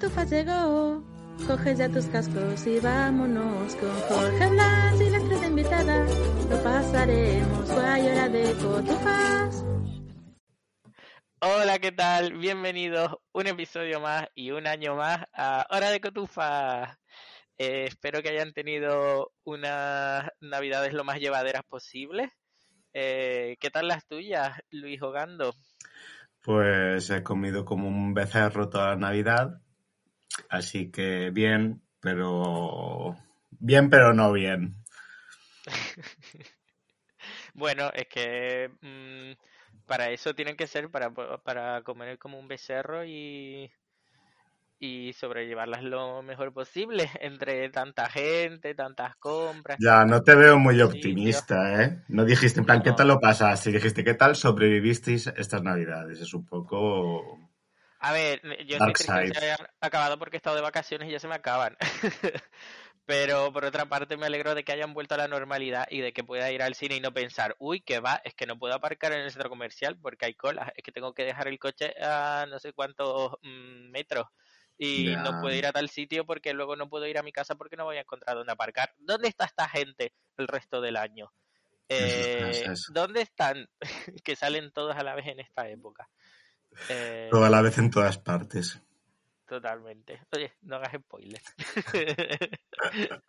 [0.00, 1.02] Cotufas llegó.
[1.44, 6.06] Coge ya tus cascos y vámonos con Jorge Blas y la estrella invitada.
[6.48, 9.64] Lo pasaremos guay hora de Cotufas.
[11.40, 12.34] Hola, ¿qué tal?
[12.34, 16.96] Bienvenidos un episodio más y un año más a Hora de Cotufas.
[17.58, 22.30] Eh, espero que hayan tenido unas navidades lo más llevaderas posibles.
[22.92, 25.56] Eh, ¿Qué tal las tuyas, Luis Hogando?
[26.44, 29.60] Pues he comido como un becerro toda la Navidad,
[30.48, 33.16] así que bien, pero
[33.50, 34.76] bien, pero no bien.
[37.54, 39.32] bueno, es que mmm,
[39.86, 43.70] para eso tienen que ser para, para comer como un becerro y
[44.80, 49.78] y sobrellevarlas lo mejor posible entre tanta gente, tantas compras.
[49.80, 52.02] Ya, no te veo muy optimista, ¿eh?
[52.08, 53.72] No dijiste, en plan, ¿qué tal lo pasaste?
[53.72, 56.20] Dijiste, ¿qué tal sobrevivisteis estas navidades?
[56.20, 57.38] Es un poco...
[58.00, 61.12] A ver, yo estoy triste que se hayan acabado porque he estado de vacaciones y
[61.12, 61.76] ya se me acaban.
[63.06, 66.12] Pero por otra parte me alegro de que hayan vuelto a la normalidad y de
[66.12, 68.74] que pueda ir al cine y no pensar, uy, que va, es que no puedo
[68.74, 71.94] aparcar en el centro comercial porque hay colas, es que tengo que dejar el coche
[72.02, 74.26] a no sé cuántos mmm, metros
[74.76, 77.54] y no puedo ir a tal sitio porque luego no puedo ir a mi casa
[77.56, 78.92] porque no voy a encontrar dónde aparcar.
[78.98, 81.32] ¿Dónde está esta gente el resto del año?
[81.88, 83.66] Eh, ¿Dónde están?
[84.22, 86.08] que salen todos a la vez en esta época.
[86.88, 88.80] Eh, Todo a la vez en todas partes.
[89.46, 90.20] Totalmente.
[90.34, 91.54] Oye, no hagas spoilers.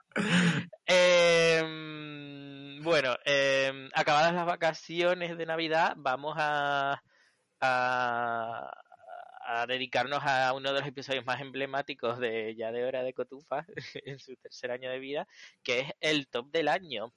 [0.86, 7.02] Em, bueno, em, acabadas las vacaciones de Navidad, vamos a,
[7.62, 8.72] a,
[9.46, 13.66] a dedicarnos a uno de los episodios más emblemáticos de ya de hora de Cotufa
[14.06, 15.28] en su tercer año de vida,
[15.64, 17.14] que es el top del año.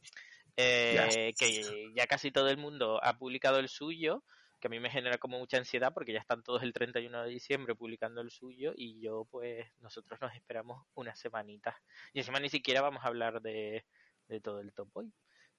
[0.56, 4.22] Eh, que ya casi todo el mundo ha publicado el suyo,
[4.62, 7.30] que a mí me genera como mucha ansiedad porque ya están todos el 31 de
[7.30, 11.74] diciembre publicando el suyo y yo pues nosotros nos esperamos unas semanitas.
[12.12, 13.84] Y encima ni siquiera vamos a hablar de,
[14.28, 15.12] de todo el top hoy,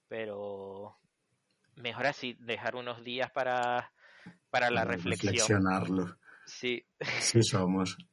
[0.07, 0.97] pero
[1.75, 3.91] mejor así, dejar unos días para,
[4.49, 5.33] para la reflexión.
[5.33, 6.17] Reflexionarlo.
[6.45, 6.83] Sí.
[7.19, 7.97] Sí somos.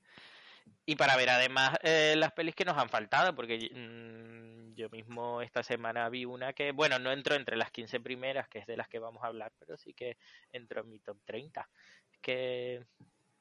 [0.87, 5.43] Y para ver además eh, las pelis que nos han faltado, porque mmm, yo mismo
[5.43, 8.77] esta semana vi una que, bueno, no entró entre las 15 primeras, que es de
[8.77, 10.17] las que vamos a hablar, pero sí que
[10.53, 11.69] entró en mi top 30.
[12.11, 12.87] Es que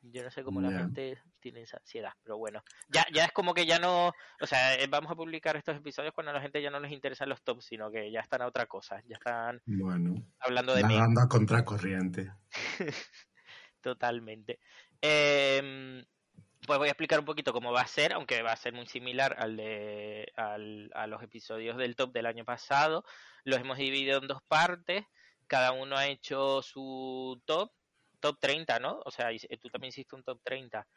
[0.02, 3.54] yo no sé cómo la gente tiene esa ansiedad, pero bueno, ya, ya es como
[3.54, 6.62] que ya no, o sea, eh, vamos a publicar estos episodios cuando a la gente
[6.62, 9.62] ya no les interesan los tops, sino que ya están a otra cosa, ya están
[9.66, 12.32] bueno, hablando de nadando a contracorriente.
[13.82, 14.60] Totalmente.
[15.02, 16.04] Eh,
[16.69, 18.85] pues voy a explicar un poquito cómo va a ser, aunque va a ser muy
[18.85, 23.03] similar al de al, a los episodios del top del año pasado.
[23.44, 25.03] Los hemos dividido en dos partes.
[25.47, 27.72] Cada uno ha hecho su top,
[28.19, 29.02] top 30, ¿no?
[29.03, 29.29] O sea,
[29.59, 30.88] tú también hiciste un top 30.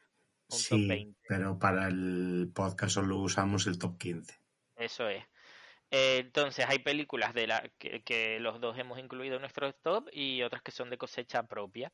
[0.50, 1.20] Un sí, top 20.
[1.26, 4.38] pero para el podcast solo usamos el top 15.
[4.76, 5.24] Eso es.
[5.90, 10.10] Eh, entonces hay películas de la que, que, los dos hemos incluido en nuestro top
[10.12, 11.90] y otras que son de cosecha propia.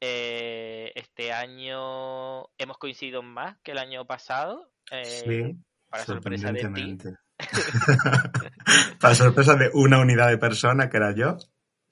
[0.00, 4.72] Eh, este año hemos coincidido más que el año pasado.
[4.90, 5.56] Eh, sí,
[5.88, 6.98] para sorpresa de ti.
[9.00, 11.36] para sorpresa de una unidad de persona que era yo.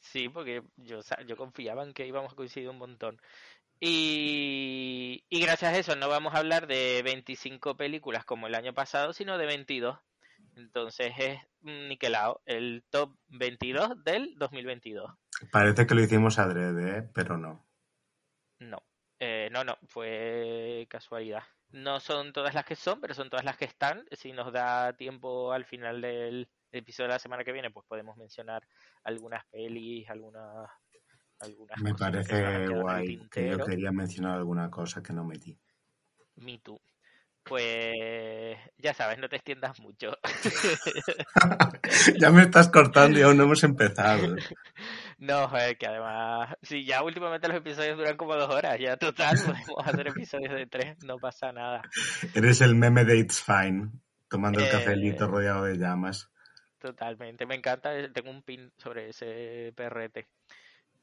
[0.01, 3.21] Sí, porque yo, yo confiaba en que íbamos a coincidir un montón.
[3.81, 8.73] Y, y gracias a eso no vamos a hablar de 25 películas como el año
[8.73, 9.99] pasado, sino de 22.
[10.57, 15.13] Entonces es niquelado, el top 22 del 2022.
[15.53, 17.11] Parece que lo hicimos adrede, ¿eh?
[17.15, 17.68] pero no.
[18.61, 18.83] No,
[19.19, 21.43] eh, no, no, fue casualidad.
[21.71, 24.05] No son todas las que son, pero son todas las que están.
[24.13, 28.17] Si nos da tiempo al final del episodio de la semana que viene, pues podemos
[28.17, 28.67] mencionar
[29.05, 30.71] algunas pelis, algunas...
[31.41, 35.59] algunas Me parece guay que yo quería mencionar alguna cosa que no metí.
[36.37, 36.81] Me too.
[37.43, 40.17] Pues ya sabes, no te extiendas mucho.
[42.21, 44.37] ya me estás cortando y aún no hemos empezado.
[45.19, 49.37] No, joder, que además, si ya últimamente los episodios duran como dos horas, ya total,
[49.67, 51.82] podemos hacer episodios de tres, no pasa nada.
[52.35, 53.91] Eres el meme de It's Fine,
[54.29, 54.70] tomando el eh...
[54.70, 56.31] cafelito rodeado de llamas.
[56.79, 60.29] Totalmente, me encanta, tengo un pin sobre ese perrete.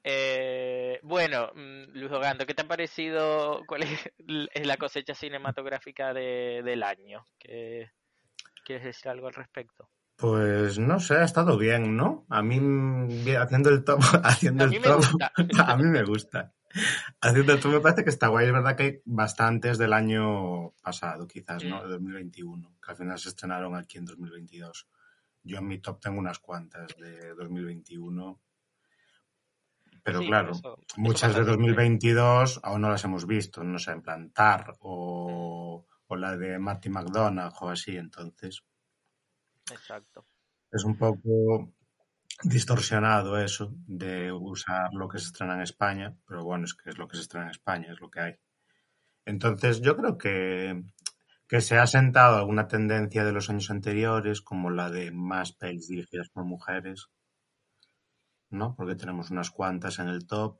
[0.02, 3.64] Eh, bueno, mm, Luis Ogando, ¿qué te ha parecido?
[3.68, 7.28] ¿Cuál es la cosecha cinematográfica de, del año?
[7.38, 7.90] ¿Qué,
[8.64, 9.90] ¿Quieres decir algo al respecto?
[10.18, 12.26] Pues no sé, ha estado bien, ¿no?
[12.30, 12.56] A mí
[13.36, 15.04] haciendo el top, haciendo a el top,
[15.68, 16.54] a mí me gusta.
[17.22, 20.72] Haciendo el top me parece que está guay, es verdad que hay bastantes del año
[20.82, 21.84] pasado, quizás, ¿no?
[21.84, 24.88] De 2021, que al final se estrenaron aquí en 2022.
[25.44, 28.40] Yo en mi top tengo unas cuantas de 2021.
[30.04, 31.54] Pero Sí, claro, eso- eso muchas pasa de siempre.
[31.66, 36.60] 2022 aún no las hemos visto, no sé, en plan Tar o o la de
[36.60, 38.64] Marty McDonagh o así, entonces
[39.72, 40.26] Exacto.
[40.72, 41.74] es un poco
[42.44, 46.98] distorsionado eso de usar lo que se estrena en España, pero bueno, es que es
[47.00, 48.36] lo que se estrena en España, es lo que hay.
[49.26, 50.84] Entonces yo creo que,
[51.50, 55.88] que se ha sentado alguna tendencia de los años anteriores, como la de más pelis
[55.90, 57.10] dirigidas por mujeres,
[58.50, 58.76] ¿no?
[58.76, 60.60] Porque tenemos unas cuantas en el top.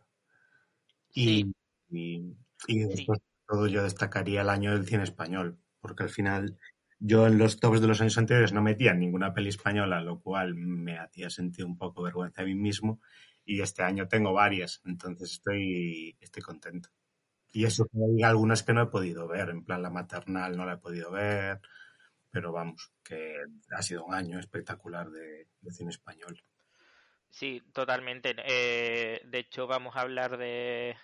[1.16, 1.54] Y, Sí,
[1.90, 2.36] y,
[2.68, 6.58] y sí, después de todo yo destacaría el año del cine español, porque al final
[7.00, 10.56] yo en los tops de los años anteriores no metía ninguna peli española, lo cual
[10.56, 13.02] me hacía sentir un poco vergüenza a mí mismo.
[13.44, 16.90] Y este año tengo varias, entonces estoy, estoy contento.
[17.52, 20.74] Y eso hay algunas que no he podido ver, en plan la maternal no la
[20.74, 21.62] he podido ver,
[22.32, 23.36] pero vamos, que
[23.72, 26.44] ha sido un año espectacular de, cine español.
[27.30, 28.36] sí, totalmente.
[28.46, 30.96] Eh, de hecho, vamos a hablar de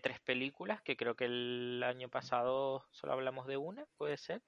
[0.00, 4.42] tres películas, que creo que el año pasado solo hablamos de una, puede ser,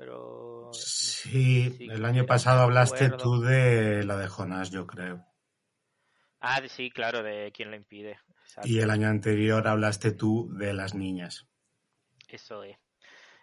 [0.00, 5.26] pero Sí, sí, el año pasado hablaste tú de la de Jonás, yo creo.
[6.40, 8.18] Ah, sí, claro, de quién lo impide.
[8.44, 11.46] Exacto, Y el año anterior hablaste tú de las niñas.
[12.28, 12.78] eso es.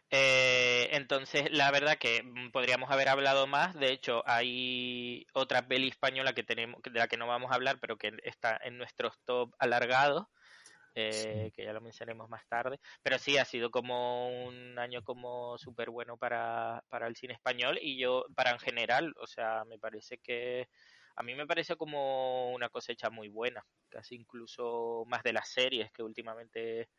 [0.09, 3.75] Eh, entonces, la verdad que mm, podríamos haber hablado más.
[3.75, 7.77] De hecho, hay otra peli española que tenemos, de la que no vamos a hablar,
[7.79, 10.25] pero que está en nuestros top alargados,
[10.99, 12.79] eh, que ya lo mencionaremos más tarde.
[13.03, 17.77] Pero sí, ha sido como un año como súper bueno para, para el cine español
[17.79, 20.67] y yo, para en general, o sea, me parece que,
[21.15, 25.91] a mí me parece como una cosecha muy buena, casi incluso más de las series
[25.91, 26.89] que últimamente,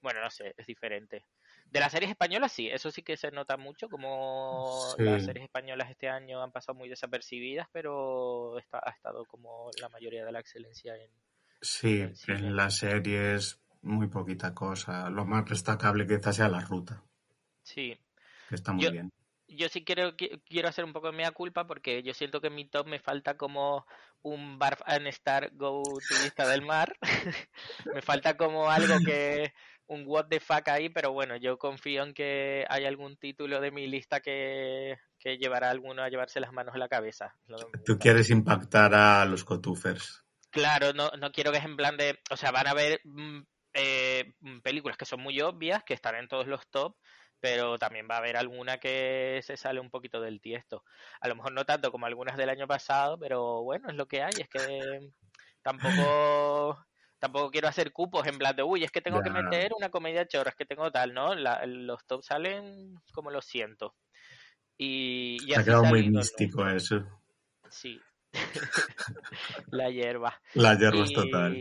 [0.00, 1.24] bueno, no sé, es diferente.
[1.66, 5.90] De las series españolas sí, eso sí que se nota mucho, como las series españolas
[5.90, 10.40] este año han pasado muy desapercibidas, pero está, ha estado como la mayoría de la
[10.40, 11.10] excelencia en,
[11.64, 15.10] sí, en las series muy poquita cosa.
[15.10, 17.02] Lo más destacable quizás sea la ruta,
[17.62, 17.98] Sí,
[18.48, 19.12] que está muy yo, bien.
[19.48, 22.48] yo sí quiero, qui- quiero hacer un poco de mea culpa porque yo siento que
[22.48, 23.86] en mi top me falta como
[24.22, 26.96] un Barf and Star Go Turista del Mar.
[27.94, 29.52] me falta como algo que,
[29.86, 33.70] un what the fuck ahí, pero bueno, yo confío en que hay algún título de
[33.70, 37.36] mi lista que, que llevará a alguno a llevarse las manos a la cabeza.
[37.84, 40.23] Tú quieres impactar a los cotufers.
[40.54, 43.40] Claro, no, no quiero que es en plan de, o sea, van a haber mm,
[43.74, 46.96] eh, mm, películas que son muy obvias, que están en todos los top,
[47.40, 50.84] pero también va a haber alguna que se sale un poquito del tiesto.
[51.20, 54.22] A lo mejor no tanto como algunas del año pasado, pero bueno, es lo que
[54.22, 54.60] hay, es que
[55.62, 56.78] tampoco
[57.18, 60.26] tampoco quiero hacer cupos en plan de, uy, es que tengo que meter una comedia
[60.28, 61.34] chorra, es que tengo tal, ¿no?
[61.34, 63.96] La- los top salen como lo siento.
[64.78, 66.78] Y, y ha quedado muy místico eso.
[67.68, 68.06] Sí,
[69.70, 70.40] la hierba.
[70.54, 71.52] La hierba es total.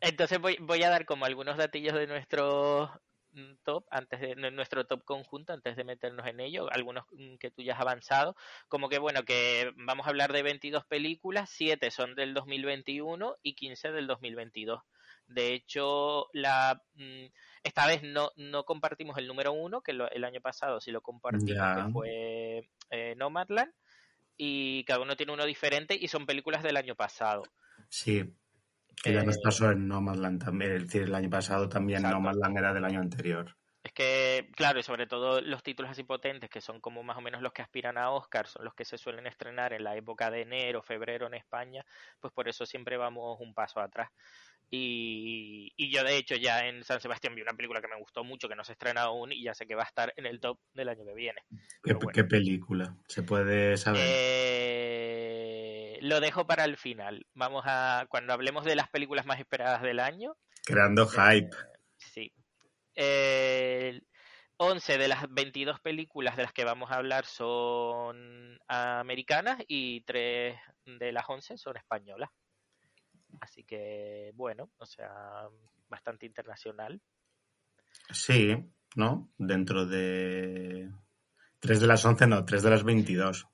[0.00, 2.90] Entonces voy, voy a dar como algunos datillos de nuestro
[3.32, 7.50] mm, top, antes de nuestro top conjunto, antes de meternos en ello, algunos mm, que
[7.50, 8.36] tú ya has avanzado,
[8.68, 13.54] como que bueno, que vamos a hablar de 22 películas, 7 son del 2021 y
[13.54, 14.82] 15 del 2022.
[15.26, 17.26] De hecho, la mm,
[17.64, 21.02] esta vez no, no compartimos el número uno, que lo- el año pasado sí lo
[21.02, 21.48] compartimos,
[21.86, 23.72] que fue eh, Nomadland,
[24.38, 27.52] y cada uno tiene uno diferente y son películas del año pasado.
[27.90, 28.34] sí.
[29.02, 30.72] Que ya nos Eh, pasó en Nomadland también.
[30.72, 32.08] Es decir, el año pasado también exacto.
[32.08, 33.56] Nomadland era del año anterior.
[33.82, 37.20] Es que, claro, y sobre todo los títulos así potentes, que son como más o
[37.20, 40.30] menos los que aspiran a Oscar, son los que se suelen estrenar en la época
[40.30, 41.84] de enero, febrero en España,
[42.20, 44.10] pues por eso siempre vamos un paso atrás.
[44.70, 48.22] Y, y yo, de hecho, ya en San Sebastián vi una película que me gustó
[48.24, 50.40] mucho, que no se estrena aún, y ya sé que va a estar en el
[50.40, 51.40] top del año que viene.
[51.48, 52.12] ¿Qué, Pero bueno.
[52.14, 52.94] qué película?
[53.06, 54.02] ¿Se puede saber?
[54.04, 57.26] Eh, lo dejo para el final.
[57.34, 61.56] Vamos a, cuando hablemos de las películas más esperadas del año, Creando eh, hype.
[61.96, 62.32] sí.
[62.94, 64.00] Eh,
[64.60, 70.58] 11 de las 22 películas de las que vamos a hablar son americanas y 3
[70.84, 72.28] de las 11 son españolas.
[73.40, 75.46] Así que, bueno, o sea,
[75.88, 77.00] bastante internacional.
[78.10, 78.56] Sí,
[78.96, 79.30] ¿no?
[79.38, 80.90] Dentro de...
[81.60, 83.46] Tres de las once, no, tres de las veintidós.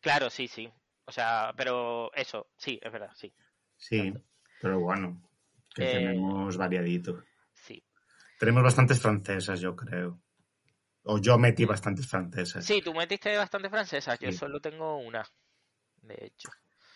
[0.00, 0.70] Claro, sí, sí.
[1.04, 3.32] O sea, pero eso, sí, es verdad, sí.
[3.76, 4.26] Sí, Exacto.
[4.60, 5.22] pero bueno,
[5.74, 7.22] que Eh, tenemos variadito.
[7.52, 7.82] sí.
[8.38, 10.20] Tenemos bastantes francesas, yo creo.
[11.04, 12.64] O yo metí bastantes francesas.
[12.64, 15.24] Sí, tú metiste bastante francesas, yo Sí, solo tengo una,
[16.02, 16.48] de hecho.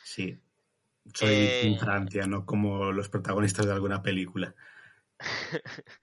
[0.03, 0.39] sí.
[1.15, 4.55] Soy Eh, Francia, no como los protagonistas de alguna película.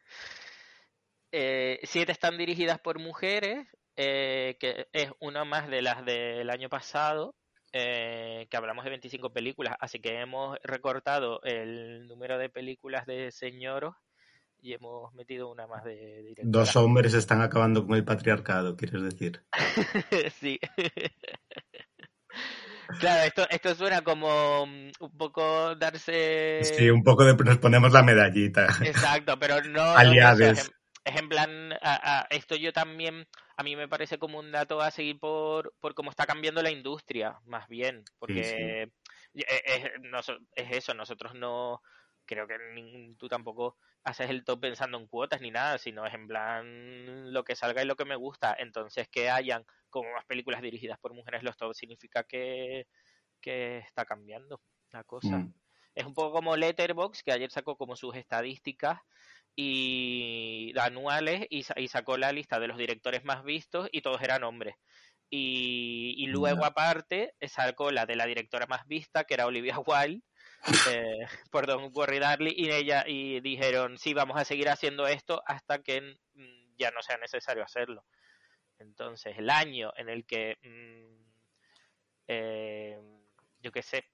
[1.31, 6.69] eh, siete están dirigidas por mujeres, eh, que es una más de las del año
[6.69, 7.35] pasado,
[7.73, 13.31] eh, que hablamos de 25 películas, así que hemos recortado el número de películas de
[13.31, 13.95] señoros
[14.59, 16.47] y hemos metido una más de directora.
[16.47, 19.43] Dos hombres están acabando con el patriarcado, quieres decir.
[20.39, 20.59] sí.
[22.99, 26.61] Claro, esto, esto suena como mm, un poco darse...
[26.63, 28.67] Sí, un poco de nos ponemos la medallita.
[28.83, 29.81] Exacto, pero no...
[29.81, 30.59] Aliades.
[30.59, 30.71] es,
[31.05, 34.81] es en plan, a- a- esto yo también, a mí me parece como un dato
[34.81, 38.89] a seguir por, por cómo está cambiando la industria, más bien, porque
[39.33, 41.81] es, es- es eso, nosotros no,
[42.25, 42.55] creo que
[43.17, 47.43] tú tampoco haces el top pensando en cuotas ni nada, sino es en plan lo
[47.43, 51.13] que salga y lo que me gusta, entonces que hayan como más películas dirigidas por
[51.13, 52.87] mujeres los top significa que,
[53.41, 54.61] que está cambiando
[54.91, 55.39] la cosa.
[55.39, 55.53] Mm.
[55.93, 58.99] Es un poco como Letterbox, que ayer sacó como sus estadísticas
[59.57, 64.43] y anuales y, y sacó la lista de los directores más vistos y todos eran
[64.43, 64.75] hombres.
[65.29, 70.23] Y, y luego aparte sacó la de la directora más vista, que era Olivia Wilde,
[70.89, 75.41] eh, por Don't Worry Darling, y ella y dijeron, sí, vamos a seguir haciendo esto
[75.45, 76.01] hasta que
[76.33, 78.05] mm, ya no sea necesario hacerlo.
[78.79, 81.31] Entonces, el año en el que, mm,
[82.27, 82.99] eh,
[83.61, 84.05] yo qué sé,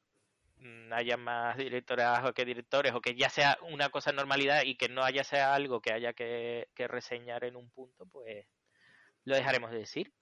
[0.57, 4.75] mm, haya más directoras o que directores o que ya sea una cosa normalidad y
[4.75, 8.45] que no haya sea algo que haya que reseñar en un punto, pues
[9.25, 10.13] lo dejaremos de decir.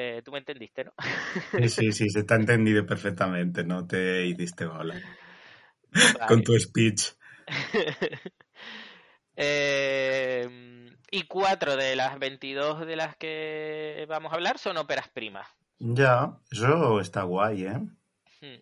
[0.00, 0.92] Eh, Tú me entendiste, ¿no?
[1.50, 4.94] Sí, sí, sí, se te ha entendido perfectamente, no te hiciste bola.
[5.92, 6.26] Vale.
[6.26, 7.12] Con tu speech.
[9.40, 15.46] Eh, y cuatro de las 22 de las que vamos a hablar son óperas primas.
[15.78, 17.78] Ya, eso está guay, ¿eh?
[18.40, 18.60] Hmm.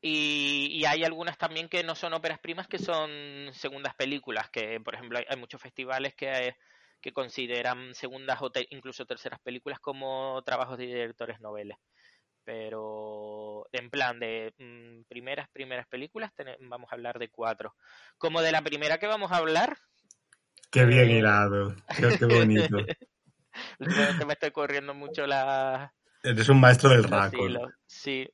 [0.00, 3.10] Y, y hay algunas también que no son óperas primas, que son
[3.52, 6.56] segundas películas, que por ejemplo hay, hay muchos festivales que,
[7.02, 11.76] que consideran segundas o te- incluso terceras películas como trabajos de directores noveles.
[12.44, 17.74] Pero en plan de mm, primeras, primeras películas vamos a hablar de cuatro.
[18.18, 19.76] Como de la primera que vamos a hablar,
[20.70, 21.18] Qué bien Eh.
[21.18, 21.76] hilado.
[21.94, 22.78] Qué, qué bonito.
[24.26, 25.92] me estoy corriendo mucho la,
[26.22, 28.28] Eres un maestro del hilos, Sí.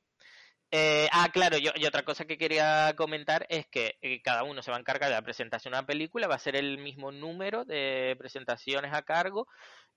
[0.71, 4.61] Eh, ah, claro, yo, y otra cosa que quería comentar es que eh, cada uno
[4.61, 7.11] se va a encargar de la presentación de una película, va a ser el mismo
[7.11, 9.47] número de presentaciones a cargo,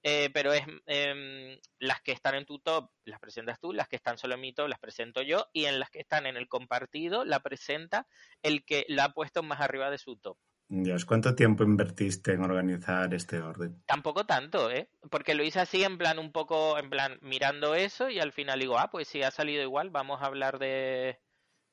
[0.03, 3.97] eh, pero es em, las que están en tu top las presentas tú, las que
[3.97, 6.49] están solo en mi top las presento yo, y en las que están en el
[6.49, 8.07] compartido la presenta
[8.43, 10.39] el que la ha puesto más arriba de su top.
[10.75, 13.85] Dios, ¿cuánto tiempo invertiste en organizar este orden?
[13.85, 14.89] Tampoco tanto, ¿eh?
[15.11, 18.59] Porque lo hice así en plan un poco, en plan mirando eso y al final
[18.59, 21.21] digo, ah, pues si ha salido igual, vamos a hablar de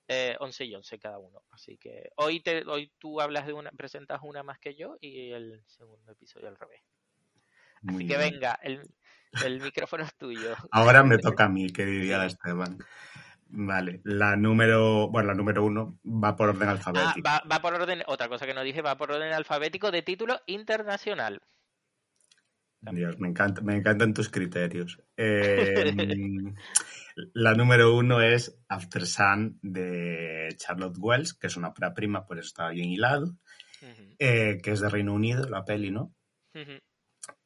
[0.10, 1.42] eh, 11 y 11 cada uno.
[1.50, 5.32] Así que hoy te, hoy tú hablas de una, presentas una más que yo y
[5.32, 6.82] el segundo episodio al revés.
[7.82, 8.34] Muy Así que bien.
[8.34, 8.82] venga, el,
[9.46, 10.58] el micrófono es tuyo.
[10.72, 12.78] Ahora me toca a mí, que diría Esteban.
[13.52, 17.28] Vale, la número, bueno, la número uno va por orden Ah, alfabético.
[17.28, 20.40] va, va por orden, otra cosa que no dije, va por orden alfabético de título
[20.46, 21.42] internacional.
[22.82, 25.02] Dios, me, encanta, me encantan tus criterios.
[25.18, 25.94] Eh,
[27.34, 32.38] la número uno es After Sun de Charlotte Wells, que es una ópera prima, por
[32.38, 33.36] eso está bien hilado,
[34.18, 36.14] eh, que es de Reino Unido, la peli, ¿no?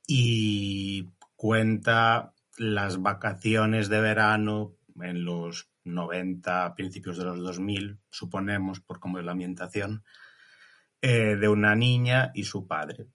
[0.05, 8.99] y cuenta las vacaciones de verano en los 90, principios de los 2000, suponemos, por
[8.99, 10.03] cómo es la ambientación,
[11.01, 13.07] eh, de una niña y su padre.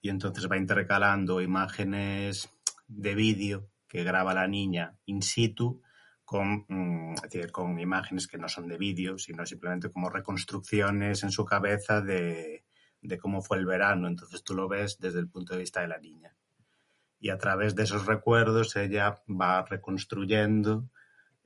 [0.00, 2.50] Y entonces va intercalando imágenes
[2.86, 5.82] de vídeo que graba la niña in situ
[6.24, 11.22] con, mm, es decir, con imágenes que no son de vídeo, sino simplemente como reconstrucciones
[11.22, 12.64] en su cabeza de,
[13.00, 14.06] de cómo fue el verano.
[14.06, 16.36] Entonces tú lo ves desde el punto de vista de la niña.
[17.18, 20.90] Y a través de esos recuerdos ella va reconstruyendo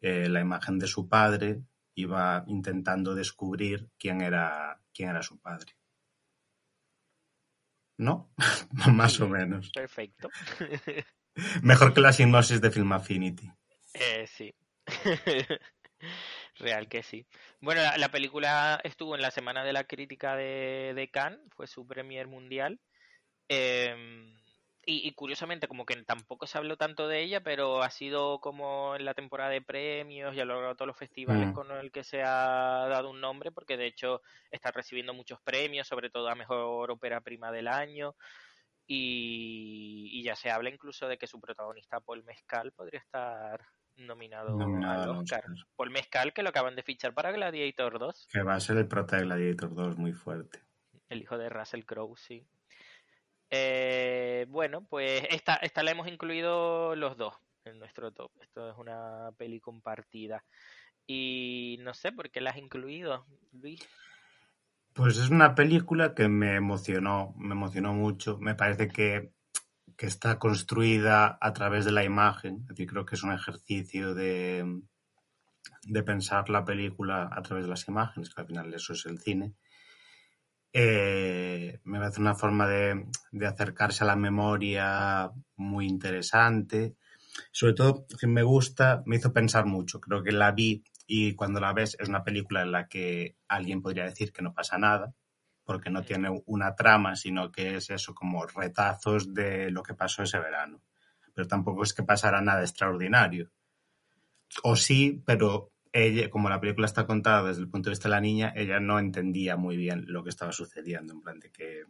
[0.02, 1.62] eh, la imagen de su padre
[2.06, 5.76] va intentando descubrir quién era, quién era su padre.
[7.98, 8.32] ¿No?
[8.92, 9.70] Más o menos.
[9.70, 10.28] Perfecto.
[11.62, 13.50] Mejor que la sinopsis de Film Affinity.
[13.94, 14.54] Eh, sí.
[16.56, 17.26] Real que sí.
[17.60, 21.66] Bueno, la, la película estuvo en la semana de la crítica de, de Cannes, fue
[21.66, 22.80] su premier mundial.
[23.48, 23.94] Eh,
[24.84, 28.96] y, y curiosamente, como que tampoco se habló tanto de ella, pero ha sido como
[28.96, 31.52] en la temporada de premios y ha logrado todos los festivales Mm.
[31.54, 35.86] con el que se ha dado un nombre, porque de hecho está recibiendo muchos premios,
[35.86, 38.14] sobre todo a mejor ópera prima del año.
[38.86, 43.64] Y, y ya se habla incluso de que su protagonista, Paul Mescal, podría estar
[43.96, 45.44] nominado, Nominado al Oscar.
[45.48, 45.66] Oscar.
[45.76, 48.88] Paul Mescal, que lo acaban de fichar para Gladiator 2, Que va a ser el
[48.88, 50.60] prota de Gladiator 2 muy fuerte.
[51.08, 52.44] el hijo de Russell Crowe, sí.
[53.54, 57.34] Eh, bueno, pues esta, esta la hemos incluido los dos
[57.66, 58.30] en nuestro top.
[58.40, 60.42] Esto es una peli compartida.
[61.06, 63.86] Y no sé por qué la has incluido, Luis.
[64.94, 68.38] Pues es una película que me emocionó, me emocionó mucho.
[68.38, 69.32] Me parece que,
[69.98, 72.62] que está construida a través de la imagen.
[72.62, 74.80] Es decir, creo que es un ejercicio de,
[75.82, 79.18] de pensar la película a través de las imágenes, que al final eso es el
[79.18, 79.52] cine.
[80.72, 86.96] Eh, me parece una forma de, de, acercarse a la memoria muy interesante.
[87.50, 90.00] Sobre todo, que me gusta, me hizo pensar mucho.
[90.00, 93.82] Creo que la vi y cuando la ves es una película en la que alguien
[93.82, 95.14] podría decir que no pasa nada,
[95.64, 100.22] porque no tiene una trama, sino que es eso como retazos de lo que pasó
[100.22, 100.82] ese verano.
[101.34, 103.50] Pero tampoco es que pasara nada extraordinario.
[104.62, 108.14] O sí, pero ella, como la película está contada desde el punto de vista de
[108.14, 111.84] la niña, ella no entendía muy bien lo que estaba sucediendo, en plan de que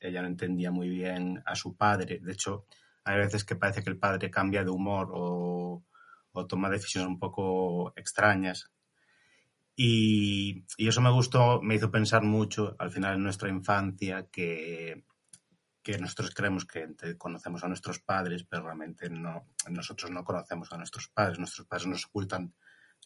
[0.00, 2.20] ella no entendía muy bien a su padre.
[2.22, 2.66] De hecho,
[3.04, 5.84] hay veces que parece que el padre cambia de humor o,
[6.32, 8.70] o toma decisiones un poco extrañas.
[9.76, 15.04] Y, y, eso me gustó, me hizo pensar mucho al final en nuestra infancia que,
[15.82, 16.86] que nosotros creemos que
[17.18, 21.38] conocemos a nuestros padres, pero realmente no, nosotros no conocemos a nuestros padres.
[21.38, 22.54] Nuestros padres nos ocultan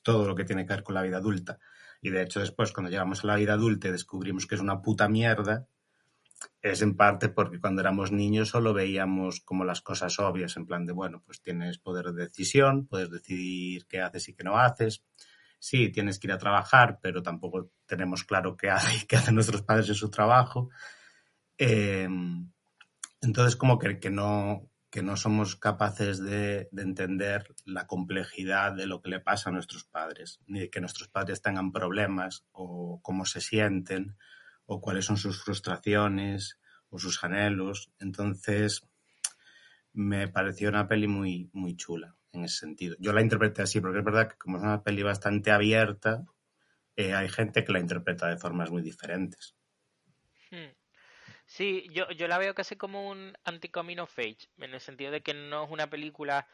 [0.03, 1.59] todo lo que tiene que ver con la vida adulta.
[2.01, 4.81] Y de hecho después, cuando llegamos a la vida adulta y descubrimos que es una
[4.81, 5.67] puta mierda,
[6.63, 10.87] es en parte porque cuando éramos niños solo veíamos como las cosas obvias, en plan
[10.87, 15.03] de, bueno, pues tienes poder de decisión, puedes decidir qué haces y qué no haces.
[15.59, 19.63] Sí, tienes que ir a trabajar, pero tampoco tenemos claro qué, hace, qué hacen nuestros
[19.63, 20.71] padres en su trabajo.
[21.57, 22.09] Eh,
[23.21, 29.03] entonces, como que, no, que no somos capaces de, de, entender la complejidad de lo
[29.03, 33.27] que le pasa a nuestros padres, ni de que nuestros padres tengan problemas o cómo
[33.27, 34.17] se sienten
[34.65, 36.59] o cuáles son sus frustraciones
[36.91, 37.91] o sus anhelos.
[37.99, 38.83] Entonces,
[39.93, 42.97] me pareció una peli muy, muy chula en ese sentido.
[42.99, 46.25] Yo la interpreté así, porque es verdad que como es una peli bastante abierta,
[46.97, 49.55] eh, hay gente que la interpreta de formas muy diferentes.
[51.49, 55.23] Sí, yo, yo la veo casi como un anti-coming of age, en el sentido de
[55.23, 56.47] que no es una película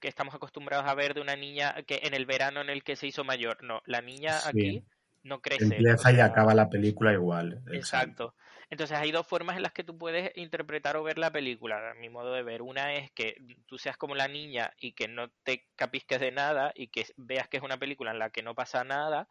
[0.00, 2.94] que estamos acostumbrados a ver de una niña que en el verano en el que
[2.94, 3.62] se hizo mayor.
[3.64, 4.48] No, la niña sí.
[4.48, 4.84] aquí
[5.24, 5.64] no crece.
[5.64, 7.64] Empieza y acaba la película igual.
[7.72, 8.36] Exacto.
[8.70, 11.94] Entonces hay dos formas en las que tú puedes interpretar o ver la película, a
[11.94, 12.62] mi modo de ver.
[12.62, 16.72] Una es que tú seas como la niña y que no te capisques de nada
[16.76, 19.28] y que veas que es una película en la que no pasa nada,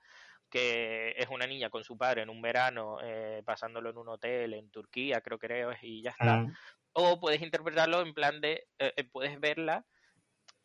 [0.54, 4.54] que es una niña con su padre en un verano, eh, pasándolo en un hotel
[4.54, 6.42] en Turquía, creo que es, y ya está.
[6.42, 6.54] Mm.
[6.92, 9.84] O puedes interpretarlo en plan de, eh, eh puedes verla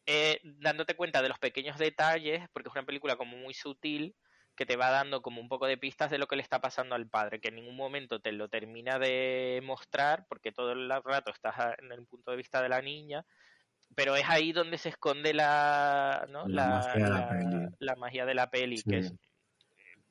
[0.05, 4.15] eh, dándote cuenta de los pequeños detalles, porque es una película como muy sutil,
[4.55, 6.95] que te va dando como un poco de pistas de lo que le está pasando
[6.95, 11.31] al padre, que en ningún momento te lo termina de mostrar, porque todo el rato
[11.31, 13.25] estás en el punto de vista de la niña,
[13.95, 16.47] pero es ahí donde se esconde la, ¿no?
[16.47, 17.67] la, la, magia, de la, peli.
[17.79, 18.91] la magia de la peli, sí.
[18.91, 19.15] que es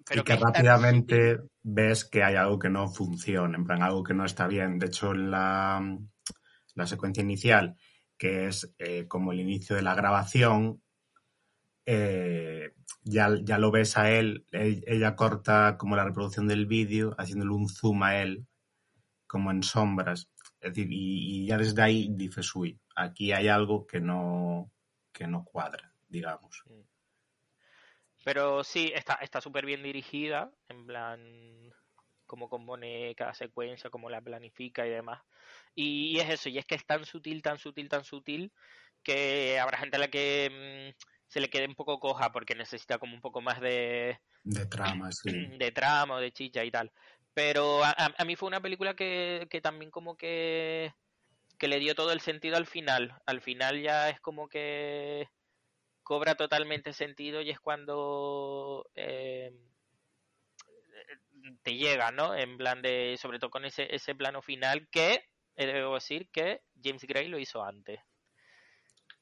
[0.08, 4.04] pero y que, que rápidamente ves que hay algo que no funciona, en plan algo
[4.04, 4.80] que no está bien.
[4.80, 5.98] De hecho, la,
[6.76, 7.76] la secuencia inicial,
[8.17, 10.82] que es eh, como el inicio de la grabación,
[11.86, 17.52] eh, ya, ya lo ves a él, ella corta como la reproducción del vídeo, haciéndole
[17.52, 18.46] un zoom a él,
[19.26, 20.30] como en sombras.
[20.60, 24.72] Es decir, y, y, ya desde ahí dices, uy, aquí hay algo que no,
[25.12, 26.63] que no cuadra, digamos.
[28.28, 31.74] Pero sí, está súper bien dirigida, en plan,
[32.26, 35.22] cómo compone cada secuencia, cómo la planifica y demás.
[35.74, 38.52] Y es eso, y es que es tan sutil, tan sutil, tan sutil,
[39.02, 42.98] que habrá gente a la que mmm, se le quede un poco coja porque necesita
[42.98, 44.20] como un poco más de...
[44.44, 45.30] De trama, sí.
[45.58, 46.92] De trama, de chicha y tal.
[47.34, 50.94] Pero a, a, a mí fue una película que, que también como que,
[51.58, 53.22] que le dio todo el sentido al final.
[53.26, 55.30] Al final ya es como que
[56.08, 59.52] cobra totalmente sentido y es cuando eh,
[61.63, 62.34] te llega, ¿no?
[62.34, 65.26] En plan de, sobre todo con ese, ese plano final que,
[65.58, 68.00] debo decir que James Gray lo hizo antes.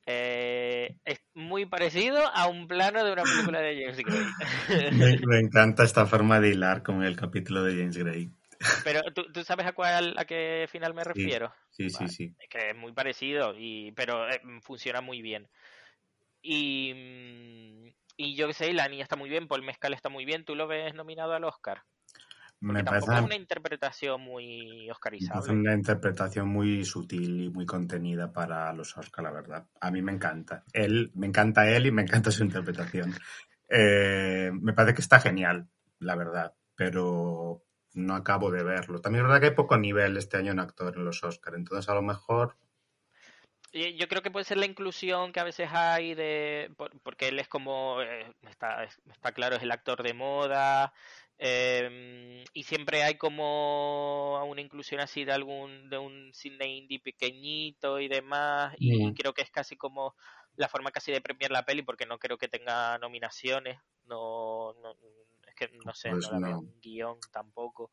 [0.06, 4.26] Eh, es muy parecido a un plano de una película de James Gray.
[4.93, 8.32] me, me, encanta esta forma de hilar con el capítulo de James Gray.
[8.84, 11.52] Pero ¿tú, ¿tú, sabes a cuál a qué final me refiero.
[11.71, 12.10] Sí, sí, vale.
[12.10, 12.36] sí, sí.
[12.38, 15.50] Es que es muy parecido y pero eh, funciona muy bien.
[16.47, 20.25] Y, mm, y yo qué sé, la niña está muy bien, Paul Mezcal está muy
[20.25, 20.45] bien.
[20.45, 21.81] ¿Tú lo ves nominado al Oscar?
[22.62, 25.43] Me parece es una interpretación muy oscarizable.
[25.43, 29.67] Es una interpretación muy sutil y muy contenida para los Oscar, la verdad.
[29.81, 30.63] A mí me encanta.
[30.71, 33.13] Él, me encanta él y me encanta su interpretación.
[33.69, 35.67] Eh, me parece que está genial,
[35.99, 39.01] la verdad, pero no acabo de verlo.
[39.01, 41.89] También es verdad que hay poco nivel este año en actor en los Oscar, entonces
[41.89, 42.55] a lo mejor
[43.98, 46.72] yo creo que puede ser la inclusión que a veces hay de
[47.04, 50.94] porque él es como eh, está está claro es el actor de moda
[51.38, 58.00] Em, y siempre hay como una inclusión así de algún de un cine indie pequeñito
[58.00, 59.14] y demás y Mm.
[59.14, 60.16] creo que es casi como
[60.56, 64.96] la forma casi de premiar la peli porque no creo que tenga nominaciones no, no
[65.46, 66.60] es que no sé Pues no no.
[66.60, 67.92] un guion tampoco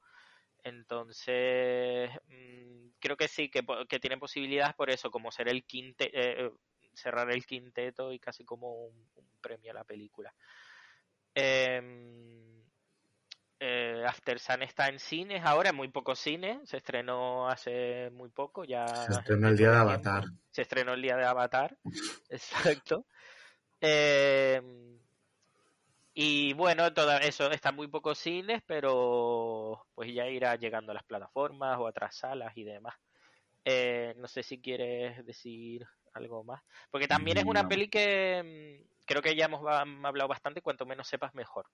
[0.64, 6.10] entonces mm, creo que sí que, que tiene posibilidades por eso como ser el quinte
[6.12, 6.50] eh,
[6.94, 10.32] cerrar el quinteto y casi como un, un premio a la película
[11.34, 12.62] Em,
[13.58, 16.68] eh, After Sun está en cines ahora, muy pocos cines.
[16.68, 18.86] Se estrenó hace muy poco, ya.
[18.86, 20.24] Se estrenó el día de Avatar.
[20.50, 21.76] Se estrenó el día de Avatar.
[22.28, 23.06] Exacto.
[23.80, 24.60] Eh,
[26.14, 31.04] y bueno, todo eso está muy pocos cines, pero pues ya irá llegando a las
[31.04, 32.94] plataformas o a otras salas y demás.
[33.64, 36.62] Eh, no sé si quieres decir algo más.
[36.90, 37.68] Porque también es una No.
[37.68, 38.42] peli que
[38.82, 41.66] mm, creo que ya hemos hablado bastante, cuanto menos sepas mejor.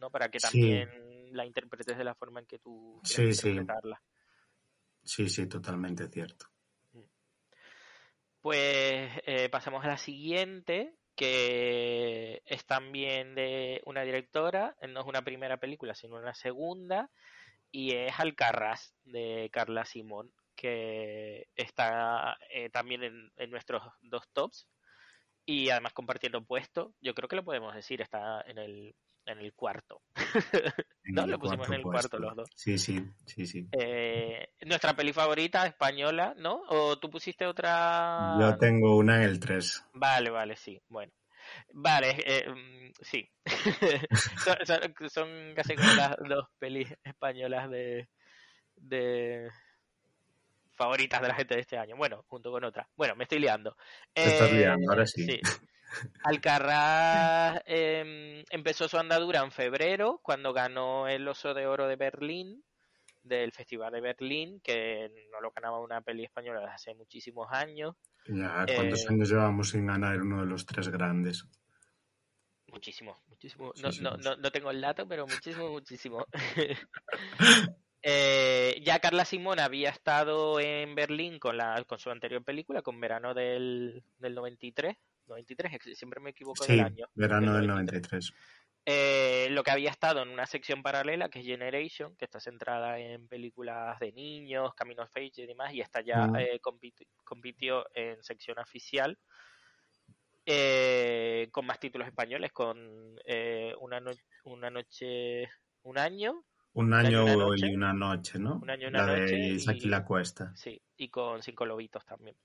[0.00, 0.10] ¿no?
[0.10, 0.48] Para que Sí.
[0.50, 0.88] también
[1.36, 3.48] la interpretes de la forma en que tú quieras Sí, sí.
[3.48, 4.02] interpretarla.
[5.04, 6.46] Sí, sí, totalmente cierto.
[8.40, 15.22] Pues eh, pasamos a la siguiente, que es también de una directora, no es una
[15.22, 17.10] primera película, sino una segunda,
[17.70, 24.68] y es Alcarrás, de Carla Simón, que está eh, también en, en nuestros dos tops,
[25.44, 28.94] y además compartiendo puesto, yo creo que lo podemos decir, está en el,
[29.26, 30.02] en el cuarto.
[31.04, 32.50] En No, el lo pusimos en el cuarto los dos.
[32.56, 33.66] Sí, sí, sí, sí.
[33.72, 36.62] Eh, nuestra peli favorita española, ¿no?
[36.68, 38.38] ¿O tú pusiste otra?
[38.38, 39.84] Yo tengo una en el 3.
[39.94, 40.80] Vale, vale, sí.
[40.88, 41.12] Bueno.
[41.74, 43.28] Vale, eh, mm, sí.
[44.38, 48.08] son, son- son casi como las dos pelis españolas de,
[48.76, 49.50] de
[50.72, 51.96] favoritas de la gente de este año.
[51.96, 52.86] Bueno, junto con otras.
[52.96, 53.76] Bueno, me estoy liando.
[54.20, 55.30] Te estás Eh, liando, ahora sí.
[56.24, 62.64] Alcarrás em, empezó su andadura en febrero, cuando ganó el Oso de Oro de Berlín,
[63.22, 67.94] del Festival de Berlín, que no lo ganaba una peli española desde hace muchísimos años.
[68.26, 71.44] Ya, ¿cuántos Eh, años llevamos sin ganar uno de los tres grandes?
[72.68, 73.72] Muchísimo, muchísimo.
[73.82, 76.26] No, no, no tengo el dato, pero muchísimo, muchísimo.
[78.04, 82.98] Eh, ya Carla Simón había estado en Berlín con la con su anterior película, con
[83.00, 84.96] Verano del, del 93.
[85.26, 87.06] 93, ex- siempre me equivoco Sí, del año.
[87.14, 88.32] verano del 93.
[88.32, 88.32] 93.
[88.84, 92.98] Eh, lo que había estado en una sección paralela que es Generation, que está centrada
[92.98, 96.36] en películas de niños, Camino of Age y demás, y esta ya Mm.
[96.36, 99.16] eh, compiti- compitió en sección oficial
[100.46, 104.10] eh, con más títulos españoles, con eh, una, no-
[104.44, 105.48] una noche,
[105.82, 107.66] un año, Un año y año una noche.
[107.68, 108.54] y una noche, ¿no?
[108.56, 110.52] Un año y una la noche de Isaac y- y la Cuesta.
[110.56, 112.36] sí, y con cinco lobitos también.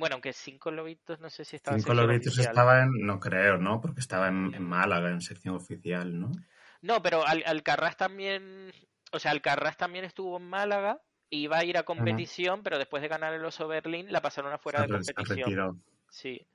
[0.00, 2.50] Bueno, aunque cinco lobitos no sé si estaba en Cinco sección Lobitos oficial.
[2.50, 3.80] estaba en, no creo, ¿no?
[3.80, 6.30] Porque estaba en, en Málaga, en sección oficial, ¿no?
[6.82, 8.72] No, pero Al Alcarrás también,
[9.12, 13.08] o sea, Alcarrás también estuvo en Málaga, iba a ir a competición, pero después de
[13.08, 15.82] ganar el Oso Berlín la pasaron afuera Se de competición.
[16.10, 16.46] Sí.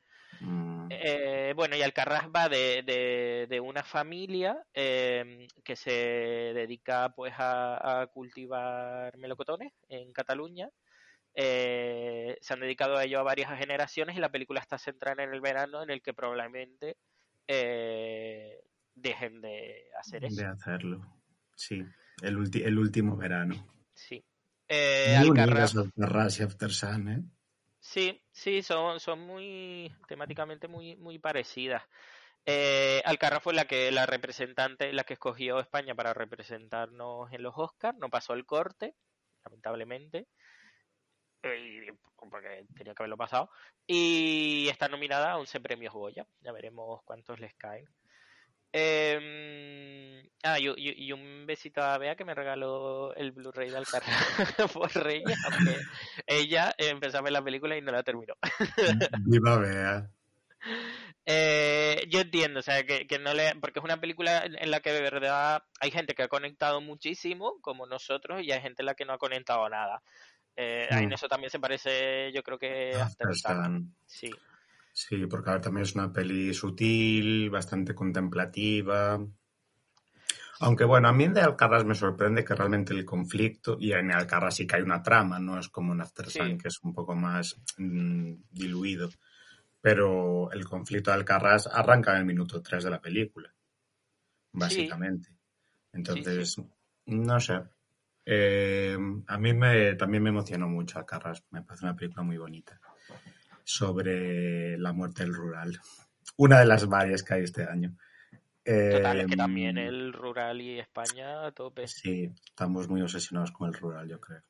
[0.41, 7.13] Mm, Eh, bueno, y Alcarrás va de, de, de una familia eh, que se dedica
[7.15, 10.69] pues a, a cultivar melocotones en Cataluña.
[11.35, 15.33] Eh, se han dedicado a ello a varias generaciones y la película está centrada en
[15.33, 16.95] el verano en el que probablemente
[17.47, 20.41] eh, dejen de hacer eso.
[20.41, 21.05] de hacerlo.
[21.55, 21.85] Sí,
[22.21, 23.55] el, ulti- el último verano.
[23.93, 24.23] Sí.
[24.67, 25.39] Eh, y
[26.43, 27.23] After Sun, ¿eh?
[27.79, 31.83] sí, sí, son, son muy temáticamente muy, muy parecidas.
[32.45, 37.53] Eh, Alcarrás fue la que la representante, la que escogió España para representarnos en los
[37.57, 38.95] Oscars, no pasó el corte,
[39.43, 40.27] lamentablemente,
[41.53, 41.87] y-
[42.29, 43.49] porque tenía que haberlo pasado,
[43.85, 47.85] y está nominada a 11 premios Goya, ya veremos cuántos les caen.
[48.77, 53.77] Eh, ah, y, y- y un besito a Bea que me regaló el Blu-ray de
[53.77, 54.07] Alcarrás
[54.73, 55.77] por Reyes, aunque
[56.27, 58.33] ella empezó a ver la película y no la terminó.
[59.25, 60.09] Viva Bea.
[61.25, 63.55] Eh, yo entiendo, o sea, que, que no le.
[63.55, 66.81] Porque es una película en en la que de verdad hay gente que ha conectado
[66.81, 70.01] muchísimo, como nosotros, y hay gente en la que no ha conectado nada.
[70.55, 71.13] Eh, En Mm.
[71.13, 73.63] eso también se parece, yo creo que After After Sun.
[73.63, 73.95] Sun.
[74.05, 74.29] Sí,
[74.97, 79.19] Sí, porque a ver, también es una peli sutil, bastante contemplativa.
[80.61, 84.55] Aunque bueno, a mí de Alcarrás me sorprende que realmente el conflicto, y en Alcarrás
[84.55, 86.39] sí que hay una trama, no es como en After Sí.
[86.39, 89.09] Sun, que es un poco más mm, diluido.
[89.81, 93.53] Pero el conflicto de Alcarrás arranca en el minuto 3 de la película,
[94.53, 95.29] básicamente.
[95.91, 96.55] Entonces,
[97.07, 97.61] no sé.
[98.25, 102.79] Eh, a mí me, también me emocionó mucho Alcarrás, me parece una película muy bonita
[103.63, 105.79] sobre la muerte del rural.
[106.37, 107.95] Una de las varias que hay este año.
[108.65, 111.87] Total, es que Em, también el rural y España a tope.
[111.87, 114.41] Sí, estamos muy obsesionados con el rural, yo creo.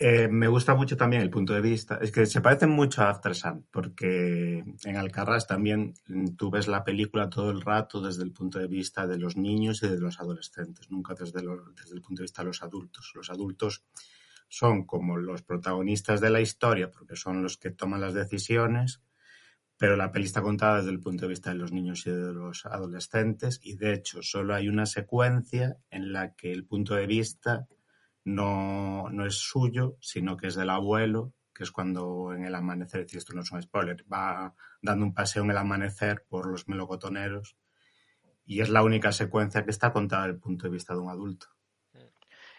[0.00, 1.98] Eh, me gusta mucho también el punto de vista.
[2.00, 6.68] Es que se parecen mucho a After Sun, porque en Alcarrás también mm, tú ves
[6.68, 9.98] la película todo el rato desde el punto de vista de los niños y de
[9.98, 13.10] los adolescentes, nunca desde, desde el punto de vista de los adultos.
[13.16, 13.84] Los adultos
[14.48, 19.02] son como los protagonistas de la historia, porque son los que toman las decisiones,
[19.76, 22.32] pero la peli está contada desde el punto de vista de los niños y de
[22.32, 27.06] los adolescentes, y de hecho solo hay una secuencia en la que el punto de
[27.06, 27.66] vista
[28.28, 33.00] no, no es suyo, sino que es del abuelo, que es cuando en el amanecer,
[33.00, 36.46] es decir, esto no es un spoiler, va dando un paseo en el amanecer por
[36.46, 37.56] los melocotoneros
[38.44, 41.10] y es la única secuencia que está contada desde el punto de vista de un
[41.10, 41.48] adulto.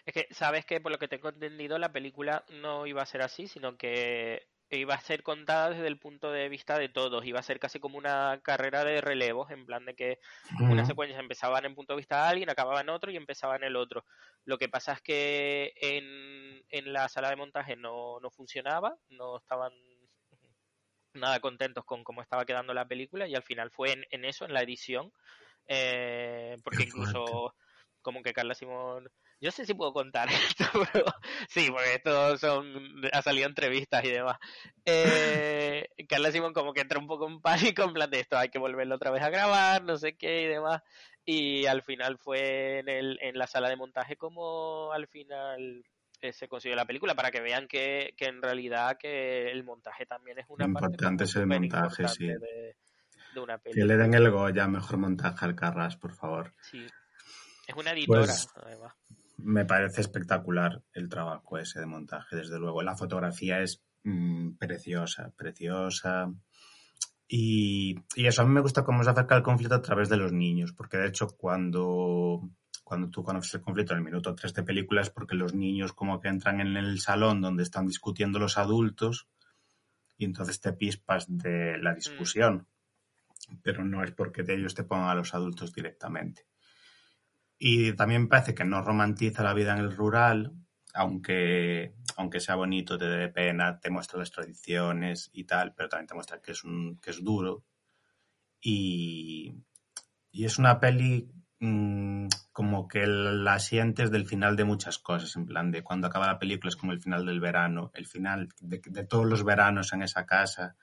[0.04, 3.22] Es que, sabes que por lo que tengo entendido, la película no iba a ser
[3.22, 7.24] así, sino que iba a ser contada desde el punto de vista de todos.
[7.24, 10.18] Iba a ser casi como una carrera de relevos, en plan de que
[10.60, 13.68] unas secuencias empezaban en punto de vista de alguien, acababan en otro y empezaban en
[13.68, 14.04] el otro.
[14.44, 19.38] Lo que pasa es que en, en la sala de montaje no, no funcionaba, no
[19.38, 19.72] estaban
[21.14, 24.44] nada contentos con cómo estaba quedando la película y al final fue en, en eso,
[24.44, 25.12] en la edición,
[25.66, 27.54] eh, porque incluso
[28.02, 31.04] como que Carla Simón, yo no sé si puedo contar esto, pero
[31.48, 34.36] sí, porque esto son, ha salido entrevistas y demás.
[34.84, 38.48] Eh, Carla Simón como que entra un poco en pánico, en plan de esto, hay
[38.48, 40.82] que volverlo otra vez a grabar, no sé qué y demás.
[41.24, 45.84] Y al final fue en, el, en la sala de montaje como al final
[46.22, 50.06] eh, se consiguió la película para que vean que, que en realidad que el montaje
[50.06, 52.26] también es una parte Importante es el montaje, sí.
[52.26, 52.76] de,
[53.34, 53.86] de una Que película.
[53.96, 56.52] le den el Goya, mejor montaje al Carras, por favor.
[56.62, 56.86] Sí.
[57.66, 58.94] Es una editora, Pues además.
[59.42, 62.82] Me parece espectacular el trabajo ese de montaje, desde luego.
[62.82, 66.32] La fotografía es mm, preciosa, preciosa.
[67.28, 70.16] Y, y eso a mí me gusta cómo se acerca el conflicto a través de
[70.16, 72.40] los niños, porque de hecho cuando,
[72.82, 75.92] cuando tú conoces el conflicto en el minuto 3 de película es porque los niños
[75.92, 79.28] como que entran en el salón donde están discutiendo los adultos
[80.18, 82.66] y entonces te pispas de la discusión,
[83.62, 86.49] pero no es porque de ellos te pongan a los adultos directamente.
[87.62, 90.54] Y también parece que no romantiza la vida en el rural,
[90.94, 96.06] aunque, aunque sea bonito, te dé pena, te muestra las tradiciones y tal, pero también
[96.06, 97.62] te muestra que es, un, que es duro.
[98.62, 99.54] Y,
[100.32, 105.44] y es una peli mmm, como que la sientes del final de muchas cosas, en
[105.44, 108.80] plan de cuando acaba la película es como el final del verano, el final de,
[108.82, 110.76] de todos los veranos en esa casa,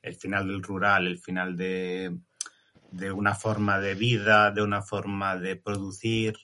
[0.00, 2.16] el final del rural, el final de,
[2.94, 6.36] de una forma de vida, de una forma de producir.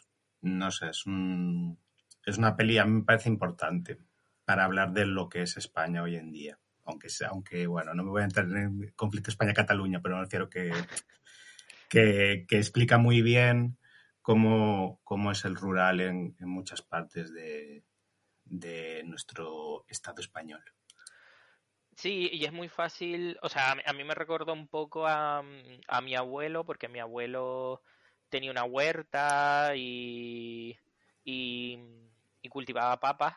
[0.43, 1.79] No sé, es, un,
[2.27, 3.99] es una peli, a mí me parece importante
[4.45, 6.59] para hablar de lo que es España hoy en día.
[6.85, 10.73] Aunque, aunque bueno, no me voy a entrar en conflicto España-Cataluña, pero me refiero que,
[11.89, 13.79] que, que, explica muy bien
[14.21, 17.85] cómo, cómo es el rural en, en muchas partes de,
[18.45, 20.63] de nuestro Estado español.
[22.01, 25.45] Sí, y es muy fácil, o sea, a mí me recordó un poco a,
[25.89, 27.83] a, mi abuelo, porque mi abuelo
[28.31, 30.79] tenía una huerta y,
[31.25, 31.79] y,
[32.41, 33.35] y cultivaba papas.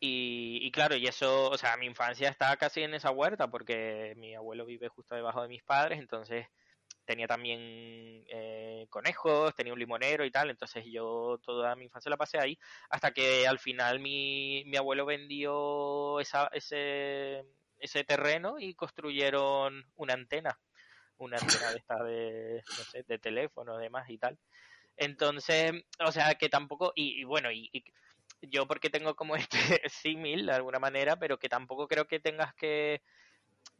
[0.00, 4.14] Y, y, claro, y eso, o sea, mi infancia estaba casi en esa huerta, porque
[4.16, 6.46] mi abuelo vive justo debajo de mis padres, entonces
[7.04, 12.16] tenía también eh, conejos, tenía un limonero y tal, entonces yo toda mi infancia la
[12.16, 12.58] pasé ahí,
[12.90, 17.44] hasta que al final mi, mi abuelo vendió esa, ese
[17.84, 20.58] ese terreno y construyeron una antena,
[21.18, 24.38] una antena de esta de, no sé, de teléfono, demás y tal.
[24.96, 25.72] Entonces,
[26.04, 27.84] o sea, que tampoco, y, y bueno, y, y,
[28.42, 32.54] yo porque tengo como este símil de alguna manera, pero que tampoco creo que tengas
[32.54, 33.02] que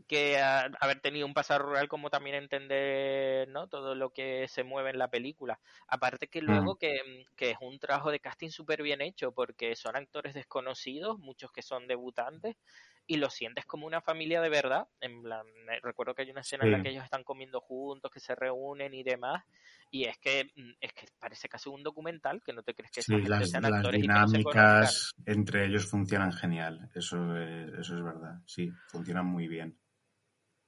[0.09, 4.65] que a, haber tenido un pasado rural como también entender no todo lo que se
[4.65, 5.61] mueve en la película.
[5.89, 9.97] Aparte que luego que, que, es un trabajo de casting súper bien hecho porque son
[9.97, 12.57] actores desconocidos muchos que son debutantes
[13.07, 15.47] y lo sientes como una familia de verdad en plan
[15.83, 16.69] recuerdo que hay una escena sí.
[16.69, 19.45] en la que ellos están comiendo juntos que se reúnen y demás
[19.91, 23.21] y es que es que parece casi un documental que no te crees que sí,
[23.23, 28.41] las, sean las actores dinámicas no entre ellos funcionan genial eso es, eso es verdad
[28.47, 29.79] sí funcionan muy bien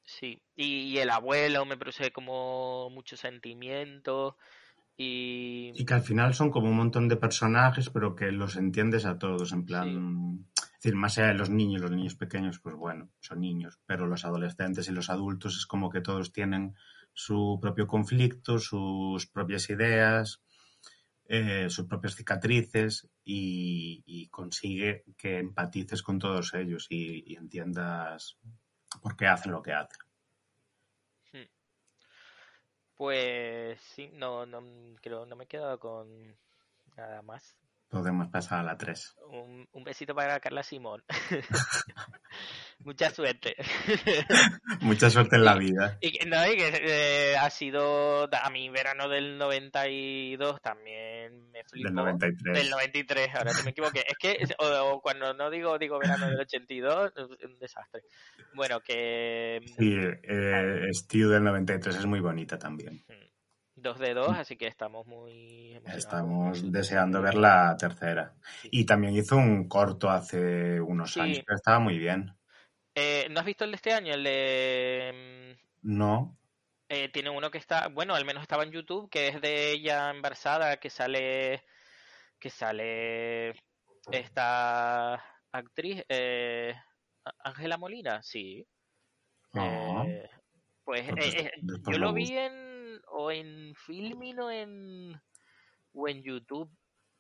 [0.08, 4.36] Sí, y, y, el abuelo me produce como mucho sentimiento
[4.96, 5.72] y...
[5.74, 9.18] Y que al final son como un montón de personajes, pero que los entiendes a
[9.18, 10.46] todos, en plan...
[10.54, 10.55] Sí.
[10.86, 14.24] Decir, más allá de los niños, los niños pequeños, pues bueno, son niños, pero los
[14.24, 16.76] adolescentes y los adultos es como que todos tienen
[17.12, 20.44] su propio conflicto, sus propias ideas,
[21.24, 28.38] eh, sus propias cicatrices y, consigue que empatices con todos ellos y, y entiendas
[29.02, 29.98] por qué hacen lo que hacen.
[32.94, 34.62] Pues sí, no, no,
[35.02, 36.36] creo, no me he quedado con
[36.96, 37.56] nada más.
[37.88, 39.16] Podemos pasar a la 3.
[39.30, 41.02] Un, un besito para Carla Simón.
[42.80, 43.56] Mucha suerte.
[44.80, 45.96] Mucha suerte en la vida.
[46.00, 51.64] Y, que- no, y que eh, ha sido a mi verano del 92 también me
[51.64, 51.88] flipó.
[51.88, 52.54] Del 93.
[52.54, 54.04] Del 93, ahora sí me equivoqué.
[54.06, 58.02] Es que o, o cuando no digo digo verano del 82, es un desastre.
[58.54, 63.04] Bueno, que Sí, eh, Stew del 93 es muy bonita también.
[63.86, 65.96] 2 de 2, así que estamos muy emocionados.
[66.04, 68.34] Estamos deseando ver la tercera.
[68.64, 71.20] Y también hizo un corto hace unos Sí.
[71.20, 72.34] años, pero estaba muy bien.
[72.94, 74.14] Eh, ¿No has visto el de este año?
[74.14, 75.56] El de...
[75.82, 76.36] mm, No,
[76.88, 80.10] eh, tiene uno que está, bueno, al menos estaba en YouTube, que es de ella
[80.10, 81.64] embarazada, que sale,
[82.38, 83.50] que sale
[84.10, 85.14] esta
[85.52, 86.74] actriz, eh,
[87.40, 88.66] Ángela Molina, sí.
[89.54, 90.28] Eh,
[90.84, 91.34] pues Pues
[91.88, 92.65] yo lo vi en
[93.06, 95.20] o en Filmin o en
[95.92, 96.70] o en YouTube,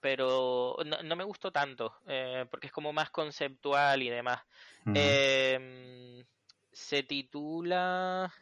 [0.00, 4.42] pero no, no me gustó tanto, eh, porque es como más conceptual y demás.
[4.84, 4.92] Mm.
[4.94, 6.24] Eh,
[6.72, 8.32] se titula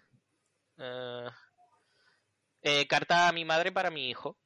[0.79, 1.29] eh,
[2.63, 4.37] eh, Carta a mi madre para mi hijo.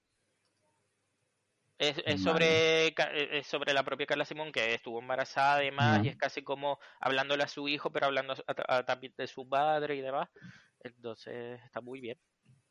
[1.79, 6.11] Es, es sobre, es sobre la propia Carla Simón que estuvo embarazada además y Mm.
[6.11, 9.95] es casi como hablándole a su hijo pero hablando a- a- también de su madre
[9.95, 10.29] y demás.
[10.81, 12.19] Entonces está muy bien.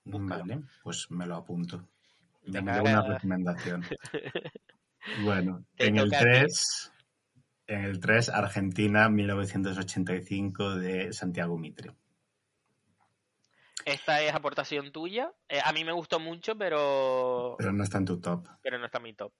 [0.10, 0.46] Búscalo.
[0.46, 1.88] Vale, pues me lo apunto.
[2.46, 3.84] Me llevo una recomendación.
[5.24, 6.26] Bueno, en el toca a ti.
[6.26, 6.92] 3,
[7.68, 11.94] en el 3, Argentina 1985 de Santiago Mitre.
[13.86, 15.32] Esta es aportación tuya.
[15.48, 18.48] Eh, a mí me gustó mucho pero, Pero no está en tu top.
[18.62, 19.32] pero no está en mi top.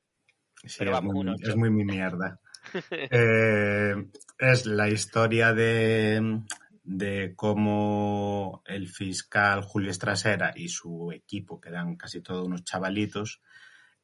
[0.64, 1.50] Sí, Pero es, vamos, muy, un ocho.
[1.50, 2.40] es muy mi mierda.
[3.12, 3.96] Eh,
[4.38, 6.42] es la historia de,
[6.88, 13.42] de cómo el fiscal Julio Estrasera y su equipo, que eran casi todos unos chavalitos,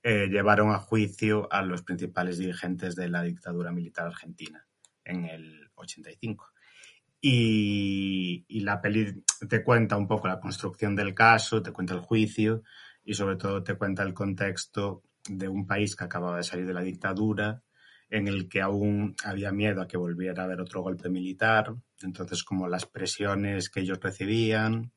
[0.04, 4.68] eh, llevaron a juicio a los principales dirigentes de la dictadura militar argentina
[5.06, 6.52] en el 85.
[7.22, 12.02] Y, y la peli te cuenta un poco la construcción del caso, te cuenta el
[12.02, 12.64] juicio
[13.06, 16.74] y sobre todo te cuenta el contexto de un país que acababa de salir de
[16.74, 17.64] la dictadura,
[18.10, 22.44] en el que aún había miedo a que volviera a haber otro golpe militar, entonces
[22.44, 24.92] como las presiones que ellos recibían,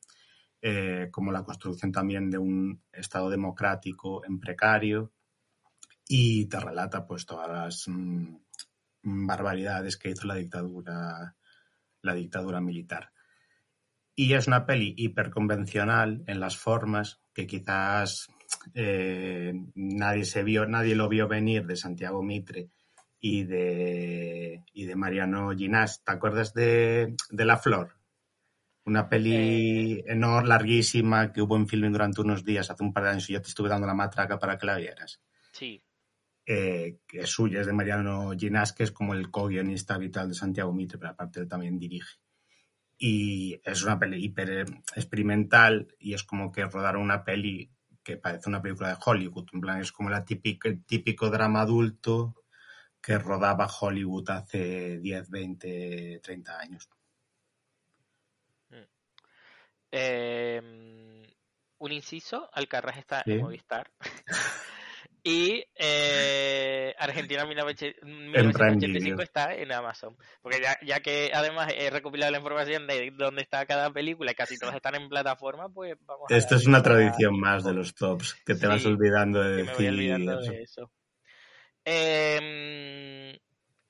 [0.61, 5.13] eh, como la construcción también de un Estado democrático en precario,
[6.07, 8.35] y te relata pues todas las mm,
[9.03, 11.35] barbaridades que hizo la dictadura,
[12.01, 13.11] la dictadura militar.
[14.15, 18.27] Y es una peli hiperconvencional en las formas que quizás
[18.73, 22.71] eh, nadie se vio, nadie lo vio venir de Santiago Mitre
[23.19, 26.03] y de, y de Mariano Ginás.
[26.03, 27.95] ¿Te acuerdas de, de La Flor?
[28.85, 33.09] Una peli enorme, larguísima, que hubo en filming durante unos días, hace un par de
[33.09, 35.21] años, y yo te estuve dando la matraca para que la vieras.
[35.51, 35.83] Sí.
[36.45, 40.35] Eh, que es suya, es de Mariano Ginás, que es como el co-guionista habitual de
[40.35, 42.19] Santiago Mitre, pero aparte él también dirige.
[42.97, 47.69] Y es una peli hiper experimental y es como que rodaron una peli
[48.01, 49.49] que parece una película de Hollywood.
[49.51, 52.35] En plan, es como la típica, el típico drama adulto
[53.01, 56.89] que rodaba Hollywood hace 10, 20, 30 años.
[59.91, 60.61] Eh,
[61.79, 63.31] un inciso, Alcarraz está Sí.
[63.33, 63.89] en Movistar.
[65.23, 69.21] y eh, Argentina En 1985 Prime Video.
[69.21, 70.17] está en Amazon.
[70.41, 74.35] Porque ya, ya que además he recopilado la información de dónde está cada película y
[74.35, 77.93] casi todas están en plataforma, pues vamos a Esto es una tradición más de los
[77.95, 79.89] tops, que te vas olvidando de que me voy decir.
[79.89, 80.91] olvidando de eso.
[81.89, 83.39] Eh,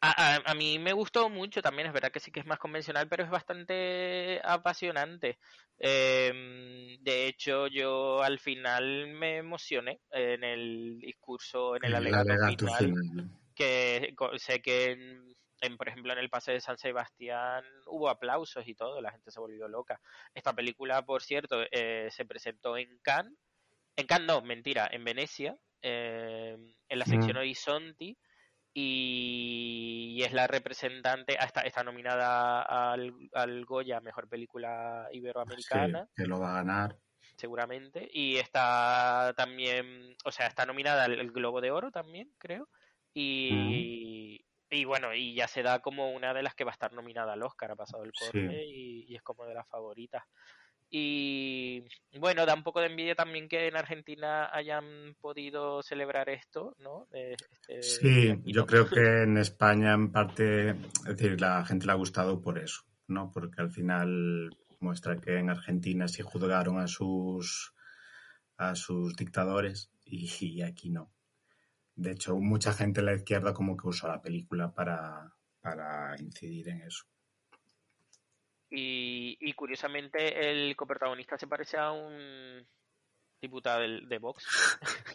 [0.02, 2.60] a, a- a mí me gustó mucho también, es verdad que sí que es más
[2.60, 5.40] convencional, pero es bastante apasionante.
[5.80, 12.68] Eh, de hecho, yo al final me emocioné en el discurso, en el alegato, alegato
[12.68, 13.30] final, final.
[13.56, 18.68] que sé que, en, en, por ejemplo, en el pase de San Sebastián hubo aplausos
[18.68, 20.00] y todo, la gente se volvió loca.
[20.36, 23.34] Esta película, por cierto, eh, se presentó en Cannes,
[23.96, 26.58] en Cannes no, mentira, en Venecia, eh,
[26.90, 27.40] en la sección Mm.
[27.40, 28.18] Horizonti,
[28.74, 32.62] y, y es la representante, ah, está, está nominada
[32.94, 37.00] al, al Goya, Mejor Película Sí, Iberoamericana que lo va a ganar.
[37.36, 38.08] seguramente.
[38.12, 42.70] Y está también, o sea, está nominada al Globo de Oro también, creo.
[43.14, 46.94] Y, y bueno, y ya se da como una de las que va a estar
[46.94, 48.40] nominada al Oscar, ha pasado el Sí.
[48.40, 50.24] corte y, y es como de las favoritas.
[50.90, 51.84] Y
[52.20, 57.08] bueno, da un poco de envidia también que en Argentina hayan podido celebrar esto, ¿no?
[57.12, 61.86] De- este- Sí, aquí yo creo que en España en parte, es decir, la gente
[61.86, 63.32] le ha gustado por eso, ¿no?
[63.32, 67.74] Porque al final muestra que en Argentina sí juzgaron a sus
[68.58, 71.12] a sus dictadores y, aquí no.
[71.96, 75.32] De hecho, mucha gente en la izquierda como que usa la película para,
[75.62, 77.06] para incidir en eso.
[78.70, 82.68] Y, y, curiosamente el coprotagonista se parece a un
[83.42, 84.46] diputado de, de Vox.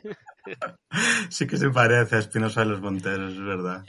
[1.31, 3.85] sí que se parece a Espinosa de los Monteros, es verdad.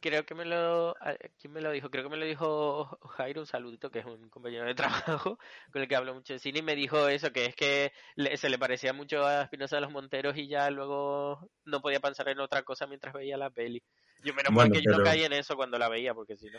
[0.00, 0.94] creo que me lo...
[1.38, 1.90] ¿Quién me lo dijo?
[1.90, 5.38] Creo que me lo dijo Jairo, un saludito, que es un compañero de trabajo
[5.72, 7.92] con el que hablo mucho de cine, y me dijo eso, que es que
[8.36, 12.28] se le parecía mucho a Espinosa de los Monteros y ya luego no podía pensar
[12.28, 13.82] en otra cosa mientras veía la peli.
[14.24, 16.58] Yo menos mal que yo no caí en eso cuando la veía, porque si no...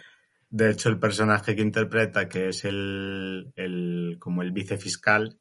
[0.49, 5.39] De hecho, el personaje que interpreta, que es el, el como el vicefiscal,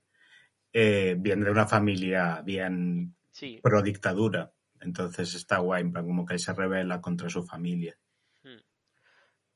[0.72, 3.16] eh, viene de una familia bien
[3.62, 4.52] pro dictadura.
[4.80, 7.96] Entonces está guay, como que se revela contra su familia.
[8.42, 8.60] Hmm.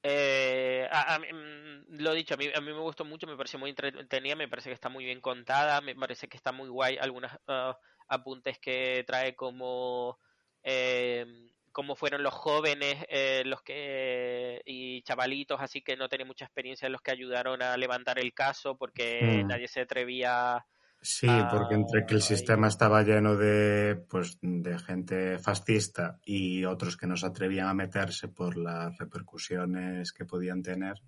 [0.02, 0.88] Eh,
[1.32, 4.48] mm, lo dicho, a mí, a mí me gustó mucho, me parece muy entretenida, me
[4.48, 7.76] parece que está muy bien contada, me parece que está muy guay algunos ah,
[8.08, 10.18] apuntes que trae como
[10.62, 11.26] eh,
[11.72, 16.88] cómo fueron los jóvenes, eh, los que y chavalitos, así que no tienen mucha experiencia,
[16.88, 19.46] los que ayudaron a levantar el caso, porque hmm.
[19.48, 20.64] nadie se atrevía
[21.02, 26.98] Sí, porque entre que el sistema estaba lleno de, pues, de gente fascista y otros
[26.98, 31.00] que no se atrevían a meterse por las repercusiones que podían tener,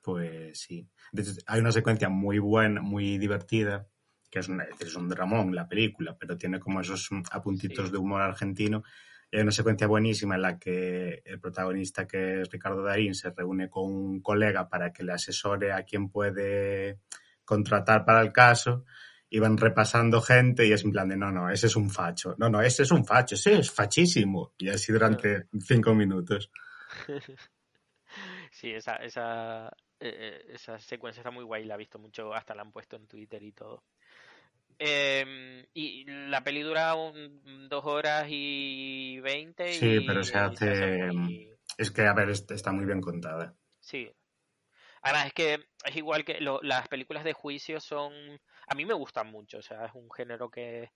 [0.00, 0.88] pues sí.
[1.46, 3.86] hay una secuencia muy buena, muy divertida,
[4.30, 8.84] que es, es un dramón la película, pero tiene como esos apuntitos de humor argentino.
[9.32, 13.68] Hay una secuencia buenísima en la que el protagonista, que es Ricardo Darín, se reúne
[13.68, 16.98] con un colega para que le asesore a quién puede
[17.44, 18.84] contratar para el caso
[19.30, 22.48] iban repasando gente y es en plan de, no, no, ese es un facho, no,
[22.48, 24.54] no, ese es un facho, ese es fachísimo.
[24.58, 26.50] Y así durante cinco minutos.
[28.50, 29.68] Sí, esa, esa,
[30.00, 32.96] eh, eh, esa secuencia está muy guay, la he visto mucho, hasta la han puesto
[32.96, 33.84] en Twitter y todo.
[34.82, 36.94] Em, y la peli dura
[37.68, 39.74] dos horas y veinte.
[39.74, 41.10] Sí, pero se hace...
[41.76, 43.54] Es que, a ver, está muy bien contada.
[43.78, 44.10] Sí.
[45.02, 48.12] Además, es que es igual que las películas de juicio son
[48.70, 50.92] a mí me gustan mucho, o sea, es un género que,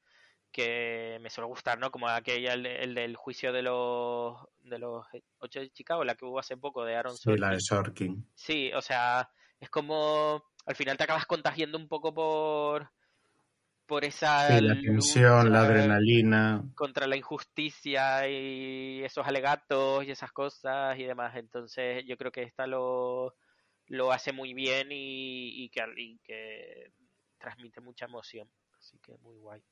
[0.52, 1.90] que me suele gustar, ¿no?
[1.90, 5.04] Como aquella, el, del juicio de los de los
[5.38, 7.34] ocho de Chicago, la que hubo hace poco de Aaron Sorkin.
[7.34, 8.30] Sí, la de Sorkin.
[8.32, 9.28] Sí, o sea,
[9.58, 12.88] es como al final te acabas contagiando un poco por
[13.86, 20.32] por esa sí, la tensión, la adrenalina contra la injusticia y esos alegatos y esas
[20.32, 21.36] cosas y demás.
[21.36, 23.34] Entonces, yo creo que esta lo
[23.88, 26.92] lo hace muy bien y, que, y que
[27.38, 28.48] transmite mucha emoción.
[28.78, 29.62] Así que muy guay.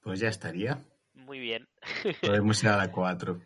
[0.00, 0.84] Pues ya estaría.
[1.14, 1.68] Muy bien.
[2.20, 3.40] Podemos ir a la 4.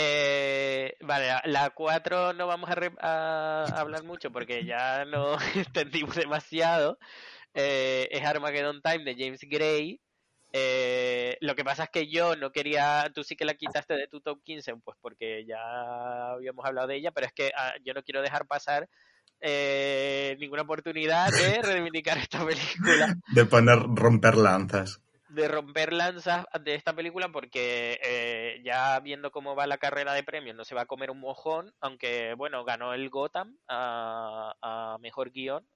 [0.00, 6.98] Eh, vale, la 4 no vamos a, hablar mucho porque ya no entendimos demasiado.
[7.60, 10.00] Eh, es Armageddon Time de James Gray.
[10.52, 14.06] Eh, lo que pasa es que yo no quería, tú sí que la quitaste de
[14.06, 17.94] tu top 15, pues porque ya habíamos hablado de ella, pero es que ah, yo
[17.94, 18.88] no quiero dejar pasar
[19.40, 23.16] eh, ninguna oportunidad de reivindicar esta película.
[23.34, 25.00] De poner romper lanzas.
[25.28, 30.22] De romper lanzas de esta película porque eh, ya viendo cómo va la carrera de
[30.22, 35.32] premios no se va a comer un mojón, aunque bueno, ganó el Gotham a, mejor
[35.32, 35.66] guion.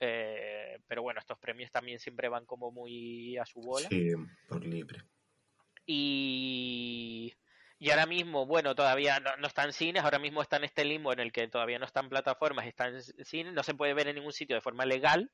[0.00, 3.88] Eh, pero bueno, estos premios también siempre van como muy a su bola.
[3.88, 4.10] Sí,
[4.48, 5.02] por libre.
[5.86, 7.34] Y
[7.82, 11.14] y ahora mismo, bueno, todavía no, está en cines, ahora mismo está en este limbo
[11.14, 14.06] en el que todavía no está en plataformas, está en cines, no se puede ver
[14.08, 15.32] en ningún sitio de forma legal,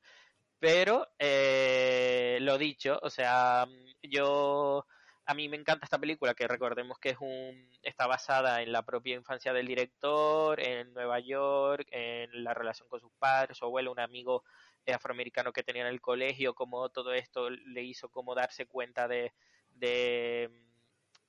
[0.57, 3.67] pero eh, lo dicho, o sea,
[4.01, 4.85] yo
[5.27, 8.83] a mí me encanta esta película que recordemos que es un está basada en la
[8.83, 13.91] propia infancia del director, en Nueva York, en la relación con sus padres, su abuelo,
[13.91, 14.43] un amigo
[14.87, 19.33] afroamericano que tenía en el colegio, como todo esto le hizo como darse cuenta de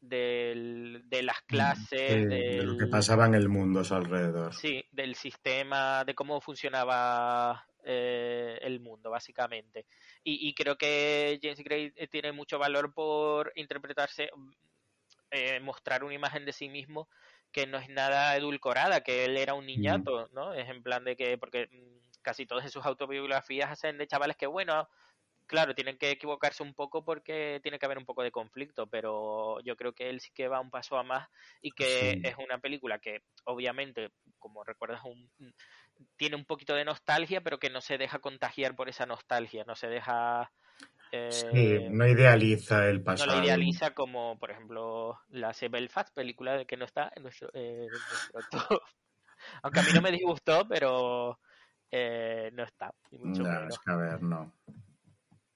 [0.01, 4.55] del, de las clases, de lo que pasaba en el mundo a su alrededor.
[4.55, 9.87] Sí, del sistema, de cómo funcionaba eh, el mundo, básicamente.
[10.23, 14.31] Y, creo que James Gray eh, tiene mucho valor por interpretarse,
[15.31, 17.09] eh, mostrar una imagen de sí mismo
[17.51, 20.53] que no es nada edulcorada, que él era un niñato, ¿no?
[20.53, 24.47] Es en plan de que, porque mm, casi todas sus autobiografías hacen de chavales que,
[24.47, 24.87] bueno,
[25.49, 29.59] claro, tienen que equivocarse un poco porque tiene que haber un poco de conflicto, pero
[29.65, 31.29] yo creo que él sí que va un paso a más
[31.61, 35.29] y que es una película que obviamente, como recuerdas, un,
[36.17, 39.75] tiene un poquito de nostalgia, pero que no se deja contagiar por esa nostalgia, no
[39.75, 40.53] se deja...
[41.31, 43.33] sí, eh, no idealiza el pasado.
[43.33, 47.89] No lo idealiza como, por ejemplo, la Belfast, película que no está en nuestro, eh,
[48.51, 48.83] top.
[49.63, 51.39] Aunque a mí no me disgustó, pero
[51.91, 52.93] eh, no está.
[53.13, 54.53] no, es que a ver, no.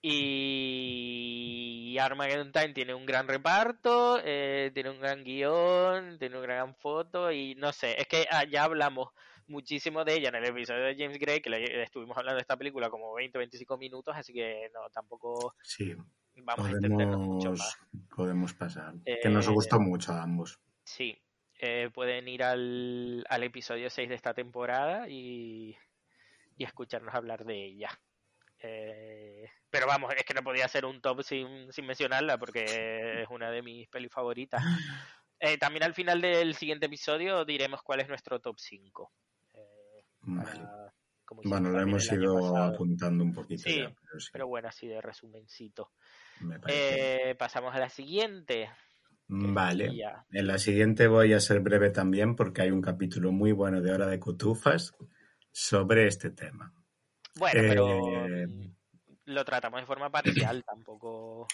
[0.03, 6.75] Y Armageddon Time tiene un gran reparto, eh, tiene un gran guion, tiene una gran
[6.75, 9.11] foto y no sé, es que ah, ya hablamos
[9.47, 12.57] muchísimo de ella en el episodio de James Gray, que le estuvimos hablando de esta
[12.57, 15.95] película como 20-25 minutos, así que no, tampoco Sí,
[16.37, 17.79] vamos a extendernos mucho podemos, más.
[18.17, 18.95] podemos pasar.
[19.23, 20.59] Que nos Eh, gustó mucho a ambos.
[20.85, 21.17] Sí,
[21.59, 25.77] eh, pueden ir al, al episodio 6 de esta temporada y,
[26.57, 27.91] y escucharnos hablar de ella.
[28.63, 33.29] Eh, pero vamos, es que no podía ser un top sin, sin mencionarla porque es
[33.31, 34.63] una de mis pelis favoritas.
[35.41, 39.11] Eh, también al final del siguiente episodio diremos cuál es nuestro top 5.
[39.55, 40.51] Eh, Vale.
[40.51, 40.95] para-
[41.25, 44.87] como Bueno, lo hemos ido apuntando un poquito Sí, ya, pero sí, Pero bueno, así
[44.87, 45.91] de resumencito.
[47.39, 48.63] pasamos a la siguiente.
[48.65, 48.71] es
[49.29, 49.97] Vale.
[49.97, 53.81] ya- En la siguiente voy a ser breve también porque hay un capítulo muy bueno
[53.81, 54.95] de Hora de Cotufas
[55.51, 56.73] sobre este tema.
[57.35, 58.47] Bueno, pero Eh,
[59.27, 61.47] lo tratamos de forma parcial, tampoco.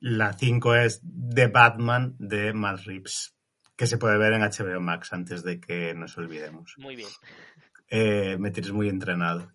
[0.00, 1.02] La 5 es
[1.34, 3.34] The Batman de Matt Reeves,
[3.76, 6.74] que se puede ver en HBO Max antes de que nos olvidemos.
[6.78, 7.08] Muy bien.
[7.88, 9.52] Eh, me tienes muy entrenado.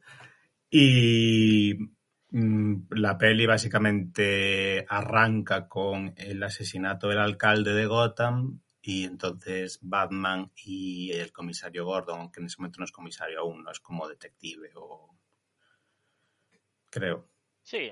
[0.69, 1.75] Y
[2.31, 10.51] mm, la peli básicamente arranca con el asesinato del alcalde de Gotham y entonces Batman
[10.55, 14.07] y el comisario Gordon, aunque en ese momento no es comisario aún, no es como
[14.07, 15.18] detective o
[16.89, 17.29] creo.
[17.63, 17.91] Sí,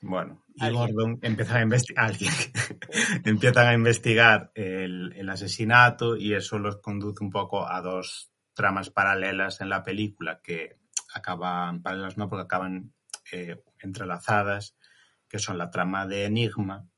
[0.00, 0.94] Bueno, y Alguien.
[0.94, 2.32] Gordon empieza a investigar, alguien,
[3.24, 8.90] empiezan a investigar el, el asesinato y eso los conduce un poco a dos tramas
[8.90, 10.78] paralelas en la película que
[11.14, 12.92] acaban, paralelas no, porque acaban
[13.30, 14.76] eh, entrelazadas,
[15.28, 16.88] que son la trama de Enigma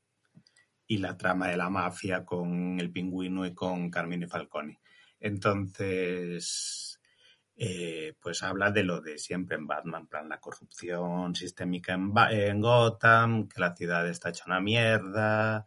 [0.87, 4.79] y la trama de la mafia con el pingüino y con Carmine Falcone.
[5.19, 6.84] Entonces,
[7.57, 13.47] eh, pues habla de lo de siempre en Batman, plan la corrupción sistémica en, Gotham,
[13.47, 15.65] que la ciudad está hecha una mierda,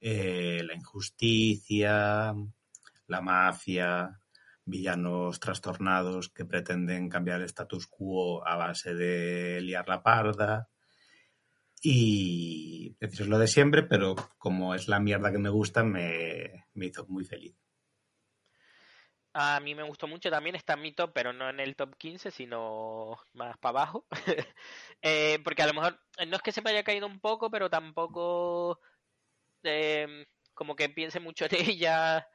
[0.00, 2.34] eh, la injusticia,
[3.06, 4.20] la mafia,
[4.64, 10.68] villanos trastornados que pretenden cambiar el status quo a base de liar la parda.
[11.82, 16.86] Y es lo de siempre, pero como es la mierda que me gusta, me, me
[16.86, 17.56] hizo muy feliz.
[19.32, 20.30] A mí me gustó mucho.
[20.30, 24.06] También está en mi top, pero no en el top 15, sino más para abajo.
[25.02, 27.50] Eh, porque a lo mejor eh, no es que se me haya caído un poco,
[27.50, 28.78] pero tampoco
[29.62, 32.28] eh, como que piense mucho en ella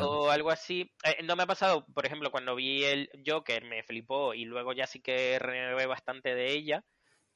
[0.00, 0.90] o algo así.
[1.04, 4.72] Eh, no me ha pasado, por ejemplo, cuando vi el Joker me flipó y luego
[4.72, 6.84] ya sí que renové bastante de ella,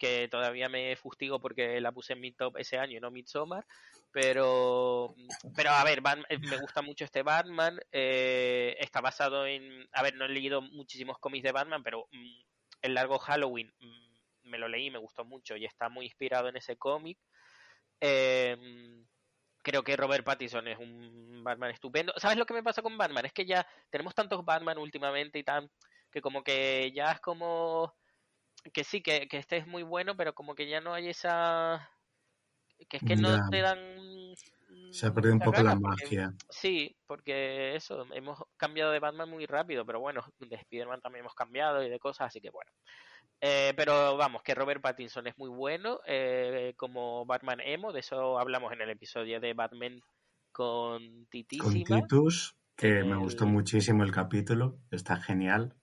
[0.01, 3.65] que todavía me fustigo porque la puse en mi top ese año no Midsommar.
[4.11, 5.15] Pero,
[5.55, 7.79] pero a ver, Batman- eh, me gusta mucho este Batman.
[7.93, 9.87] eh, está basado en.
[9.93, 12.41] A ver, no he leído muchísimos cómics de Batman, pero mm,
[12.83, 16.57] el largo Halloween mm, me lo leí, me gustó mucho y está muy inspirado en
[16.57, 17.19] ese cómic.
[18.01, 18.57] Eh,
[19.63, 22.13] creo que Robert Pattinson es un Batman estupendo.
[22.17, 23.27] ¿Sabes lo que me pasa con Batman?
[23.27, 25.71] Es que ya tenemos tantos Batman últimamente y tan
[26.11, 27.95] que como que ya es como
[28.73, 31.91] que sí, que, que este es muy bueno, pero como que ya no hay esa
[32.89, 33.43] que es que no Ya.
[33.51, 33.79] te dan
[34.91, 35.87] Se ha perdido un poco la porque-
[36.17, 36.33] magia.
[36.49, 41.35] Sí, porque eso, hemos cambiado de Batman muy rápido, pero bueno, de Spider-Man también hemos
[41.35, 42.71] cambiado y de cosas, así que bueno.
[43.43, 48.39] Eh, pero vamos, que Robert Pattinson es muy bueno eh, como Batman Emo, de eso
[48.39, 50.01] hablamos en el episodio de Batman
[50.53, 52.01] con Con Titísima.
[52.03, 55.75] Titus, que me gustó muchísimo el capítulo, está genial.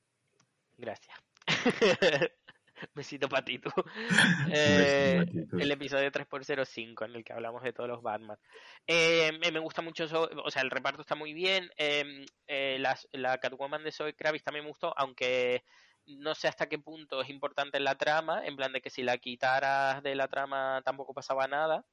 [0.78, 1.16] Gracias.
[2.96, 3.72] Besito patito.
[4.50, 8.38] Eh, Besito, el episodio 3x05 en el que hablamos de todos los Batman.
[8.86, 11.70] Eh, me gusta mucho eso, o sea, el reparto está muy bien.
[11.78, 15.64] eh, eh, las- la Catwoman de Zoe Kravitz también me gustó, aunque
[16.06, 19.04] no sé hasta qué punto es importante en la trama, en plan de que si
[19.04, 21.84] la quitaras de la trama tampoco pasaba nada.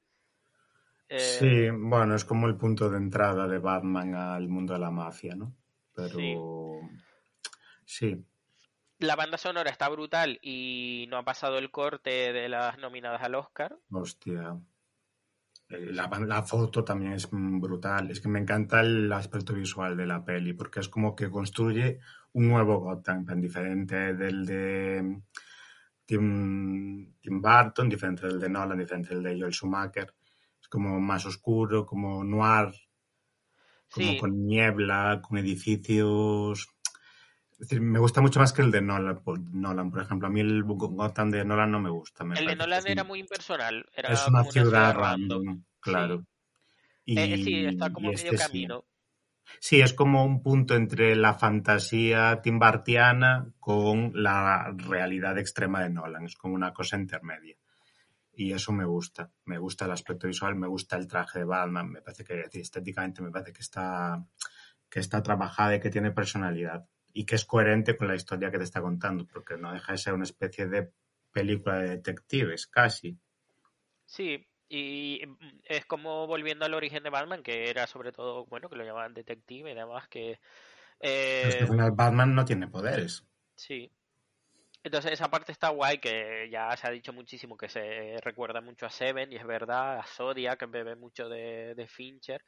[1.09, 4.91] Eh, Sí, bueno, es como el punto de entrada de Batman al mundo de la
[4.91, 5.53] mafia, ¿no?
[5.95, 6.81] Pero
[7.85, 8.25] sí,
[9.05, 13.35] La banda sonora está brutal y no ha pasado el corte de las nominadas al
[13.35, 13.79] Oscar.
[13.91, 14.61] hostia.
[15.69, 18.11] Eh, La, la foto también es brutal.
[18.11, 22.01] Es que me encanta el aspecto visual de la peli, porque es como que construye
[22.33, 25.23] un nuevo Gotham, tan diferente del de
[26.07, 30.15] Tim, Tim Burton, diferente del de Nolan, diferente del de Joel Schumacher.
[30.61, 32.73] Es como más oscuro, como noir,
[33.91, 36.74] como Sí, con niebla, con edificios.
[37.59, 40.27] Es decir, me gusta mucho más que el de Nolan, por, Nolan, por ejemplo.
[40.29, 42.25] A mí el Gotham de Nolan no me gusta.
[42.25, 45.65] me el de Nolan un- era muy impersonal, era es una ciudad random, random.
[45.81, 46.25] claro.
[47.05, 48.45] Y, Eh, sí, está como medio este sí.
[48.45, 48.85] camino.
[49.61, 56.25] Sí, es como un punto entre la fantasía timbartiana con la realidad extrema de Nolan.
[56.25, 57.57] Es como una cosa intermedia.
[58.33, 59.31] Y eso me gusta.
[59.45, 61.89] Me gusta el aspecto visual, me gusta el traje de Batman.
[61.91, 64.25] Me parece que estéticamente me parece que está,
[64.89, 66.89] que está trabajada y que tiene personalidad.
[67.15, 69.99] Y que es coherente con la historia que te está contando, porque no deja de
[69.99, 70.91] ser una especie de
[71.33, 73.17] película de detectives, casi.
[74.05, 75.23] Sí, y
[75.65, 79.15] es como volviendo al origen de Batman, que era sobre todo, bueno, que lo llamaban
[79.15, 80.41] detective y demás, que...
[81.01, 83.25] Eh, es que al final Batman no tiene poderes.
[83.57, 83.91] Sí,
[84.85, 88.85] entonces esa parte está guay, que ya se ha dicho muchísimo que se recuerda mucho
[88.85, 92.45] a Seven, y es verdad, a Zodiac, que bebe mucho de, Fincher,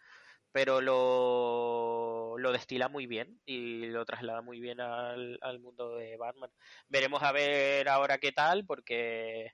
[0.57, 6.51] pero lo, lo, destila muy bien y lo traslada muy bien al, mundo de Batman.
[6.89, 9.53] Veremos a ver ahora qué tal, porque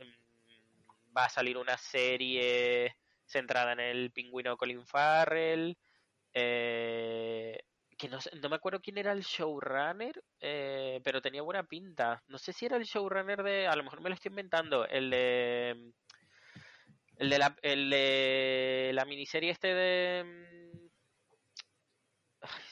[0.00, 5.78] mm, va a salir una serie centrada en el pingüino Colin Farrell.
[6.34, 7.60] Eh,
[7.96, 12.20] que no, no me acuerdo quién era el showrunner, eh, pero tenía buena pinta.
[12.26, 15.08] No sé si era el showrunner de, a lo mejor me lo estoy inventando, el
[15.08, 15.92] de,
[17.18, 20.42] el de la, el de la miniserie este de,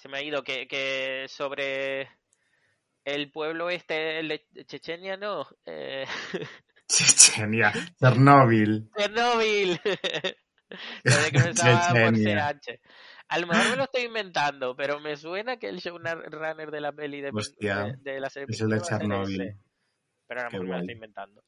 [0.00, 2.08] se me ha ido, que, que sobre
[3.04, 5.46] el pueblo este, el de Chechenia, no.
[5.66, 6.06] Eh...
[6.88, 8.90] Chechenia, Chernóbil.
[8.96, 9.78] Chernóbil.
[11.04, 12.60] Chechenia.
[13.28, 16.92] A lo mejor me lo estoy inventando, pero me suena que el showrunner de la
[16.92, 17.30] peli de,
[18.02, 19.56] de, la serie es el de Chernobyl.
[20.26, 21.44] Pero a lo mejor me lo estoy inventando.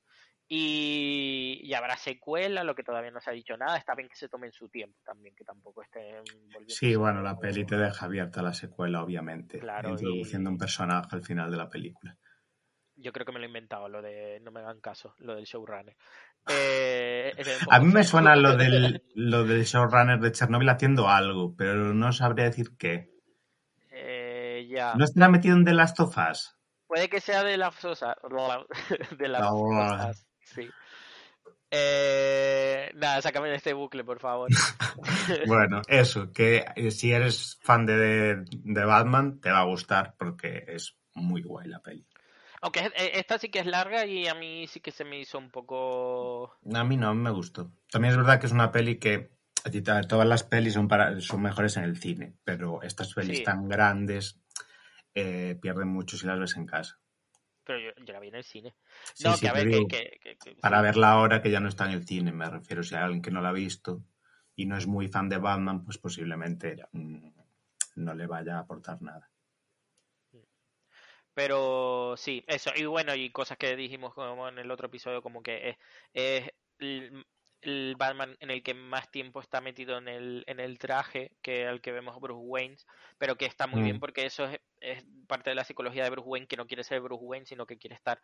[0.54, 3.78] Y, y, habrá secuela, lo que todavía no se ha dicho nada.
[3.78, 6.22] Está bien que se tomen su tiempo también, que tampoco estén
[6.52, 6.68] volviendo.
[6.68, 9.60] Sí, bueno, la peli te deja abierta la secuela, obviamente.
[9.60, 12.18] Claro, introduciendo un personaje al final de la película.
[12.96, 15.46] Yo creo que me lo he inventado, lo de no me hagan caso, lo del
[15.46, 15.96] showrunner.
[16.50, 17.32] Eh,
[17.70, 22.12] a mí me suena lo del, lo del showrunner de Chernobyl haciendo algo, pero no
[22.12, 23.10] sabría decir qué.
[23.90, 24.96] Eh, ya.
[24.96, 26.58] ¿No estará metido en The Last of Us?
[26.86, 28.04] Puede que sea de las Us.
[29.18, 30.14] De las of
[30.44, 30.68] sí.
[31.70, 34.50] Eh, nada, sácame de este bucle, por favor.
[35.46, 40.96] bueno, eso, que si eres fan de, de Batman, te va a gustar porque es
[41.14, 42.06] muy guay la peli.
[42.60, 45.38] Aunque eh, esta sí que es larga y a mí sí que se me hizo
[45.38, 46.58] un poco...
[46.72, 47.72] A mí no, me gustó.
[47.90, 49.32] También es verdad que es una peli que
[50.08, 54.40] todas las pelis son, para, son mejores en el cine, pero estas pelis tan grandes
[55.14, 57.00] eh, pierden mucho si las ves en casa.
[57.64, 58.74] Pero yo, la vi en el cine.
[59.24, 62.32] no, que a ver, que, Para verla ahora que ya no está en el cine,
[62.32, 62.82] me refiero.
[62.82, 64.02] Si hay alguien que no la ha visto
[64.56, 67.28] y no es muy fan de Batman, pues posiblemente mm,
[67.96, 69.30] no le vaya a aportar nada.
[71.34, 72.70] Pero sí, eso.
[72.76, 75.78] Y bueno, y cosas que dijimos como en el otro episodio, como que
[76.12, 76.50] es,
[77.62, 81.64] el, Batman en el que más tiempo está metido en el, en el traje que
[81.64, 82.76] el que vemos Bruce Wayne,
[83.18, 84.00] pero que está muy bien mm.
[84.00, 84.48] porque eso
[84.80, 87.66] es, parte de la psicología de Bruce Wayne, que no quiere ser Bruce Wayne, sino
[87.66, 88.20] que quiere estar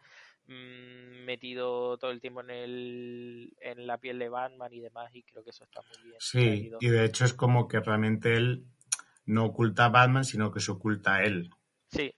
[0.47, 5.23] mm, metido todo el tiempo en, el, en la piel de Batman y demás, y
[5.23, 6.17] creo que eso está muy bien.
[6.21, 8.65] Sí, y de hecho es como que realmente él
[9.25, 11.51] no oculta a Batman, sino que se oculta a él.
[11.91, 12.15] Sí,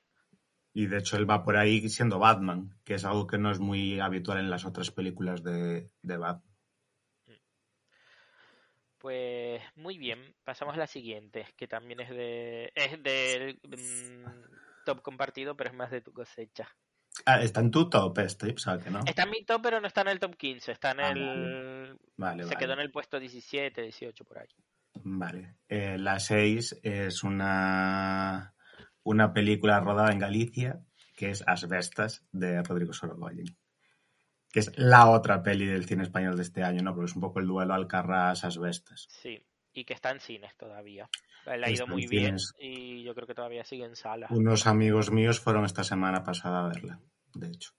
[0.72, 3.58] y de hecho él va por ahí siendo Batman, que es algo que no es
[3.58, 6.42] muy habitual en las otras películas de, Batman.
[9.00, 15.00] Pues muy bien, pasamos a la siguiente, que también es de es del mm, top
[15.00, 16.68] compartido, pero es más de tu cosecha.
[17.24, 19.00] Ah, está en tu top este, ¿sabes que no?
[19.06, 21.98] Está en mi top, pero no está en el top 15, está en ah, el...
[22.16, 24.48] Vale, Se quedó en el puesto 17, 18 por ahí.
[25.02, 28.54] Vale, eh, la 6 es una
[29.02, 30.80] una película rodada en Galicia
[31.16, 33.56] que es Asbestas de Rodrigo Sorogoyen
[34.52, 36.94] que es la otra peli del cine español de este año, ¿no?
[36.94, 39.06] Porque es un poco el duelo Alcarrás-Asbestas.
[39.08, 39.42] Sí,
[39.72, 41.08] y que está en cines todavía.
[41.46, 44.26] Le ha ido muy bien y yo creo que todavía sigue en sala.
[44.30, 47.00] Unos amigos míos fueron esta semana pasada a verla,
[47.34, 47.70] de hecho.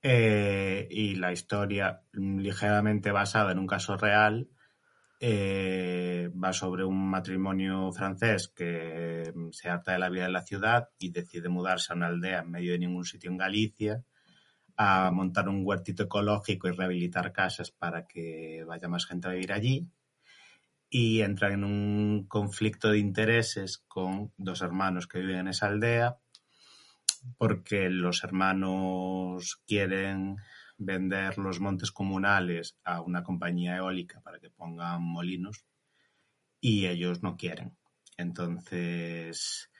[0.00, 4.48] Eh, y la historia, ligeramente basada en un caso real,
[5.20, 10.42] eh, va sobre un matrimonio francés que mm, se harta de la vida en la
[10.42, 14.04] ciudad y decide mudarse a una aldea en medio de ningún sitio en Galicia
[14.80, 19.52] a montar un huertito ecológico y rehabilitar casas para que vaya más gente a vivir
[19.52, 19.88] allí
[20.88, 26.18] y entra en un conflicto de intereses con dos hermanos que viven en esa aldea
[27.38, 30.36] porque los hermanos quieren
[30.78, 35.64] vender los montes comunales a una compañía eólica para que pongan molinos
[36.60, 37.76] y ellos no quieren.
[38.16, 39.72] Entonces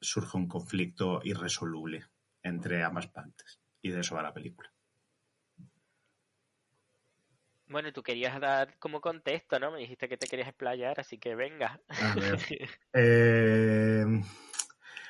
[0.00, 2.06] surge un conflicto irresoluble
[2.42, 4.70] entre ambas partes y de eso va la película.
[7.68, 9.72] Bueno, tú querías dar como contexto, ¿no?
[9.72, 11.80] Me dijiste que te querías explayar, así que venga.
[12.92, 14.04] Eh,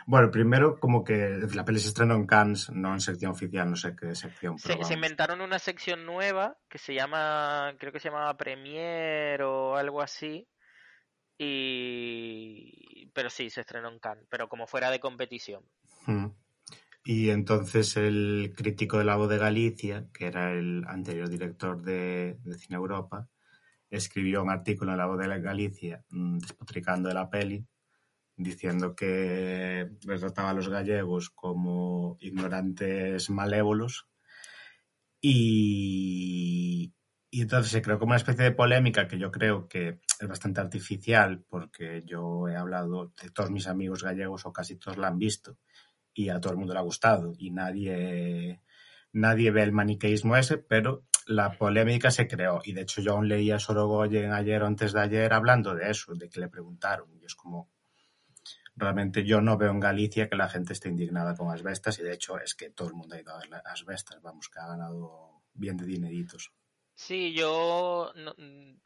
[0.09, 3.75] Bueno, primero, como que la peli se estrenó en Cannes, no en sección oficial, no
[3.75, 4.57] sé qué sección.
[4.57, 9.77] Se, se, inventaron una sección nueva que se llama, creo que se llamaba Premier o
[9.77, 10.49] algo así.
[11.39, 13.11] Y.
[13.15, 15.65] Pero sí, se estrenó en Cannes, pero como fuera de competición.
[16.07, 16.27] Mm.
[17.09, 22.37] Y entonces el crítico de La Voz de Galicia, que era el anterior director de,
[22.59, 23.29] Cine Europa,
[23.89, 27.65] escribió un artículo en La Voz de Galicia mm, despotricando de la peli,
[28.37, 34.09] diciendo que retrataba a los gallegos como ignorantes malévolos.
[35.21, 36.93] Y,
[37.31, 40.61] y entonces se creó como una especie de polémica que yo creo que es bastante
[40.61, 45.19] artificial porque yo he hablado de todos mis amigos gallegos o casi todos la han
[45.19, 45.57] visto
[46.17, 48.63] y a todo el mundo le ha gustado y nadie,
[49.13, 53.29] nadie ve el maniqueísmo ese, pero la polémica se creó y de hecho yo aún
[53.29, 57.13] leía a Sorogoyen ayer o antes de ayer hablando de eso, de que le preguntaron
[57.21, 57.69] y es como
[58.75, 62.15] realmente yo no veo en Galicia que la gente esté indignada con asbestas y de
[62.15, 65.43] hecho es que todo el mundo ha ido a ver asbestas, vamos, que ha ganado
[65.53, 66.51] bien de dineritos.
[66.95, 68.35] Sí, yo no,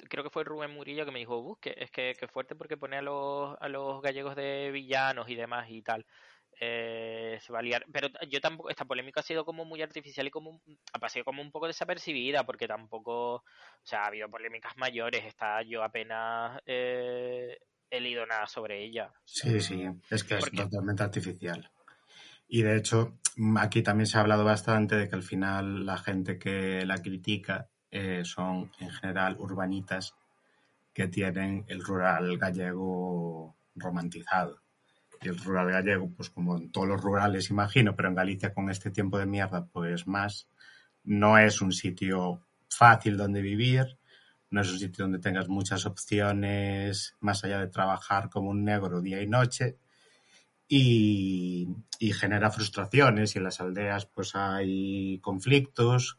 [0.08, 2.96] creo que fue Rubén Murillo que me dijo, que es que, que fuerte porque pone
[2.96, 6.04] a los, a los gallegos de villanos y demás y tal
[6.62, 7.86] eh, se va a liar.
[7.90, 10.60] Pero yo tampoco, esta polémica ha sido como muy artificial y como
[10.92, 13.44] ha pasado como un poco desapercibida, porque tampoco, o
[13.82, 17.58] sea, ha habido polémicas mayores, está yo apenas eh,
[17.90, 19.10] he leído nada sobre ella.
[19.24, 21.70] Sí, sí, es que es totalmente artificial.
[22.46, 23.18] Y de hecho,
[23.58, 27.70] aquí también se ha hablado bastante de que al final la gente que la critica
[27.90, 30.14] eh, son en general urbanitas
[30.92, 34.60] que tienen el rural gallego romantizado
[35.28, 38.90] el rural gallego, pues como en todos los rurales imagino, pero en Galicia con este
[38.90, 40.48] tiempo de mierda, pues más,
[41.04, 43.98] no es un sitio fácil donde vivir,
[44.50, 49.00] no es un sitio donde tengas muchas opciones más allá de trabajar como un negro
[49.00, 49.76] día y noche
[50.66, 51.68] y,
[51.98, 56.18] y genera frustraciones y en las aldeas pues hay conflictos,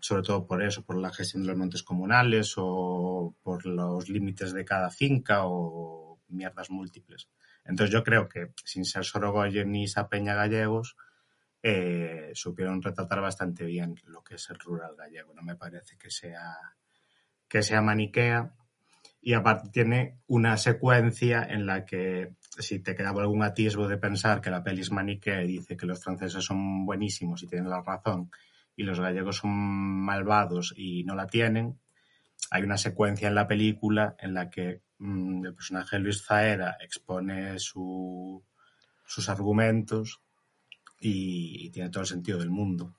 [0.00, 4.52] sobre todo por eso, por la gestión de los montes comunales o por los límites
[4.52, 7.28] de cada finca o mierdas múltiples.
[7.64, 10.96] Entonces yo creo que sin ser Sorogoyen ni Peña gallegos,
[11.62, 15.32] eh, supieron retratar bastante bien lo que es el rural gallego.
[15.34, 16.56] No me parece que sea,
[17.48, 18.52] que sea maniquea.
[19.20, 24.40] Y aparte tiene una secuencia en la que si te quedaba algún atisbo de pensar
[24.40, 27.82] que la peli es maniquea y dice que los franceses son buenísimos y tienen la
[27.82, 28.30] razón
[28.74, 31.78] y los gallegos son malvados y no la tienen,
[32.50, 37.58] hay una secuencia en la película en la que el personaje de Luis Zaera expone
[37.58, 38.42] su,
[39.04, 40.20] sus argumentos
[41.00, 42.94] y, tiene todo el sentido del mundo.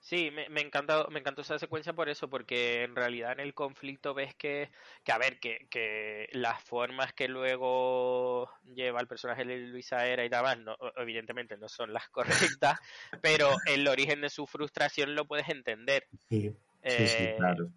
[0.00, 3.52] Sí, me, me, encanta, me encantó esa secuencia por eso, porque en realidad en el
[3.52, 4.70] conflicto ves que,
[5.04, 10.24] que a ver, que, que las formas que luego lleva el personaje de Luis Zaera
[10.24, 12.08] y demás, no, evidentemente no son las
[12.62, 12.78] correctas,
[13.20, 16.06] pero el origen de su frustración lo puedes entender.
[16.30, 17.70] Sí, sí, sí eh, claro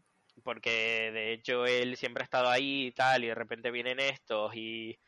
[0.43, 4.55] porque de hecho él siempre ha estado ahí y tal, y de repente vienen estos
[4.55, 4.99] y,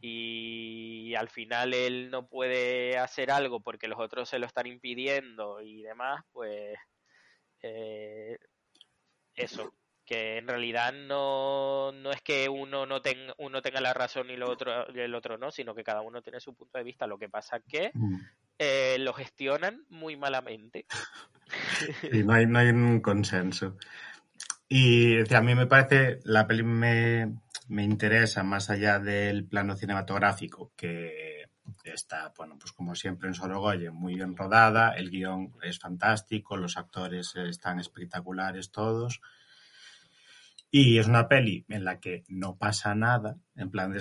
[0.00, 5.60] y al final él no puede hacer algo porque los otros se lo están impidiendo
[5.60, 6.78] y demás, pues
[7.62, 8.38] eh,
[9.34, 14.28] eso, que en realidad no, no es que uno no tenga, uno tenga la razón
[14.30, 17.06] y el otro, el otro no, sino que cada uno tiene su punto de vista.
[17.06, 18.16] Lo que pasa que mm.
[18.58, 20.86] eh, lo gestionan muy malamente.
[22.12, 23.76] Y no hay, no hay un consenso.
[24.72, 30.70] Y a mí me parece, la peli me, me interesa más allá del plano cinematográfico,
[30.76, 31.46] que
[31.82, 36.76] está, bueno, pues como siempre en Sorogoyen, muy bien rodada, el guion es fantástico, los
[36.76, 39.20] actores están espectaculares todos.
[40.70, 43.92] Y es una peli en la que no pasa nada, en plan,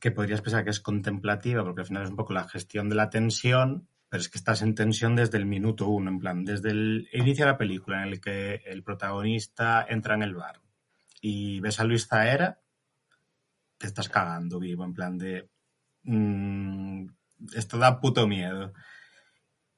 [0.00, 2.96] que podrías pensar que es contemplativa, porque al final es un poco la gestión de
[2.96, 6.70] la tensión, pero es que estás en tensión desde el minuto uno, en plan, desde
[6.70, 10.60] el inicio de la película en el que el protagonista entra en el bar
[11.20, 12.60] y ves a Luis Zaera,
[13.76, 15.50] te estás cagando vivo, en plan de...
[16.04, 17.06] Mmm,
[17.54, 18.72] esto da puto miedo.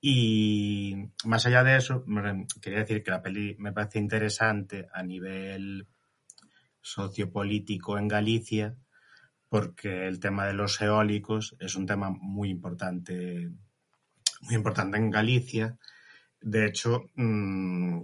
[0.01, 2.05] Y más allá de eso,
[2.63, 5.89] quería decir que la peli me parece interesante a nivel
[6.81, 8.77] sociopolítico en Galicia,
[9.49, 13.51] porque el tema de los eólicos es un tema muy importante
[14.41, 15.79] muy importante en Galicia.
[16.41, 18.03] De hecho, mmm,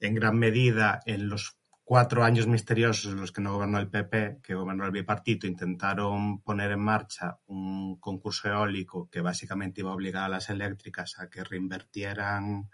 [0.00, 1.58] en gran medida, en los
[1.88, 6.42] cuatro años misteriosos en los que no gobernó el PP, que gobernó el bipartito, intentaron
[6.42, 11.30] poner en marcha un concurso eólico que básicamente iba a obligar a las eléctricas a
[11.30, 12.68] que reinvertieran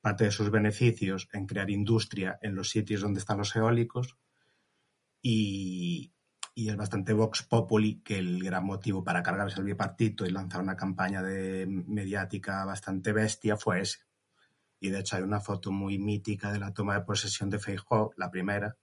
[0.00, 4.16] parte de sus beneficios en crear industria en los sitios donde están los eólicos.
[5.20, 6.12] Y,
[6.58, 10.62] y es bastante Vox Populi que el gran motivo para cargarse el bipartito y lanzar
[10.62, 13.98] una campaña de mediática bastante bestia fue ese.
[14.80, 18.14] Y de hecho hay una foto muy mítica de la toma de posesión de Feijóo,
[18.16, 18.78] la primera,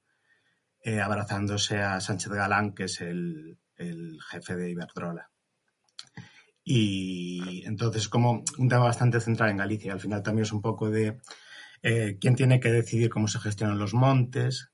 [0.82, 5.32] eh, abrazándose a Sánchez Galán, que es el, el jefe de Iberdrola.
[6.64, 9.94] Y entonces como un tema bastante central en Galicia.
[9.94, 11.20] Al final también es un poco de
[11.82, 14.73] eh, quién tiene que decidir cómo se gestionan los montes,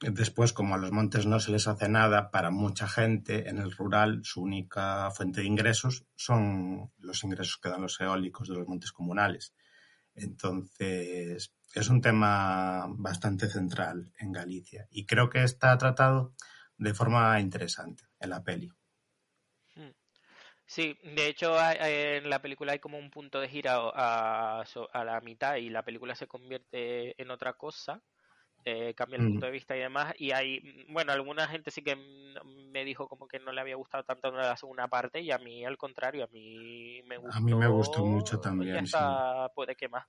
[0.00, 3.72] Después, como a los montes no se les hace nada, para mucha gente en el
[3.72, 8.68] rural su única fuente de ingresos son los ingresos que dan los eólicos de los
[8.68, 9.54] montes comunales.
[10.14, 16.32] Entonces, es un tema bastante central en Galicia y creo que está tratado
[16.76, 18.70] de forma interesante en la peli.
[19.74, 19.90] Hmm.
[20.64, 25.20] Sí, de hecho en la película hay como un punto de gira a, a la
[25.22, 28.02] mitad y la película se convierte en otra cosa
[28.68, 30.14] eh, cambia el punto de vista y demás.
[30.18, 34.04] Y hay, bueno, alguna gente sí que me dijo como que no le había gustado
[34.04, 37.38] tanto la segunda parte y a mí al contrario, a mí me gustó.
[37.38, 38.84] A mí me gustó mucho también.
[39.54, 40.06] puede que más.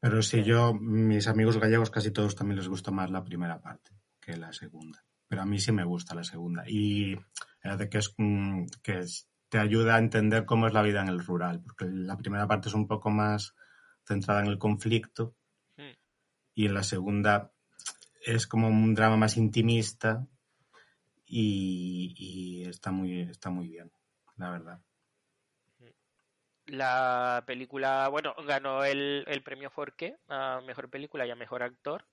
[0.00, 3.90] Pero sí, yo, mis amigos gallegos casi todos también les gusta más la primera parte
[4.20, 5.04] que la segunda.
[5.26, 6.62] Pero a mí sí me gusta la segunda.
[6.66, 7.16] Y
[7.76, 9.04] de que es mm, que
[9.48, 12.68] te ayuda a entender cómo es la vida en el rural, porque la primera parte
[12.68, 13.54] es un poco más
[14.04, 15.34] centrada en el conflicto
[15.76, 15.96] hmm.
[16.54, 17.52] y en la segunda
[18.28, 20.26] es como un drama más intimista
[21.24, 23.90] y, está, muy, está muy bien,
[24.36, 24.80] la verdad.
[26.66, 32.04] La película, bueno, ganó el, el premio Forqué a Mejor Película y a Mejor Actor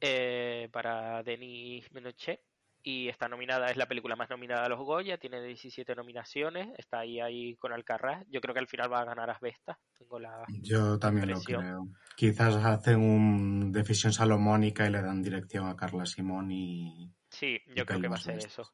[0.00, 2.40] eh, para Denis Menochet
[2.88, 7.00] y está nominada, es la película más nominada a los Goya, tiene 17 nominaciones, está
[7.00, 8.24] ahí ahí con Alcarraz.
[8.28, 9.76] Yo creo que al final va a ganar Asbesta.
[9.98, 11.88] Tengo la Yo también lo creo.
[12.14, 17.84] Quizás hacen un decisión salomónica y le dan dirección a Carla Simón y Sí, yo
[17.84, 18.72] creo que va a ser eso.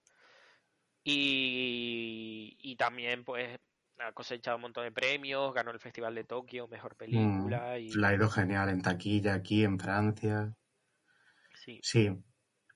[1.02, 3.58] Y, y también pues
[3.98, 7.76] ha cosechado un montón de premios, ganó el Festival de Tokio, mejor película.
[7.78, 7.92] Mm, y...
[7.94, 10.54] La ha ido genial en taquilla aquí, en Francia.
[11.54, 11.80] Sí.
[11.82, 12.10] Sí,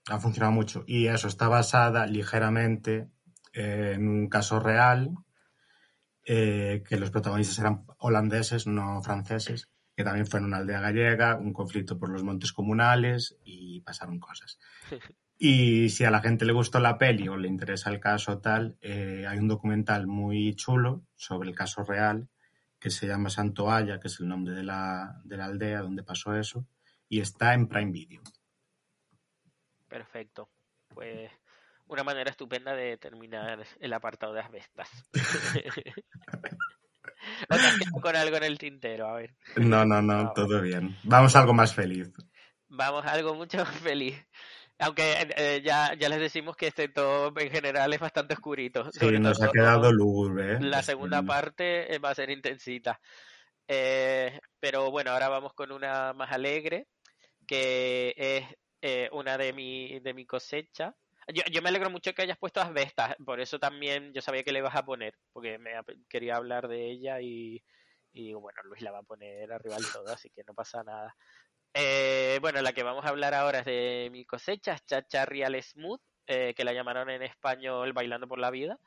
[0.08, 0.84] ha funcionado mucho.
[0.86, 3.08] Y eso está basada ligeramente
[3.52, 5.10] en un caso real,
[6.24, 11.36] eh, que los protagonistas eran holandeses, no franceses, que también fue en una aldea gallega,
[11.36, 14.58] un conflicto por los montes comunales y pasaron cosas.
[15.38, 18.78] Y si a la gente le gustó la peli o le interesa el caso tal,
[18.80, 22.30] eh, hay un documental muy chulo sobre el caso real
[22.78, 26.02] que se llama Santo Haya, que es el nombre de la, de la aldea donde
[26.02, 26.66] pasó eso,
[27.06, 28.22] y está en Prime Video.
[29.88, 30.48] Perfecto.
[30.88, 31.30] Pues
[31.88, 34.90] una manera estupenda de terminar el apartado de asbestas.
[37.50, 39.08] ¿O te con algo en el tintero?
[39.08, 39.34] A ver.
[39.56, 40.96] No, no, no, todo bien.
[41.02, 42.10] Vamos a algo más feliz.
[42.68, 44.16] Vamos a algo mucho más feliz.
[44.78, 48.90] Aunque eh, ya, ya les decimos que este top en general es bastante oscurito.
[48.92, 50.54] Sí, nos ha quedado lúgubre.
[50.54, 50.58] ¿eh?
[50.60, 53.00] La segunda parte eh, va a ser intensita.
[53.66, 56.88] pero bueno, ahora vamos con una más alegre,
[57.46, 58.44] que es
[58.82, 60.94] eh, una de mi, de mi cosecha.
[61.28, 64.52] Yo, yo, me alegro mucho que hayas puesto asbestas, por eso también yo sabía que
[64.52, 65.72] le ibas a poner, porque me
[66.08, 67.62] quería hablar de ella y,
[68.12, 71.16] y bueno, Luis la va a poner arriba del todo, así que no pasa nada.
[71.74, 75.62] Eh, bueno, la que vamos a hablar ahora es de mi cosecha, es Chacha Real
[75.62, 78.78] Smooth, eh, que la llamaron en español Bailando por la Vida.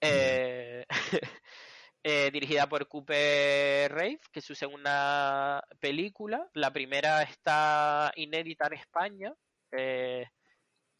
[0.00, 0.86] Eh,
[2.02, 6.48] Eh, dirigida por Cooper Rave, que es su segunda película.
[6.54, 9.34] La primera está inédita en España.
[9.72, 10.26] Eh,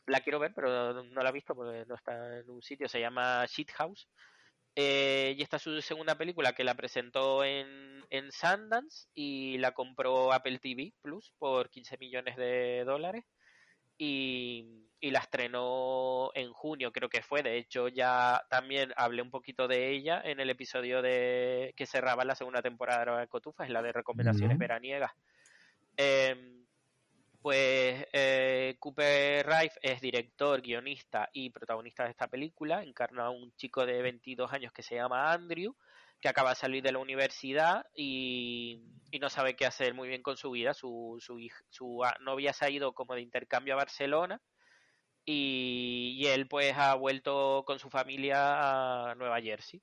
[0.06, 2.86] la quiero ver, pero no la he visto porque no está en un sitio.
[2.88, 4.08] Se llama Shit House.
[4.76, 9.72] Eh, y esta es su segunda película que la presentó en, en Sundance y la
[9.72, 13.24] compró Apple TV Plus por 15 millones de dólares.
[14.02, 14.64] Y,
[14.98, 17.42] y la estrenó en junio, creo que fue.
[17.42, 22.24] De hecho, ya también hablé un poquito de ella en el episodio de que cerraba
[22.24, 25.12] la segunda temporada de Cotufa, es la de recomendaciones veraniegas.
[25.96, 26.66] Em,
[27.40, 32.82] pues eh, Cooper Rife es director, guionista y protagonista de esta película.
[32.82, 35.74] Encarna a un chico de 22 años que se llama Andrew,
[36.20, 40.22] que acaba de salir de la universidad y, y no sabe qué hacer muy bien
[40.22, 40.74] con su vida.
[40.74, 44.40] Su, su, su novia se ha ido como de intercambio a Barcelona
[45.24, 49.82] y, él pues ha vuelto con su familia a Nueva Jersey.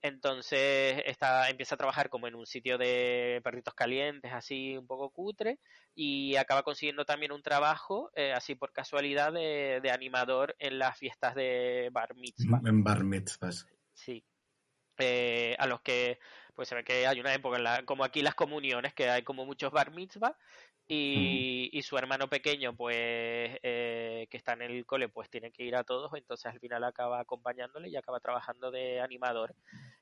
[0.00, 5.10] Entonces está, empieza a trabajar como en un sitio de perritos calientes, así un poco
[5.10, 5.58] cutre,
[5.94, 11.34] y acaba consiguiendo también un trabajo, eh, así por casualidad, de, animador en las fiestas
[11.34, 12.60] de bar mitzvah.
[12.64, 13.66] En bar mitzvahs.
[13.92, 14.24] Sí.
[14.98, 16.18] Eh, a los que
[16.54, 19.22] pues se ve que hay una época en la, como aquí las comuniones que hay
[19.22, 20.36] como muchos bar mitzvah
[20.88, 22.96] y, y su hermano pequeño pues
[23.62, 26.82] eh, que está en el cole pues tiene que ir a todos entonces al final
[26.82, 29.54] acaba acompañándole y acaba trabajando de animador.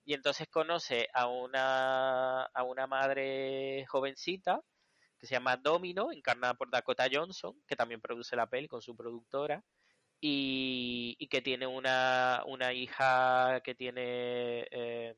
[0.05, 4.63] Y entonces conoce a una a una madre jovencita
[5.19, 8.97] que se llama Domino encarnada por Dakota Johnson que también produce la peli con su
[8.97, 9.63] productora
[10.21, 15.17] y, y que tiene una, una hija que tiene eh,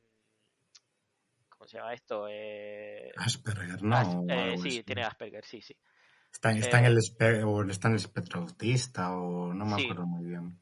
[1.49, 2.27] ¿cómo se llama esto?
[2.29, 3.95] Eh, Asperger, ¿no?
[3.95, 4.83] As- eh, sí, así.
[4.83, 5.75] tiene Asperger, sí, sí.
[6.31, 9.83] Está, está en eh, el o está en el espectro autista o no me Sí.
[9.83, 10.59] acuerdo muy bien.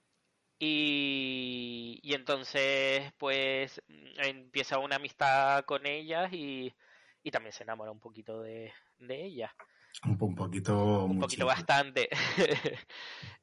[0.60, 6.74] Y, y entonces, pues, mm, empieza una amistad con ellas y,
[7.24, 9.54] y también se enamora un poquito de, de ella.
[10.06, 12.10] Un, po- un poquito Un poquito bastante.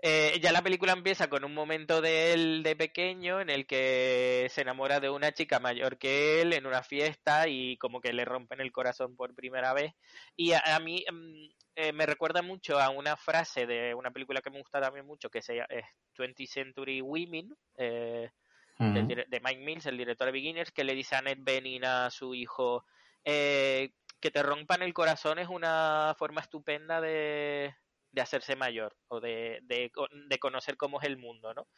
[0.07, 4.47] Eh, ya la película empieza con un momento de él de pequeño en el que
[4.51, 8.27] se enamora de una chica mayor que él en una fiesta y como que le
[8.27, 9.95] rompen el corazón por primera vez.
[10.37, 11.47] Y a, a mí mm,
[11.77, 15.31] eh, me recuerda mucho a una frase de una película que me gusta también mucho
[15.31, 15.87] que se llama es
[16.19, 17.57] 20th Century Women.
[17.79, 18.31] eh,
[18.79, 22.35] de Mike Mills, el director de Beginners, que le dice a Annette Bening a su
[22.35, 22.85] hijo
[23.25, 23.93] eh,
[24.25, 27.75] que te rompan el corazón es una forma estupenda de,
[28.11, 29.93] de hacerse mayor o de, de,
[30.29, 31.69] de conocer cómo es el mundo, ¿no?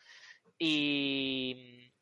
[0.57, 1.93] Y,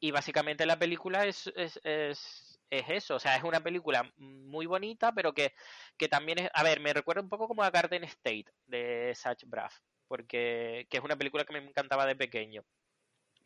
[0.00, 4.66] y básicamente la película es, es, es, es eso, o sea, es una película muy
[4.66, 5.54] bonita, pero que,
[5.96, 9.44] que también es, a ver, me recuerda un poco como a Garden State de Satch
[9.46, 12.64] Braff, porque que es una película que me encantaba de pequeño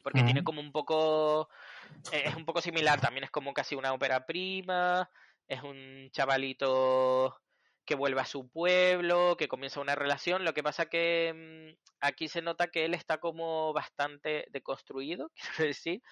[0.02, 1.48] porque tiene como un poco
[2.12, 5.10] es un poco similar también es como casi una ópera prima
[5.49, 7.36] es un chavalito
[7.84, 12.28] que vuelve a su pueblo que comienza una relación lo que pasa que mm, aquí
[12.28, 16.03] se nota que él está como bastante deconstruido quiero decir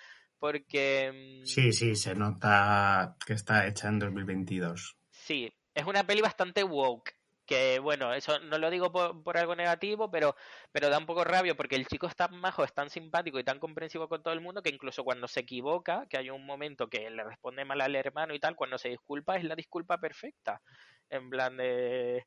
[0.42, 4.96] porque mm, Sí, sí, se nota que está hecha en 2022.
[5.08, 7.14] Sí, es una peli bastante woke.
[7.52, 10.34] Que bueno, eso no lo digo por, por algo negativo, pero,
[10.72, 13.44] pero da un poco rabia porque el chico es tan majo, es tan simpático y
[13.44, 16.88] tan comprensivo con todo el mundo que incluso cuando se equivoca, que hay un momento
[16.88, 20.62] que le responde mal al hermano y tal, cuando se disculpa es la disculpa perfecta.
[21.10, 22.24] En plan de.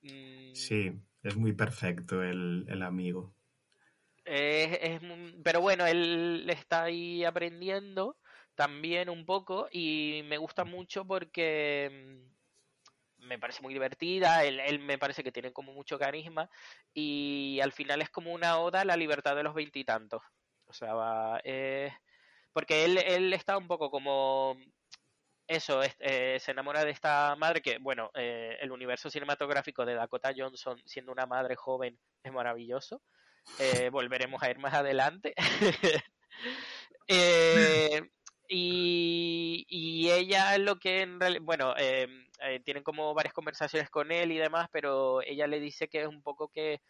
[0.00, 0.90] mm, Sí,
[1.22, 3.34] es muy perfecto el, el amigo.
[4.24, 5.00] Es,
[5.44, 8.16] pero bueno, él está ahí aprendiendo
[8.54, 12.41] también un poco y me gusta mucho porque mm,
[13.22, 16.50] me parece muy divertida, él, él me parece que tiene como mucho carisma
[16.94, 20.22] y al final es como una oda a la libertad de los veintitantos.
[20.66, 21.92] O sea, va, eh,
[22.52, 24.56] porque él, él está un poco como
[25.46, 29.94] eso, es- eh, se enamora de esta madre que, bueno, eh, el universo cinematográfico de
[29.94, 33.02] Dakota Johnson siendo una madre joven es maravilloso.
[33.92, 35.34] Volveremos a ir más adelante.
[38.48, 42.06] Y, y ella lo que en realidad, bueno, eh,
[42.40, 46.08] eh, tienen como varias conversaciones con él y demás, pero ella le dice que es
[46.08, 46.80] un poco que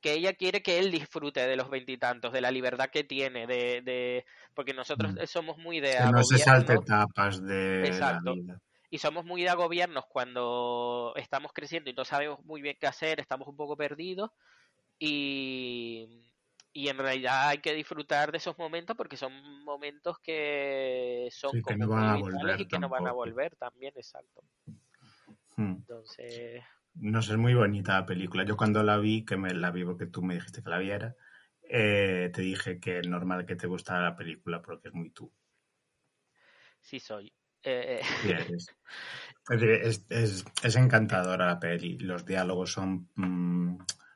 [0.00, 3.82] que ella quiere que él disfrute de los veintitantos, de la libertad que tiene, de,
[3.82, 5.26] de porque nosotros Mm.
[5.26, 8.30] somos muy de Que no se salte etapas de Exacto.
[8.30, 8.60] la vida.
[8.90, 13.20] y somos muy de agobiarnos cuando estamos creciendo y no sabemos muy bien qué hacer,
[13.20, 14.30] estamos un poco perdidos
[14.98, 16.24] y,
[16.74, 19.32] y en realidad hay que disfrutar de esos momentos porque son
[19.64, 23.12] momentos que son Sí, que como no van a volver y que no van a
[23.12, 23.12] tampoco.
[23.12, 24.42] volver también, exacto.
[25.56, 25.74] Hmm.
[25.88, 26.62] Entonces,
[26.94, 28.44] No sé, es muy bonita la película.
[28.44, 31.14] Yo cuando la vi, que me la vi porque tú me dijiste que la viera,
[31.62, 35.32] eh, te dije que es normal que te gustara la película porque es muy tú.
[36.80, 37.32] sí soy.
[37.62, 38.72] Eh, Sí eres.
[39.48, 41.98] Es, es, es- es encantadora la peli.
[41.98, 43.10] Los diálogos son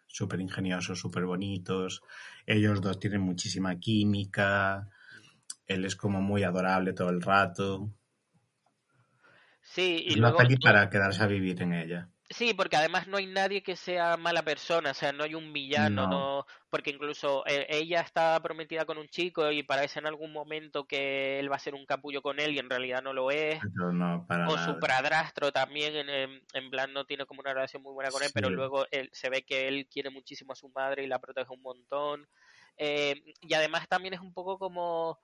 [0.09, 2.03] súper ingeniosos, súper bonitos.
[2.47, 4.89] Ellos dos tienen muchísima química.
[5.67, 7.93] Él es como muy adorable todo el rato.
[9.63, 12.11] sí, y Es una luego peli no- para quedarse a vivir en ella.
[12.31, 15.51] Sí, porque además no hay nadie que sea mala persona, o sea, no hay un
[15.55, 16.09] villano, No.
[16.09, 20.87] no, porque incluso eh, ella está prometida con un chico y parece en algún momento
[20.87, 23.61] que él va a ser un capullo con él y en realidad no lo es.
[23.75, 24.67] No para O nada.
[24.75, 28.31] su padrastro también, en, en- plan, no tiene como una relación muy buena con él,
[28.35, 31.53] pero luego él, se ve que él quiere muchísimo a su madre y la protege
[31.53, 32.29] un montón.
[32.77, 35.21] Eh, y además también es un poco como...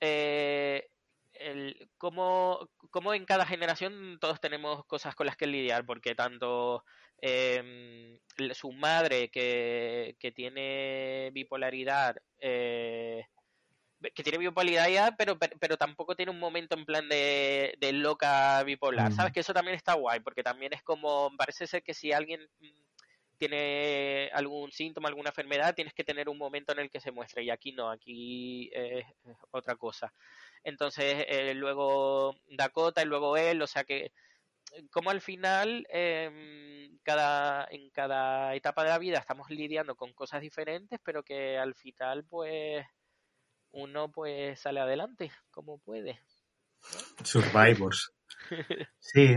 [0.00, 0.88] eh,
[1.50, 6.84] el, como, como en cada generación todos tenemos cosas con las que lidiar, porque tanto
[7.20, 8.18] eh,
[8.54, 13.24] su madre que, que tiene bipolaridad, eh,
[14.14, 18.62] que tiene bipolaridad, pero, pero, pero tampoco tiene un momento en plan de, de loca
[18.64, 19.14] bipolar, Mm.
[19.14, 19.32] ¿sabes?
[19.32, 22.82] Que eso también está guay, porque también es como, parece ser que si alguien mm,
[23.38, 27.44] tiene algún síntoma, alguna enfermedad, tienes que tener un momento en el que se muestre,
[27.44, 29.04] y aquí no, aquí es
[29.50, 30.12] otra cosa.
[30.64, 34.12] Entonces eh, luego Dakota y luego él, o sea que
[34.90, 40.40] como al final em, cada, en cada etapa de la vida estamos lidiando con cosas
[40.40, 42.84] diferentes, pero que al final pues
[43.72, 46.20] uno pues sale adelante como puede.
[47.22, 48.12] Survivors.
[48.98, 49.36] Sí,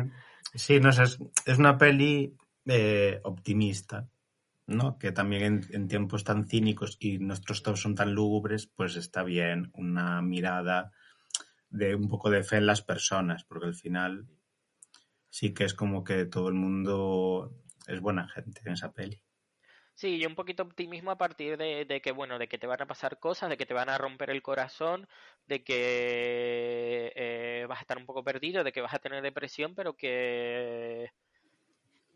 [0.53, 4.07] sí, no sé, es, es una peli eh, optimista,
[4.67, 4.97] ¿no?
[4.97, 9.23] Que también en, en, tiempos tan cínicos y nuestros todos son tan lúgubres, pues está
[9.23, 10.91] bien una mirada
[11.75, 14.27] de un poco de fe en las personas, porque al final
[15.29, 17.53] sí que es como que todo el mundo
[17.87, 19.21] es buena gente en esa peli.
[19.93, 22.81] Sí, y un poquito optimismo a partir de, de, que, bueno, de que te van
[22.81, 25.07] a pasar cosas, de que te van a romper el corazón,
[25.47, 29.73] de que eh, vas a estar un poco perdido, de que vas a tener depresión,
[29.73, 31.11] pero que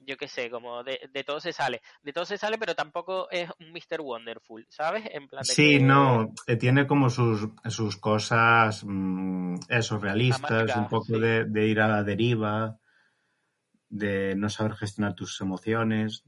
[0.09, 1.81] yo qué sé, como de, de, todo se sale.
[2.01, 4.01] De todo se sale, pero tampoco es un Mr.
[4.01, 5.03] Wonderful, ¿sabes?
[5.11, 5.83] En plan de sí, que...
[5.83, 11.19] no, tiene como sus, sus cosas, mmm, eso, realistas, un poco sí.
[11.19, 12.79] de, de, ir a la deriva,
[13.87, 16.23] de no saber gestionar tus emociones.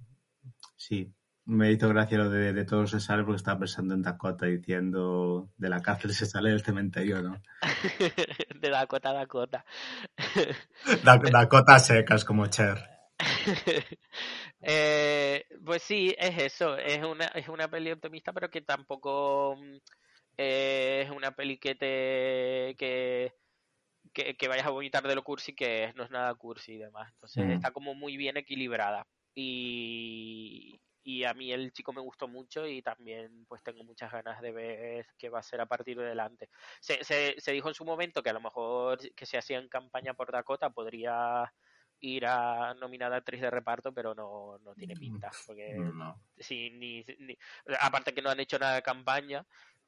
[0.75, 1.11] Sí,
[1.45, 5.49] me hizo gracia lo de, de todo se sale porque estaba pensando en Dakota diciendo
[5.57, 7.41] de la cárcel se sale del cementerio, ¿no?
[8.61, 9.65] de Dakota a Dakota.
[11.03, 13.00] da, Dakota secas como Cher.
[14.61, 19.57] eh, pues sí, es eso, es una, es una peli optimista, pero que tampoco
[20.37, 23.33] eh, es una peli que te que,
[24.13, 27.11] que, que, vayas a vomitar de lo cursi que no es nada cursi y demás.
[27.13, 27.51] Entonces mm.
[27.51, 29.07] está como muy bien equilibrada.
[29.33, 34.41] Y, y a mí el chico me gustó mucho y también pues tengo muchas ganas
[34.41, 36.49] de ver qué va a ser a partir de adelante.
[36.79, 39.69] Se, se, se dijo en su momento que a lo mejor que se hacía en
[39.69, 41.51] campaña por Dakota podría
[42.01, 45.31] ir a nominada actriz de reparto, pero no, no tiene pinta.
[45.45, 46.21] Porque no.
[46.37, 47.37] si, ni, ni,
[47.79, 49.45] aparte que no han hecho nada de campaña,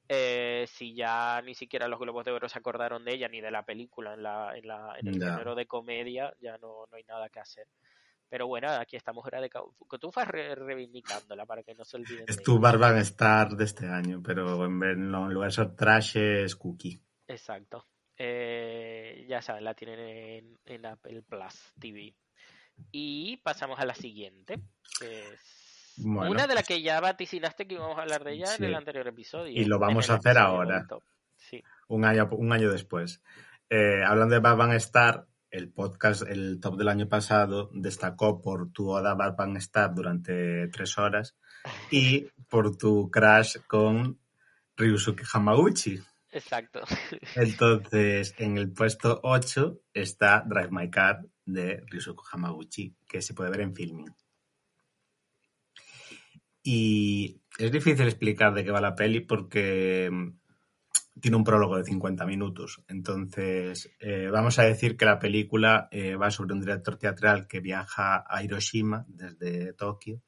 [0.08, 3.52] eh, si ya ni siquiera los Globos de Oro se acordaron de ella ni de
[3.52, 5.32] la película en, la, en, la, en el yeah.
[5.32, 7.68] género de comedia, ya no, no hay nada que hacer.
[8.30, 12.26] Pero bueno, aquí estamos hora de Cotufas re reivindicándola para que no se olviden.
[12.28, 16.56] Es tu Barban Star de este año, pero en, en lugar de ser trash es
[16.56, 17.00] cookie.
[17.28, 17.86] Exacto.
[18.18, 22.16] Eh, ya saben, la tienen en, en, Apple Plus TV.
[22.92, 24.60] Y pasamos a la siguiente,
[25.00, 26.80] que es bueno, una de las pues...
[26.80, 28.56] que ya vaticinaste que íbamos a hablar de ella sí.
[28.60, 29.60] en el anterior episodio.
[29.60, 30.88] Y lo vamos a hacer ahora,
[31.38, 31.64] sí.
[31.88, 33.22] un, año, un año después.
[33.70, 38.90] Eh, hablando de Batman Star, el podcast, el top del año pasado, destacó por tu
[38.90, 41.36] oda Batman Star durante tres horas
[41.92, 44.20] y por tu crash con
[44.76, 46.00] Ryusuke Hamaguchi.
[46.34, 46.82] Exacto.
[47.36, 53.52] Entonces, en el puesto 8 está Drive My Car de Ryusuke Hamaguchi, que se puede
[53.52, 54.14] ver en filming.
[56.64, 60.10] Y es difícil explicar de qué va la peli porque
[61.20, 62.84] tiene un prólogo de 50 minutos.
[62.88, 67.60] Entonces, eh, vamos a decir que la película eh, va sobre un director teatral que
[67.60, 70.22] viaja a Hiroshima desde Tokio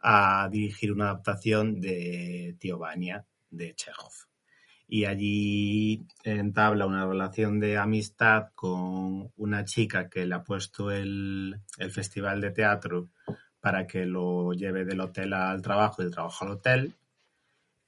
[0.00, 4.28] a dirigir una adaptación de Tío Vania de Chekhov.
[4.88, 11.60] Y allí entabla una relación de amistad con una chica que le ha puesto el,
[11.76, 13.10] el festival de teatro
[13.60, 16.94] para que lo lleve del hotel al trabajo y del trabajo al hotel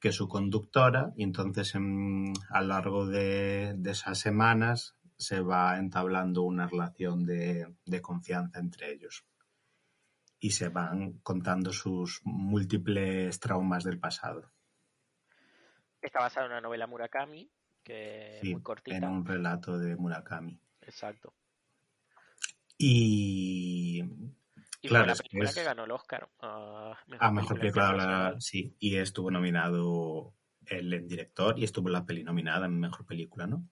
[0.00, 5.40] que es su conductora y entonces en, a lo largo de, de, esas semanas se
[5.40, 9.26] va entablando una relación de, de, confianza entre ellos
[10.40, 14.50] y se van contando sus múltiples traumas del pasado.
[16.00, 17.50] Está basada en una novela Murakami,
[17.82, 18.96] que sí, es muy cortita.
[18.96, 20.58] En un relato de Murakami.
[20.82, 21.34] Exacto.
[22.78, 24.02] Y
[24.82, 25.54] y claro, fue la película es...
[25.54, 26.28] que ganó el Oscar.
[26.42, 28.74] Uh, mejor a mejor película, película sí.
[28.78, 30.34] Y estuvo nominado
[30.66, 33.68] el director y estuvo la peli nominada en mejor película, ¿no?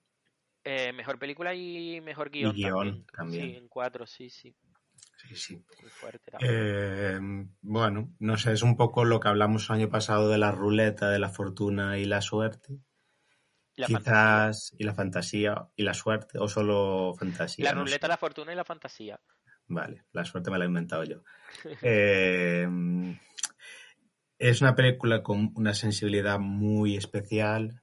[0.63, 2.55] Eh, mejor película y mejor guion.
[2.55, 3.05] Y guion también.
[3.05, 3.45] también.
[3.45, 4.55] Sí, en cuatro, sí, sí.
[5.17, 5.65] Sí, sí.
[5.81, 6.31] Muy fuerte.
[6.41, 7.19] Eh,
[7.61, 11.09] bueno, no sé, es un poco lo que hablamos el año pasado de la ruleta,
[11.09, 12.79] de la fortuna y la suerte.
[13.75, 14.77] La Quizás, fantasía.
[14.77, 17.65] y la fantasía y la suerte, o solo fantasía.
[17.65, 18.09] La ruleta, sé.
[18.09, 19.19] la fortuna y la fantasía.
[19.67, 21.23] Vale, la suerte me la he inventado yo.
[21.81, 22.67] Eh,
[24.39, 27.81] es una película con una sensibilidad muy especial,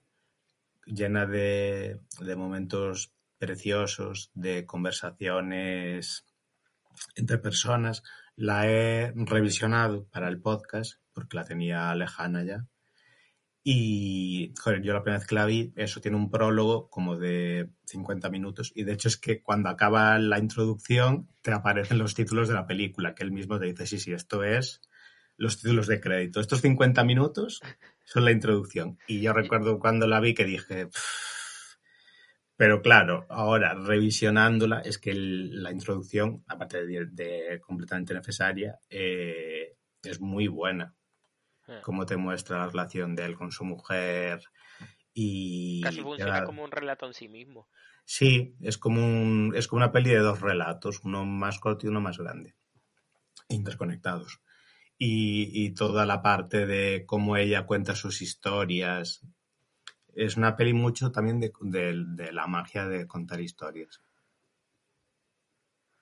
[0.86, 6.24] llena de, de, momentos preciosos, de conversaciones
[7.14, 8.02] entre personas.
[8.36, 12.66] La he revisionado para el podcast porque la tenía lejana ya.
[13.68, 17.68] Y, joder, yo la primera vez que la vi, eso tiene un prólogo como de
[17.86, 18.70] 50 minutos.
[18.77, 22.66] Y de hecho es que cuando acaba la introducción, te aparecen los títulos de la
[22.68, 24.82] película, que él mismo te dice, sí, sí, esto es
[25.36, 26.40] los títulos de crédito.
[26.40, 27.60] Estos 50 minutos
[28.05, 28.98] son la introducción.
[29.06, 30.89] Y yo recuerdo cuando la vi que dije,
[32.57, 39.77] Pero claro, ahora revisionándola, es que el- la introducción, aparte de, de completamente necesaria, eh,
[40.03, 40.95] es muy buena.
[41.69, 41.81] Eh.
[41.83, 44.41] Cómo te muestra la relación de él con su mujer
[45.12, 45.83] y...
[45.83, 47.69] Casi funciona como un relato en sí mismo.
[48.05, 51.89] Sí, es como, un, es como una peli de dos relatos, uno más corto y
[51.91, 52.55] uno más grande,
[53.49, 54.41] interconectados.
[54.97, 59.27] Y, y toda la parte de cómo ella cuenta sus historias.
[60.16, 64.02] Es una peli mucho también de, de- de la magia de contar historias.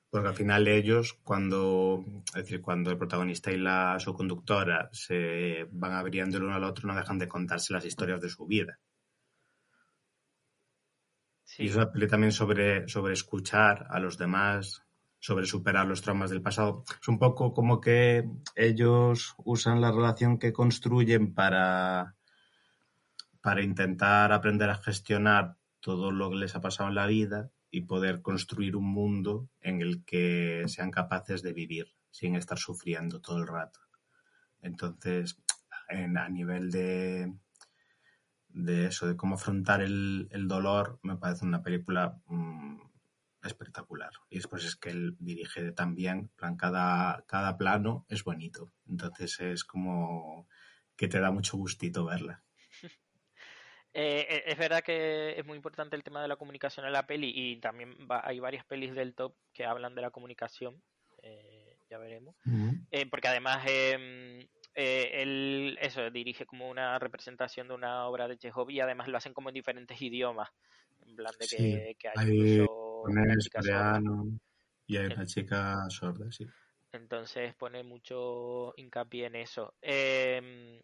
[0.08, 5.68] Porque al final ellos, cuando, es decir, cuando el protagonista y la, su conductora se
[5.72, 8.78] van abriendo el uno al otro, no dejan de contarse las historias de su vida.
[11.44, 11.64] Sí.
[11.64, 14.82] Y es una peli también sobre, sobre escuchar a los demás,
[15.18, 16.84] sobre superar los traumas del pasado.
[17.00, 18.24] Es un poco como que
[18.54, 22.14] ellos usan la relación que construyen para,
[23.44, 27.82] para intentar aprender a gestionar todo lo que les ha pasado en la vida y
[27.82, 33.36] poder construir un mundo en el que sean capaces de vivir sin estar sufriendo todo
[33.36, 33.80] el rato.
[34.62, 35.36] Entonces,
[35.90, 37.34] en- a nivel de,
[38.86, 42.78] eso, de cómo afrontar el, dolor, me parece una película mm,
[43.42, 44.12] espectacular.
[44.30, 48.72] Y después es que él dirige en plan, cada, cada plano es bonito.
[48.88, 50.48] Entonces es como
[50.96, 52.42] que te da mucho gustito verla.
[53.96, 57.06] Eh, eh, es verdad que es muy importante el tema de la comunicación en la
[57.06, 60.82] peli y también va- hay varias pelis del top que hablan de la comunicación.
[61.26, 62.36] eh, ya veremos.
[62.90, 68.70] Eh, porque además eh, él eso dirige como una representación de una obra de Chekhov
[68.70, 70.50] y además lo hacen como en diferentes idiomas.
[71.06, 72.66] En plan de que, Sí, que hay, hay incluso
[73.02, 74.24] una chica coreano
[74.86, 76.46] y hay una chica sorda, sí.
[76.92, 79.74] Entonces pone mucho hincapié en eso.
[79.80, 80.80] Em,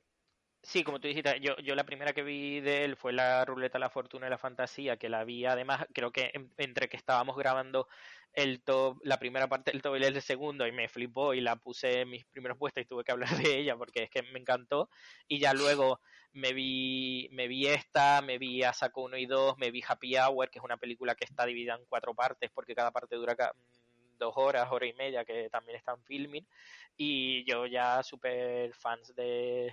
[0.63, 3.79] sí, como tú dijiste, yo, yo la primera que vi de él fue la ruleta,
[3.79, 7.37] la fortuna y la fantasía, que la vi además, creo que en- entre que estábamos
[7.37, 7.89] grabando
[8.33, 11.57] el top, la primera parte del top y el segundo, y me flipó y la
[11.57, 14.39] puse en mis primeros puestos y tuve que hablar de ella porque es que me
[14.39, 14.89] encantó.
[15.29, 16.01] Y ya luego
[16.33, 20.51] me vi, me vi esta, me vi Asako 1 y 2, me vi Happy Hour,
[20.51, 24.19] que es una película que está dividida en cuatro partes porque cada parte dura mm,
[24.19, 26.47] dos horas, hora y media, que también están filming.
[26.97, 29.73] Y yo ya súper fans de,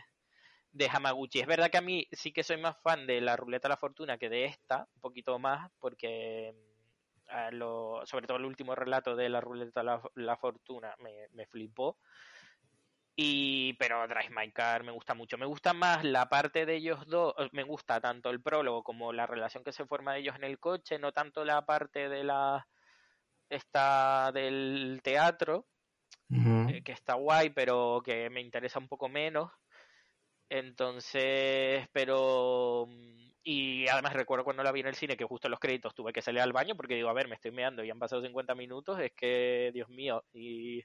[0.71, 1.39] de Hamaguchi.
[1.39, 3.77] Es verdad que a mí sí que soy más fan de la ruleta de la
[3.77, 8.75] fortuna que de esta, un poquito más, porque mm, a lo- sobre todo el último
[8.75, 11.97] relato de la ruleta de la, la fortuna me, me flipó.
[13.19, 15.37] Y, pero Drive My Car me gusta mucho.
[15.39, 19.11] Me gusta más la parte de ellos dos, eh, me gusta tanto el prólogo como
[19.11, 22.23] la relación que se forma de ellos en el coche, no tanto la parte de
[22.23, 22.67] la
[23.49, 25.67] esta del teatro,
[26.69, 29.51] eh, que está guay, pero que me interesa un poco menos.
[30.49, 32.85] Entonces, pero...
[32.87, 35.93] mm, Y además recuerdo cuando la vi en el cine que justo en los créditos
[35.95, 38.21] tuve que salir al baño porque digo, a ver, me estoy meando y han pasado
[38.21, 40.83] 50 minutos, es que, Dios mío, y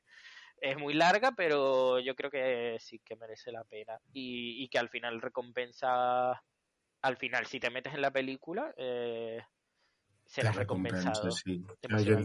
[0.58, 3.98] es muy larga, pero yo creo que sí que merece la pena.
[4.12, 6.42] Y, y que al final recompensa,
[7.02, 9.40] al final, si te metes en la película, eh,
[10.32, 11.64] serás recompensado sí.
[12.04, 12.16] Yo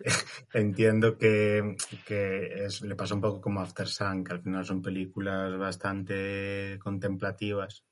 [0.52, 4.80] entiendo que, que es- le pasa un poco como After Sun, que al final son
[4.82, 7.84] películas bastante contemplativas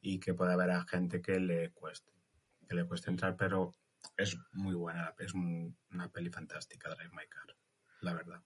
[0.00, 2.12] y que puede haber a gente que le cueste,
[2.68, 3.72] que le cueste entrar, pero
[4.16, 7.54] es muy buena, es un- una peli fantástica, Drive My Car,
[8.00, 8.42] la verdad.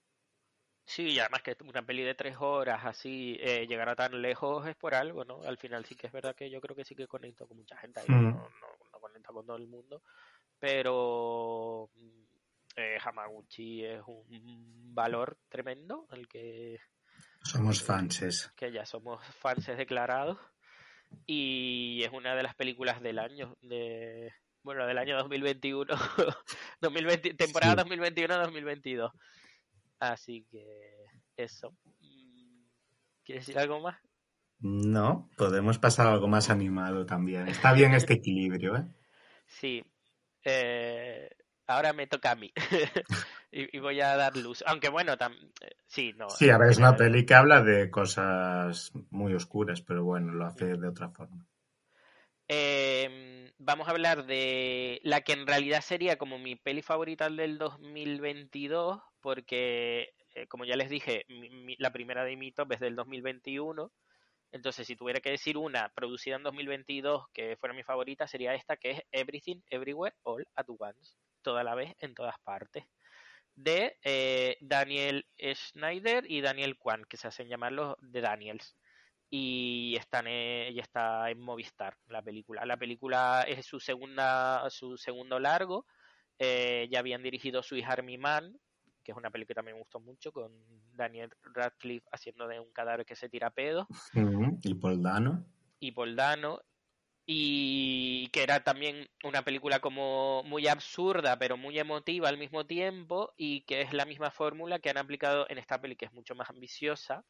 [0.85, 4.65] Sí, y además que una peli de tres horas así, eh, llegar a tan lejos
[4.67, 5.43] es por algo, ¿no?
[5.43, 7.77] Al final sí que es verdad que yo creo que sí que conecto con mucha
[7.77, 8.31] gente ahí, Mm.
[8.31, 8.88] no, no,
[9.29, 10.01] conecta con todo el mundo,
[10.59, 12.21] pero mm,
[12.77, 16.79] eh, Hamaguchi es un valor tremendo, el que,
[17.43, 18.51] Somos fanses.
[18.55, 20.37] que ya somos fans declarados,
[21.25, 24.31] y es una de las películas del año, de
[24.61, 25.93] bueno, del año 2021,
[26.81, 27.89] 2020, temporada Sí.
[27.89, 29.11] 2021-2022.
[29.99, 30.65] Así que
[31.37, 31.71] eso.
[32.01, 32.63] Mm,
[33.23, 33.97] ¿Quieres decir algo más?
[34.59, 37.47] No, podemos pasar a algo más animado también.
[37.47, 38.85] Está bien este equilibrio, ¿eh?
[39.49, 39.83] Sí.
[40.43, 41.29] Eh,
[41.67, 42.51] ahora me toca a mí.
[43.51, 44.63] y, y voy a dar luz.
[44.65, 46.29] Aunque bueno, tam- eh, sí, no.
[46.29, 50.45] Sí, a ver, es una peli que habla de cosas muy oscuras, pero bueno, lo
[50.45, 51.45] hace de otra forma.
[52.47, 57.57] Eh, vamos a hablar de la que en realidad sería como mi peli favorita del
[57.57, 62.79] 2022, porque, eh, como ya les dije, mi- mi- la primera de mi top es
[62.79, 63.91] del 2021.
[64.51, 68.77] Entonces, si tuviera que decir una producida en 2022 que fuera mi favorita, sería esta,
[68.77, 71.15] que es Everything, Everywhere, All at Once.
[71.41, 72.85] Toda la vez, en todas partes.
[73.55, 78.75] De eh, Daniel Schneider y Daniel Kwan, que se hacen llamar los de Daniels.
[79.29, 82.65] y está en, y está en Movistar la película.
[82.65, 85.85] La película es su segunda su segundo largo.
[86.39, 88.59] Eh, ya habían dirigido Swiss Army Man,
[89.09, 90.51] que es una película que también me gustó mucho, con
[90.93, 93.87] Daniel Radcliffe haciendo de un cadáver que se tira pedo.
[94.61, 95.47] Y Paul Dano.
[95.79, 96.61] Y Paul Dano.
[97.25, 103.33] Y que era también una película como muy absurda, pero muy emotiva al mismo tiempo,
[103.35, 106.35] y que es la misma fórmula que han aplicado en esta peli, que es mucho
[106.35, 107.25] más ambiciosa,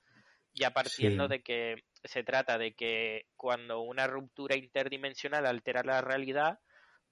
[0.54, 6.60] ya partiendo de que se trata de que cuando una ruptura interdimensional altera la realidad,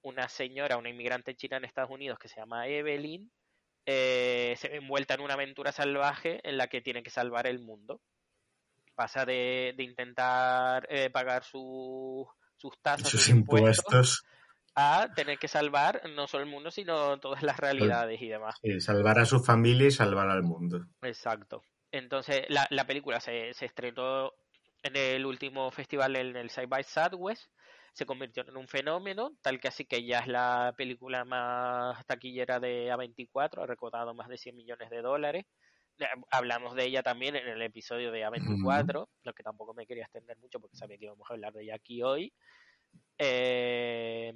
[0.02, 3.30] una señora, una inmigrante china en Estados Unidos que se llama Evelyn,
[3.90, 7.58] eh, se ve envuelta en una aventura salvaje en la que tiene que salvar el
[7.58, 8.02] mundo.
[8.94, 12.28] Pasa de, intentar eh, pagar sus
[12.82, 14.24] tasas, sus, impuestos,
[14.74, 18.56] a tener que salvar no solo el mundo, sino todas las realidades y demás.
[18.80, 20.84] salvar a su familia y salvar al mundo.
[21.00, 21.62] Exacto.
[21.90, 24.34] Entonces, la, la película se, se, estrenó
[24.82, 27.46] en el último festival en el Side by Southwest
[27.92, 32.60] se convirtió en un fenómeno, tal que así que ya es la película más taquillera
[32.60, 35.46] de A24, ha recaudado más de 100 millones de dólares.
[36.30, 40.38] Hablamos de ella también en el episodio de A24, lo que tampoco me quería extender
[40.38, 42.32] mucho porque sabía que íbamos a hablar de ella aquí hoy.
[43.18, 44.32] Eh,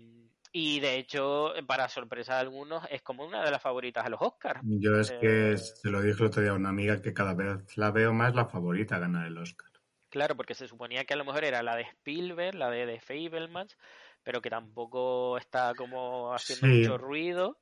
[0.54, 4.20] y de hecho, para sorpresa de algunos, es como una de las favoritas a los
[4.20, 4.60] Oscars.
[4.64, 7.32] Yo es que eh, se lo dije el otro día a una amiga que cada
[7.32, 9.71] vez la veo más la favorita a ganar el Oscar.
[10.12, 13.00] Claro, porque se suponía que a lo mejor era la de Spielberg, la de, de
[13.00, 13.78] Fablemans,
[14.22, 17.58] pero que tampoco está como haciendo mucho ruido.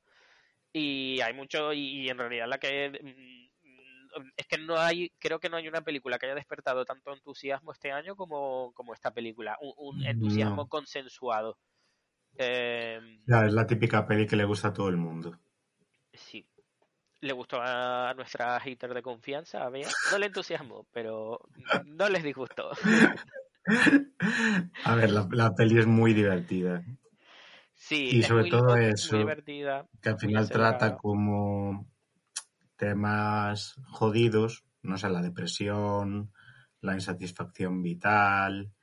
[0.73, 5.47] Y hay mucho, y, en realidad la que mm, es que no hay, creo que
[5.47, 9.57] no hay una película que haya despertado tanto entusiasmo este año como, como esta película,
[9.61, 11.57] un, entusiasmo consensuado.
[12.35, 15.39] Eh, es la típica peli que le gusta a todo el mundo.
[16.11, 16.45] Sí,
[17.21, 21.39] le gustó a nuestra hater de confianza, a no le entusiasmó, pero
[21.85, 22.71] no les disgustó.
[24.83, 26.83] A ver, la, peli es muy divertida.
[27.75, 31.87] Sí, y sobre todo eso, divertida, que al final trata como
[32.75, 36.33] temas jodidos, no sé, la depresión,
[36.81, 38.73] la insatisfacción vital,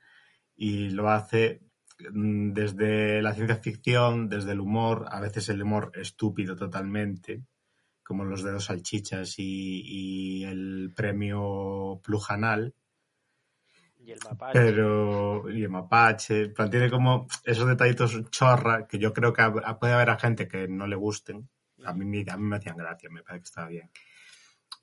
[0.55, 1.61] y lo hace
[2.09, 7.43] mm, desde la ciencia ficción, desde el humor, a veces el humor estúpido totalmente,
[8.09, 12.73] como los dedos salchichas y, el premio Plujanal.
[13.99, 14.59] Y el mapache.
[14.59, 19.43] Pero, y el mapache, tiene como esos detallitos chorra que yo creo que
[19.79, 21.47] puede haber a gente que no le gusten.
[21.85, 23.91] A mí, a mí me hacían gracia, me parece que estaba bien.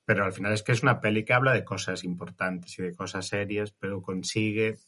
[0.05, 2.95] Pero al final es que es una peli que habla de cosas importantes y de
[2.95, 4.79] cosas serias, pero consigue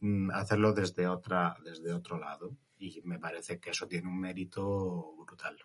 [0.00, 2.58] mm, hacerlo desde otra, desde otro lado.
[2.78, 5.56] Y me parece que eso tiene un mérito brutal.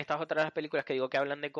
[0.00, 1.50] Estas es otra de las películas que digo que hablan de,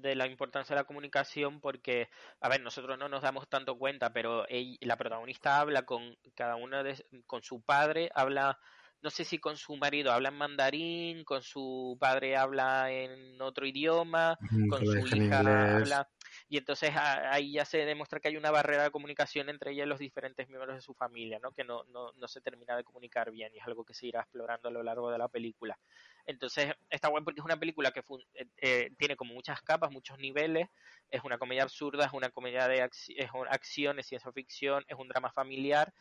[0.00, 2.08] de, la importancia de la comunicación porque,
[2.40, 4.46] a ver, nosotros no nos damos tanto cuenta, pero
[4.80, 8.58] la protagonista habla con cada uno de, con su padre, habla,
[9.02, 13.66] no sé si con su marido habla en mandarín, con su padre habla en otro
[13.66, 14.38] idioma,
[14.68, 16.08] con su hija habla
[16.50, 19.86] y entonces ahí ya se demuestra que hay una barrera de comunicación entre ella y
[19.86, 21.52] los diferentes miembros de su familia, ¿no?
[21.52, 24.22] que no, no, no se termina de comunicar bien y es algo que se irá
[24.22, 25.78] explorando a lo largo de la película.
[26.26, 28.00] Entonces está bueno porque es una película que
[28.34, 30.66] eh, eh, tiene como muchas capas, muchos niveles,
[31.08, 35.06] es una comedia absurda, es una comedia de es acción, es ciencia ficción, es un
[35.06, 35.94] drama familiar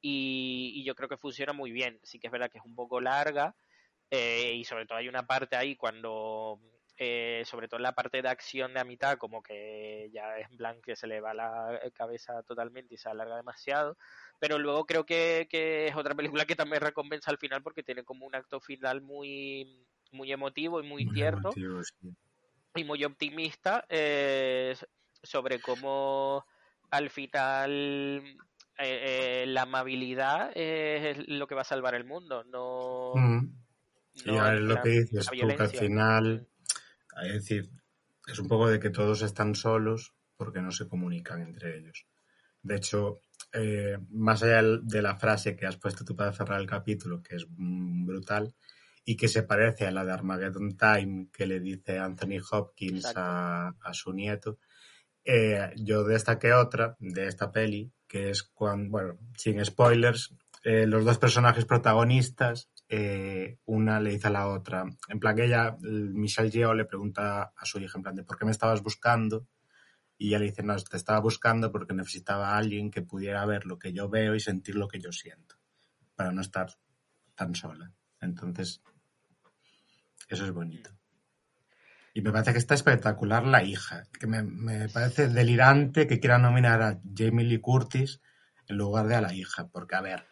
[0.00, 1.98] y, yo creo que funciona muy bien.
[2.04, 3.56] Sí que es verdad que es un poco larga
[4.10, 6.60] eh, y sobre todo hay una parte ahí cuando
[6.98, 10.48] eh, sobre todo en la parte de acción de a mitad, como que ya es
[10.56, 13.98] blanco que se le va la cabeza totalmente y se alarga demasiado.
[14.38, 18.26] Pero luego creo que, es otra película que también recompensa al final porque tiene como
[18.26, 21.50] un acto final muy, muy emotivo y muy, tierno.
[22.74, 24.74] Y muy optimista eh,
[25.22, 26.46] sobre cómo
[26.90, 28.38] al final
[28.78, 33.12] eh, la amabilidad es lo que va a salvar el mundo, no...
[34.14, 36.48] es lo que dices tú, que al final
[37.24, 37.70] es decir,
[38.26, 42.06] es un poco de que todos están solos porque no se comunican entre ellos.
[42.62, 43.22] De hecho,
[43.52, 47.36] eh, más allá de la frase que has puesto tú para cerrar el capítulo, que
[47.36, 48.54] es brutal,
[49.04, 53.72] y que se parece a la de Armageddon Time que le dice Anthony Hopkins a,
[53.92, 54.58] su nieto,
[55.24, 60.34] eh, yo destaqué otra de esta peli, que es cuando, bueno, sin spoilers,
[60.64, 65.44] eh, los dos personajes protagonistas eh, una le dice a la otra, en plan que
[65.44, 68.82] ella, Michelle Yeoh le pregunta a su hija en plan de ¿por qué me estabas
[68.82, 69.48] buscando?
[70.18, 73.66] Y ella le dice, no, te estaba buscando porque necesitaba a alguien que pudiera ver
[73.66, 75.56] lo que yo veo y sentir lo que yo siento,
[76.14, 76.70] para no estar
[77.34, 77.92] tan sola.
[78.20, 78.82] Entonces,
[80.28, 80.90] eso es bonito.
[82.14, 86.38] Y me parece que está espectacular la hija, que me, me parece delirante que quiera
[86.38, 88.22] nominar a Jamie Lee Curtis
[88.68, 89.68] en lugar de a la hija.
[89.68, 90.24] Porque, a ver,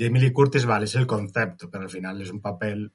[0.00, 2.90] Jamie Lee Curtis, vale, es el concepto, pero al final es un papel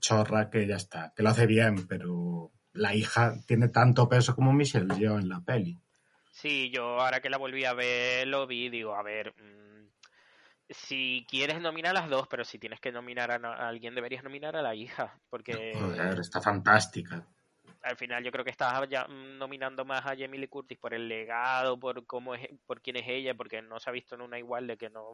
[0.00, 4.52] chorra que ya está, que lo hace bien, pero la hija tiene tanto peso como
[4.52, 5.78] Michelle Yeoh en la peli.
[6.32, 9.86] Sí, yo ahora que la volví a ver, lo vi, digo, a ver, mmm,
[10.68, 14.24] si quieres nominar a las dos, pero si tienes que nominar a, a, alguien, deberías
[14.24, 15.74] nominar a la hija, porque...
[15.78, 17.24] Joder, está fantástica.
[17.82, 21.06] Al final yo creo que estás ya nominando más a Jamie Lee Curtis por el
[21.06, 24.40] legado, por cómo es, por quién es ella, porque no se ha visto en una
[24.40, 25.04] igual de que no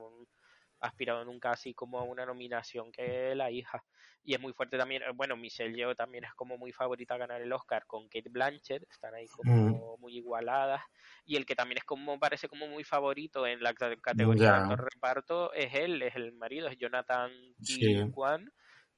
[0.82, 3.82] aspirado nunca así como a una nominación que la hija.
[4.24, 7.18] Y es muy fuerte también, eh, bueno, Michelle Yeoh también es como muy favorita a
[7.18, 10.00] ganar el Oscar con Kate Blanchett, están ahí como mm.
[10.00, 10.82] muy igualadas.
[11.24, 14.88] Y el que también es como, parece como muy favorito en la categoría de actor
[14.92, 17.30] reparto es él, es el marido, es Jonathan
[17.60, 18.10] sí.
[18.12, 18.52] Kwan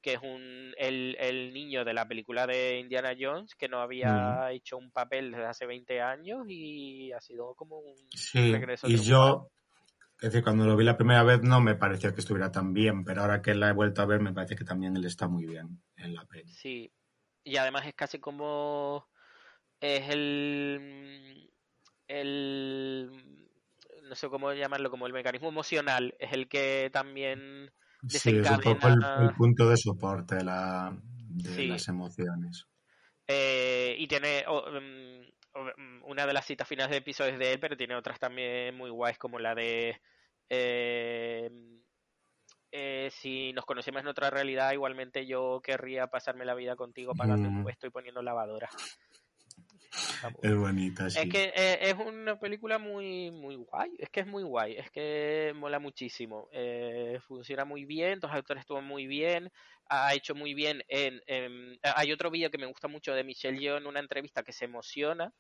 [0.05, 4.12] que es un, el, el, niño de la película de Indiana Jones, que no había
[4.12, 4.52] mm.
[4.52, 8.86] hecho un papel desde hace 20 años y ha sido como un sí, regreso.
[8.86, 9.48] Y yo,
[10.20, 13.05] es decir, cuando lo vi la primera vez no me parecía que estuviera tan bien,
[13.05, 15.47] pero ahora que la he vuelto a ver me parece que también él está muy
[15.47, 16.53] bien en la peli.
[16.53, 16.93] Sí,
[17.43, 19.09] y además es casi como
[19.81, 21.51] es el
[22.09, 23.11] el
[24.09, 27.73] no sé cómo llamarlo, como el mecanismo emocional, es el que también
[28.09, 30.95] Sí, es un poco el, el, punto de soporte de, la,
[31.27, 31.66] de sí.
[31.66, 32.66] las emociones.
[33.27, 35.24] Eh, y tiene oh, um,
[36.02, 39.18] una de las citas finales de episodios de él, pero tiene otras también muy guays,
[39.18, 40.01] como la de
[40.48, 41.51] eh,
[42.76, 47.48] eh, si nos conocemos en otra realidad, igualmente yo querría pasarme la vida contigo pagando
[47.48, 47.56] mm.
[47.59, 48.68] un puesto y poniendo lavadora.
[50.43, 51.20] Es bonita, sí.
[51.20, 53.93] Es que eh, es una película muy, muy guay.
[53.98, 54.76] Es que es muy guay.
[54.76, 56.48] Es que mola muchísimo.
[56.52, 58.18] Eh, funciona muy bien.
[58.20, 59.52] Los actores estuvo muy bien.
[59.89, 61.20] Ha hecho muy bien en.
[61.27, 64.52] en hay otro vídeo que me gusta mucho de Michelle Yeoh en una entrevista que
[64.52, 65.32] se emociona.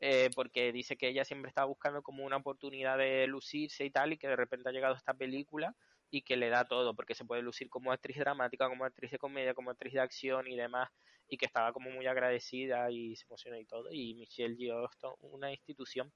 [0.00, 4.12] Eh, porque dice que ella siempre estaba buscando como una oportunidad de lucirse y tal,
[4.12, 5.74] y que de repente ha llegado esta película
[6.10, 9.18] y que le da todo, porque se puede lucir como actriz dramática, como actriz de
[9.18, 10.88] comedia, como actriz de acción y demás
[11.28, 13.92] y que estaba como muy agradecida y se emociona y todo.
[13.92, 14.88] Y Michelle Yeoh
[15.20, 16.12] una institución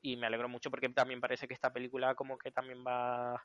[0.00, 3.42] y me alegro mucho porque también parece que esta película como que también va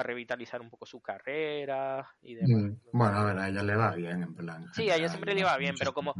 [0.00, 2.72] a revitalizar un poco su carrera y demás.
[2.72, 4.66] Mm, bueno, a ver, a ella le va bien, en plan.
[4.74, 6.14] Sí, a ella siempre le va bien, pero como...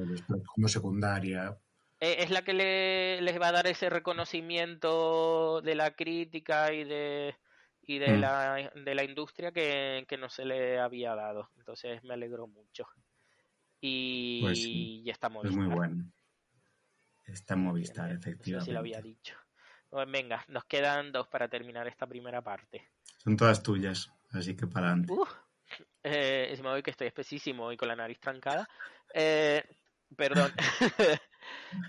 [0.47, 1.57] Como secundaria.
[1.99, 6.85] E, es la que le, les va a dar ese reconocimiento de la crítica y
[6.85, 7.35] de
[7.83, 8.21] y de, mm.
[8.21, 11.51] la, de la industria que, que no se le había dado.
[11.59, 12.87] Entonces me alegro mucho.
[13.81, 15.45] Y pues sí, ya estamos.
[15.45, 16.05] Es muy bueno.
[17.27, 18.51] Está Movistar, efectivamente.
[18.51, 19.37] Eso sí lo había dicho.
[19.91, 22.89] Pues venga, nos quedan dos para terminar esta primera parte.
[23.19, 25.13] Son todas tuyas, así que para adelante.
[25.13, 25.27] Uh,
[26.05, 28.69] eh, me voy que estoy espesísimo y con la nariz trancada.
[29.13, 29.63] Eh,
[30.17, 30.53] perdón.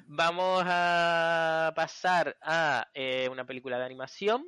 [0.07, 4.45] Vamos a pasar a eh, una película de animación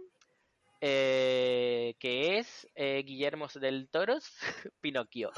[0.81, 4.25] eh, que es Guillermo del Toros,
[4.81, 5.31] Pinocchio.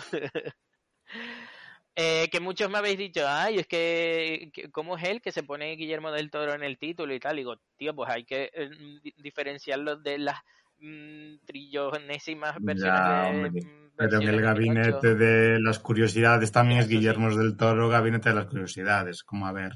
[1.97, 5.77] Eh, que muchos me habéis dicho, ay, es que, ¿cómo es él que se pone
[5.77, 7.37] Guillermo del Toro en el título y tal?
[7.37, 8.69] digo, tío, pues hay que eh,
[9.17, 10.37] diferenciarlo de las
[10.79, 16.89] mmm, trillonésimas versiones ya, de, mm, Pero en el gabinete de las curiosidades también Eso
[16.89, 17.37] es Guillermo sí.
[17.37, 19.23] del Toro, gabinete de las curiosidades.
[19.23, 19.71] Como a ver,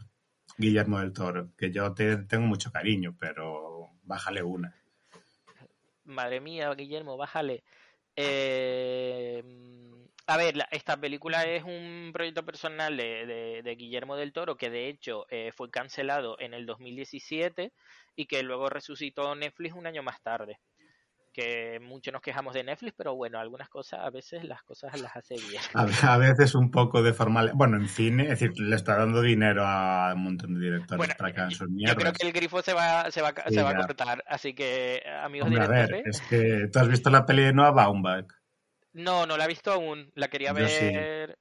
[0.58, 4.76] Guillermo del Toro, que yo te tengo mucho cariño, pero bájale una.
[6.04, 7.64] Madre mía, Guillermo, bájale.
[8.18, 9.42] Eh
[10.30, 14.58] a ver, la, esta película es un proyecto personal de, de, de Guillermo del Toro
[14.58, 17.74] que de hecho eh, fue cancelado en el 2017
[18.16, 20.60] y que luego resucitó Netflix un año más tarde.
[21.34, 25.16] Que mucho nos quejamos de Netflix, pero bueno, algunas cosas, a veces las cosas las
[25.16, 25.62] hace bien.
[25.74, 27.52] A, a veces un poco de formal.
[27.56, 31.14] Bueno, en cine, es decir, le está dando dinero a un montón de directores bueno,
[31.18, 31.96] para que hagan sus mierdas.
[31.96, 34.54] Yo creo que el grifo se va, se va, sí, se va a cortar, así
[34.54, 35.92] que, amigos Hombre, directores.
[35.92, 38.39] A ver, es que tú has visto la peli de Noah Baumbach.
[38.94, 40.12] No, no la he visto aún.
[40.16, 41.38] La quería Yo ver.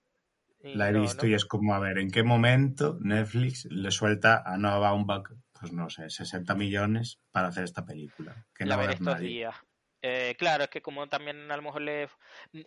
[0.61, 0.75] Sí.
[0.75, 1.29] La he no, visto ¿no?
[1.29, 5.73] y es como a ver en qué momento Netflix le suelta a Noah Baumbach, pues
[5.73, 8.47] no sé, 60 millones para hacer esta película.
[8.55, 9.29] Que la no ver estos nadie.
[9.29, 9.57] días.
[10.01, 12.09] Eh, claro, es que como también a lo mejor le...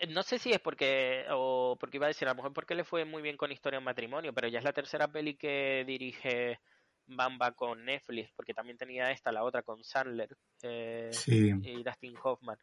[0.09, 2.83] No sé si es porque, o porque iba a decir, a lo mejor porque le
[2.83, 6.59] fue muy bien con Historia en Matrimonio, pero ya es la tercera peli que dirige
[7.05, 11.51] Bamba con Netflix, porque también tenía esta, la otra con Sandler eh, sí.
[11.63, 12.57] y Dustin Hoffman.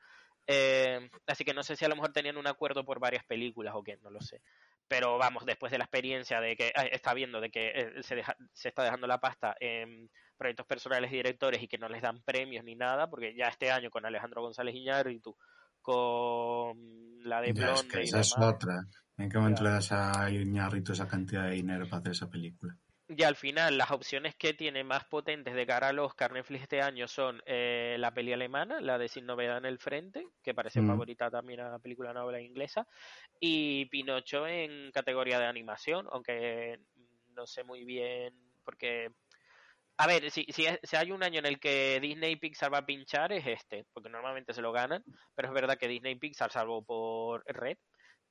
[0.51, 3.75] Eh, así que no sé si a lo mejor tenían un acuerdo por varias películas
[3.77, 4.41] o qué, no lo sé.
[4.89, 8.17] Pero vamos, después de la experiencia de que eh, está viendo de que eh, se,
[8.17, 12.01] deja, se, está dejando la pasta en proyectos personales y directores y que no les
[12.01, 15.37] dan premios ni nada, porque ya este año con Alejandro González Iñárritu,
[15.83, 16.79] con
[17.25, 18.87] la de Blonde es que esa es otra.
[19.19, 22.75] ¿En qué momento le das a Iñárritu esa cantidad de dinero para hacer esa película?
[23.09, 26.83] Ya al final las opciones que tiene más potentes de cara al Oscar Netflix este
[26.83, 30.83] año son eh, la peli alemana, la de Sin Novedad en el Frente, que parece
[30.83, 30.89] Mm.
[30.89, 32.87] favorita también a la película novela inglesa,
[33.41, 36.79] y Pinocho en categoría de animación, aunque
[37.35, 39.11] no sé muy bien, porque...
[40.01, 42.79] A ver, si, si, si hay un año en el que Disney y Pixar va
[42.79, 45.03] a pinchar es este, porque normalmente se lo ganan,
[45.35, 47.79] pero es verdad que Disney y Pixar, salvo por Red,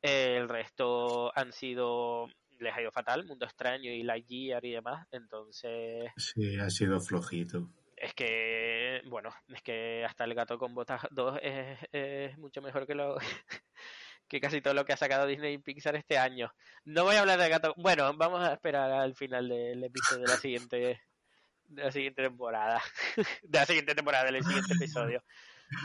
[0.02, 2.30] eh, el resto han sido
[2.60, 7.70] les ha ido fatal, Mundo Extraño y Lightyear y demás, entonces Sí, ha sido flojito.
[7.96, 12.86] es que, bueno, es que hasta el gato con botas 2 es, es mucho mejor
[12.88, 13.18] que lo
[14.28, 16.52] que casi todo lo que ha sacado Disney y Pixar este año.
[16.86, 20.28] No voy a hablar de gato, bueno, vamos a esperar al final del episodio de
[20.32, 21.02] la siguiente
[21.70, 22.82] de la siguiente temporada,
[23.44, 25.24] de la siguiente temporada, del siguiente episodio.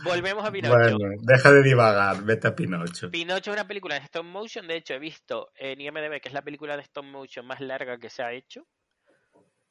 [0.04, 0.74] Volvemos a Pinocho.
[0.74, 3.10] Bueno, deja de divagar, vete a Pinocho.
[3.10, 4.66] Pinocho es una película de stop motion.
[4.66, 7.98] De hecho, he visto en IMDb que es la película de stop motion más larga
[7.98, 8.66] que se ha hecho.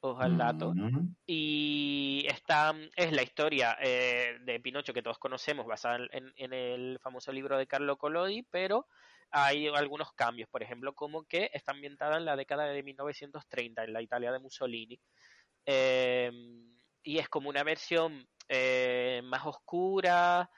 [0.00, 0.72] Ojo al dato.
[0.74, 6.52] Mm, Y esta es la historia eh, de Pinocho que todos conocemos, basada en, en
[6.52, 8.86] el famoso libro de Carlo Collodi, pero
[9.30, 10.48] hay algunos cambios.
[10.48, 14.40] Por ejemplo, como que está ambientada en la década de 1930, en la Italia de
[14.40, 14.98] Mussolini.
[15.66, 16.30] Eh,
[17.04, 20.50] y es como una versión eh, más oscura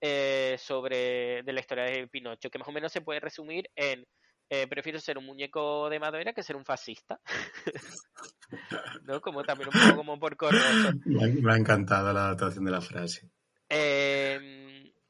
[0.00, 4.06] eh, sobre de la historia de Pinocho, que más o menos se puede resumir en
[4.48, 7.20] eh, prefiero ser un muñeco de madera que ser un fascista.
[9.04, 9.20] ¿No?
[9.20, 10.36] Como también un poco como por
[11.06, 13.30] me ha encantado la adaptación de la frase.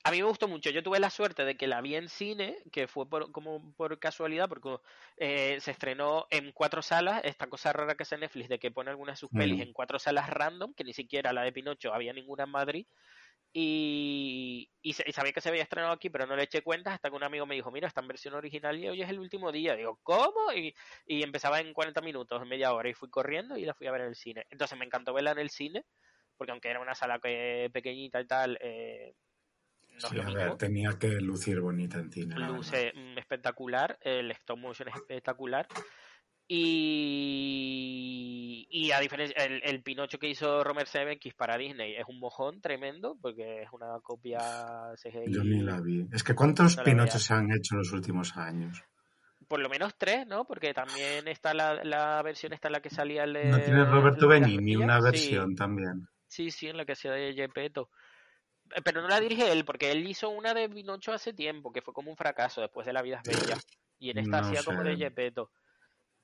[0.05, 0.71] A mí me gustó mucho.
[0.71, 3.99] Yo tuve la suerte de que la vi en cine, que fue por, como por
[4.01, 4.79] casualidad, porque
[5.17, 7.21] eh, se estrenó en cuatro salas.
[7.25, 9.63] Esta cosa rara que hace Netflix de que pone algunas de sus pelis Mm.
[9.63, 12.87] en cuatro salas random, que ni siquiera la de Pinocho había ninguna en Madrid.
[13.55, 17.17] Y, y, sabía que se había estrenado aquí, pero no le eché cuenta hasta que
[17.17, 19.77] un amigo me dijo, mira, está en versión original y hoy es el último día.
[19.77, 20.53] Digo, ¿cómo?
[20.55, 20.75] Y,
[21.07, 23.93] y empezaba en 40 minutos, en media hora, y fui corriendo y la fui a
[23.93, 24.47] ver en el cine.
[24.51, 25.85] Entonces me encantó verla en el cine,
[26.37, 29.15] porque aunque era una sala que, pequeñita y tal, eh,
[29.93, 30.41] no es Sí, lo a mismo.
[30.41, 32.39] ver, tenía que lucir bonita en cine.
[32.39, 35.67] Luce mm, espectacular, el stop motion es espectacular.
[37.35, 42.19] Y, y a diferencia, el, el Pinocho que hizo Romer Zemeckis para Disney es un
[42.19, 44.39] mojón tremendo, porque es una copia
[45.03, 45.33] CGI.
[45.33, 46.07] Yo ni la vi.
[46.13, 48.83] Es que ¿cuántos No Pinochos se han hecho en los últimos años?
[49.49, 50.45] Por lo menos tres, ¿no?
[50.47, 53.45] Porque también está la, la versión esta en la que salía el de...
[53.47, 55.05] ¿No tiene Roberto Benigni una Sí.
[55.05, 56.07] versión también?
[56.29, 57.91] Sí, sí, en la que hacía de Gepetto.
[58.75, 61.83] Eh, Pero no la dirige él, porque él hizo una de Pinocho hace tiempo, que
[61.83, 63.59] fue como un fracaso después de La vida es bella.
[63.99, 64.97] Y en esta No hacía como de.
[64.97, 65.51] Gepetto.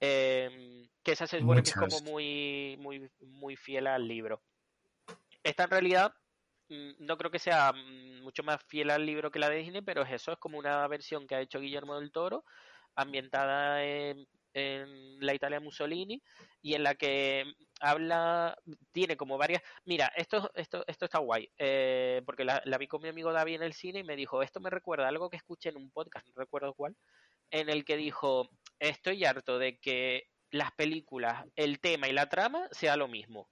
[0.00, 4.42] Eh, que esa se supone que es como muy, muy, muy fiel al libro.
[5.42, 6.14] Esta en realidad
[6.68, 9.82] mm, no creo que sea mm, mucho más fiel al libro que la de Disney,
[9.82, 12.44] pero es eso, es como una versión que ha hecho Guillermo del Toro,
[12.94, 14.26] ambientada en,
[14.58, 16.20] en la Italia Mussolini,
[16.60, 17.44] y en la que
[17.80, 18.58] habla,
[18.92, 19.62] tiene como varias...
[19.84, 23.56] Mira, esto, esto, esto está guay, eh, porque la, la vi con mi amigo David
[23.56, 25.90] en el cine y me dijo, esto me recuerda a algo que escuché en un
[25.90, 26.96] podcast, no recuerdo cuál,
[27.50, 32.68] en el que dijo, estoy harto de que las películas, el tema y la trama
[32.72, 33.48] sea lo mismo,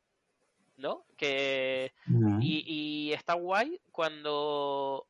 [0.76, 1.06] ¿no?
[1.16, 1.92] Que
[2.40, 5.06] y, y está guay cuando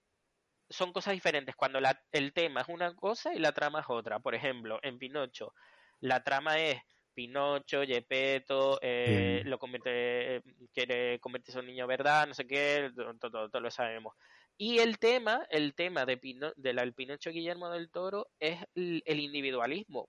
[0.69, 4.19] son cosas diferentes, cuando la- el tema es una cosa y la trama es otra.
[4.19, 5.55] Por ejemplo, en Pinocho,
[6.01, 6.81] la trama es
[7.15, 10.43] Pinocho, Gepetto, eh, lo convierte,
[10.75, 14.15] quiere convertirse en un niño verdad, no sé qué, todo, todo- todo lo sabemos.
[14.59, 19.03] Y el tema, el tema de Pino, del el Pinocho Guillermo del Toro es el,
[19.07, 20.09] el individualismo.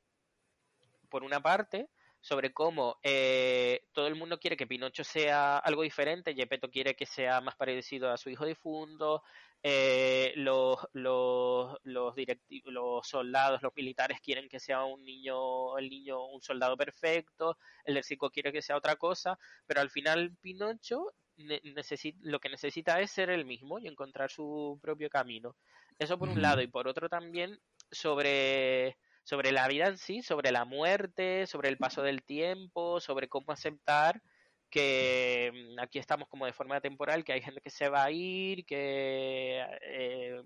[1.10, 1.90] Por una parte,
[2.20, 7.06] sobre cómo eh, todo el mundo quiere que Pinocho sea algo diferente, Gepetto quiere que
[7.06, 9.24] sea más parecido a su hijo difunto,
[9.70, 15.90] eh, los, los, los, directi- los soldados, los militares quieren que sea un niño, el
[15.90, 21.12] niño un soldado perfecto, el del quiere que sea otra cosa, pero al final Pinocho
[21.36, 25.58] lo que necesita es ser el mismo y encontrar su propio camino.
[26.00, 27.60] Eso por un lado, y por otro también
[27.92, 33.28] sobre sobre la vida en sí, sobre la muerte, sobre el paso del tiempo, sobre
[33.28, 34.22] cómo aceptar
[34.70, 38.12] que mm, aquí estamos como de forma temporal, que hay gente que se va a
[38.12, 40.42] ir, que eh,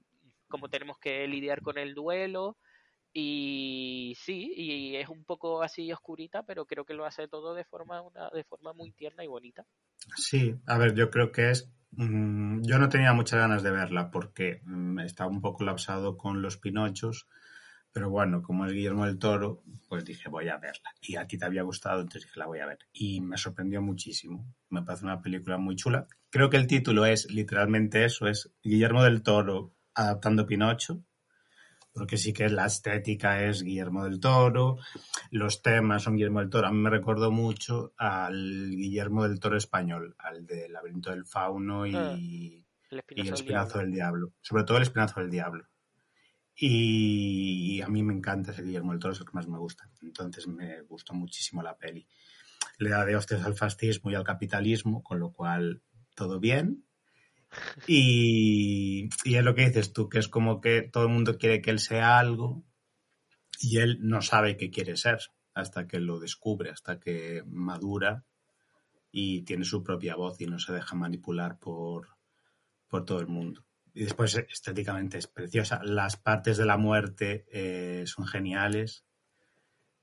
[0.47, 2.57] cómo tenemos que lidiar con el duelo.
[3.13, 7.65] Y sí, y es un poco así oscurita, pero creo que lo hace todo de
[7.65, 9.65] forma, una, de forma muy tierna y bonita.
[10.15, 11.69] Sí, a ver, yo creo que es.
[11.91, 16.41] mm, yo no tenía muchas ganas de verla porque mm, estaba un poco lapsado con
[16.41, 17.27] los Pinochos,
[17.93, 20.89] pero bueno, como es Guillermo del Toro, pues dije voy a verla.
[21.01, 22.79] Y a ti te había gustado, entonces dije la voy a ver.
[22.93, 24.45] Y me sorprendió muchísimo.
[24.69, 26.07] Me parece una película muy chula.
[26.29, 31.03] Creo que el título es literalmente eso: es Guillermo del Toro adaptando Pinocho.
[31.93, 34.77] porque sí que la estética es Guillermo del Toro,
[35.29, 36.67] los temas son Guillermo del Toro.
[36.67, 41.85] A mí me recordó mucho al Guillermo del Toro español, al del laberinto del fauno
[41.85, 43.81] y, Ah, y El el espinazo del diablo.
[43.81, 44.33] del diablo.
[44.39, 45.65] Sobre todo el espinazo del diablo.
[46.63, 49.89] Y a mí me encanta ese Guillermo del Toro, es que más me gusta.
[50.03, 52.07] Entonces me gustó muchísimo la peli.
[52.77, 55.81] Le da de hostias al fascismo y al capitalismo, con lo cual
[56.13, 56.85] todo bien.
[57.87, 61.63] Y, y es lo que dices tú, que es como que todo el mundo quiere
[61.63, 62.63] que él sea algo
[63.59, 65.19] y él no sabe qué quiere ser
[65.55, 68.23] hasta que lo descubre, hasta que madura
[69.11, 72.09] y tiene su propia voz y no se deja manipular por,
[72.87, 73.65] por todo el mundo.
[73.93, 75.81] Y después estéticamente es preciosa.
[75.83, 79.05] Las partes de la muerte eh, son geniales,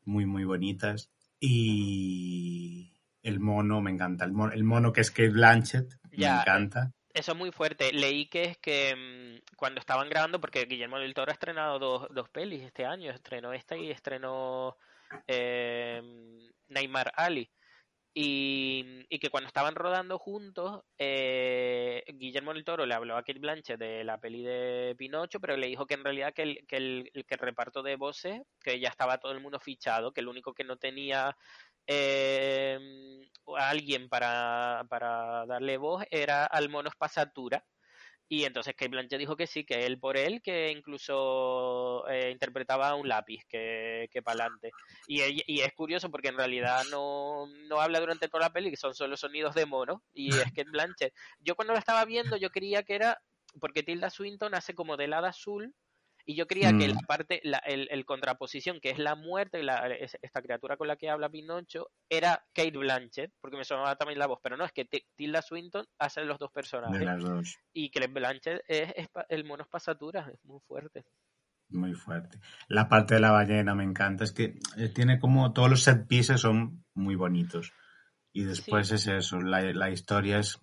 [0.05, 1.11] muy, muy bonitas.
[1.41, 2.93] Y
[3.23, 4.25] el mono me encanta.
[4.25, 6.93] El mono, el mono que es Kate Blanchett me Ya, encanta.
[7.15, 7.93] Eso es muy fuerte.
[7.93, 12.09] Leí que es que mm, cuando estaban grabando, porque Guillermo del Toro ha estrenado dos,
[12.11, 14.77] dos pelis este año, estrenó esta y estrenó
[15.27, 16.03] eh,
[16.69, 17.51] Neymar Ali.
[18.15, 23.39] Y, y que cuando estaban rodando juntos, eh, Guillermo del Toro le habló a Kate
[23.39, 26.77] Blanchett de la peli de Pinocho, pero le dijo que en realidad que el, que
[26.77, 30.53] el, que reparto de voces, que ya estaba todo el mundo fichado, que el único
[30.53, 31.37] que no tenía
[31.87, 32.79] eh,
[33.57, 37.65] a alguien para, para darle voz era al mono Espasatura.
[38.31, 42.95] Y entonces Kate Blanchett dijo que sí, que él por él, que incluso eh, interpretaba
[42.95, 44.71] un lápiz, que, que para adelante.
[45.07, 48.95] Y, es curioso porque en realidad no, no habla durante toda la peli, que son
[48.95, 50.03] solo sonidos de mono.
[50.13, 51.15] Y es Kate Blanchett.
[51.41, 53.19] Yo cuando la estaba viendo, yo creía que era,
[53.61, 55.75] porque Tilda Swinton hace como del hada azul,
[56.31, 56.93] y yo creía que Mm.
[56.95, 60.87] la parte, la, el, el contraposición, que es la muerte, la, es- esta criatura con
[60.87, 64.65] la que habla Pinocho, era Kate Blanchett, porque me sonaba también la voz, pero no,
[64.67, 67.01] es que Ti- Tilda Swinton hace los dos De personajes.
[67.03, 67.57] las dos.
[67.73, 68.93] Y Kate Blanchett es,
[69.31, 71.07] el mono espasatura, es muy fuerte.
[71.71, 72.39] Muy fuerte.
[72.69, 74.25] La parte de la ballena me encanta.
[74.25, 77.73] Es que eh, tiene como todos los set pieces son muy bonitos.
[78.33, 79.41] Y después es eso.
[79.41, 80.59] La, la historia es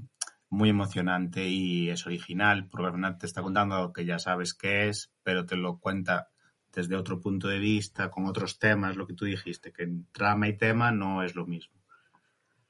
[0.55, 2.67] muy emocionante y es original.
[2.69, 5.77] Porque al final te está contando algo que ya sabes qué es, pero te lo
[5.79, 6.29] cuenta
[6.73, 10.47] desde otro punto de vista, con otros temas, lo que tú dijiste, que en trama
[10.49, 11.75] y tema no es lo mismo.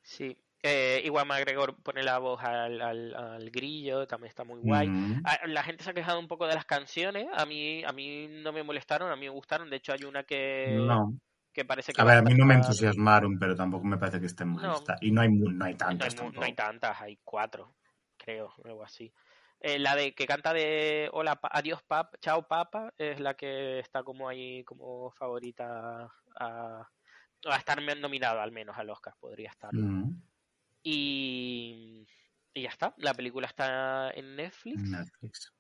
[0.03, 0.37] Sí.
[0.61, 4.87] Eh, igual McGregor pone la voz al, al, al grillo, también está muy guay.
[4.87, 7.91] Mm, Ah, La gente se ha quejado un poco de las canciones, a mí, a
[7.91, 11.13] mí no me molestaron, a mí me gustaron, de hecho hay una que, no.
[11.55, 14.25] Que parece que A ver, a mí no me entusiasmaron, pero tampoco me parece que
[14.27, 14.65] estén mal.
[14.67, 14.83] No.
[15.01, 17.73] Y no hay, no hay No hay, tantas no hay tantas, hay cuatro,
[18.17, 19.11] creo, algo así.
[19.61, 23.79] Eh, la de que canta de Hola, pa- adiós, papa, chao, papa, es la que
[23.79, 26.89] está como ahí como favorita a,
[27.45, 29.73] a estar nominada al menos al Oscar, podría estar.
[29.73, 30.21] Mm,
[30.83, 32.05] Y,
[32.53, 34.83] y ya está, la película está en Netflix.
[34.83, 35.53] Netflix.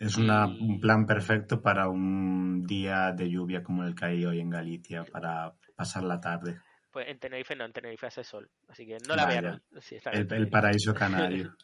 [0.00, 4.40] Es una- un plan perfecto para un día de lluvia como el que hay hoy
[4.40, 6.58] en Galicia, para pasar la tarde.
[6.90, 9.62] Pues en Tenerife no, en Tenerife hace sol, así que no la vean.
[9.80, 11.54] Sí, El, paraíso canario.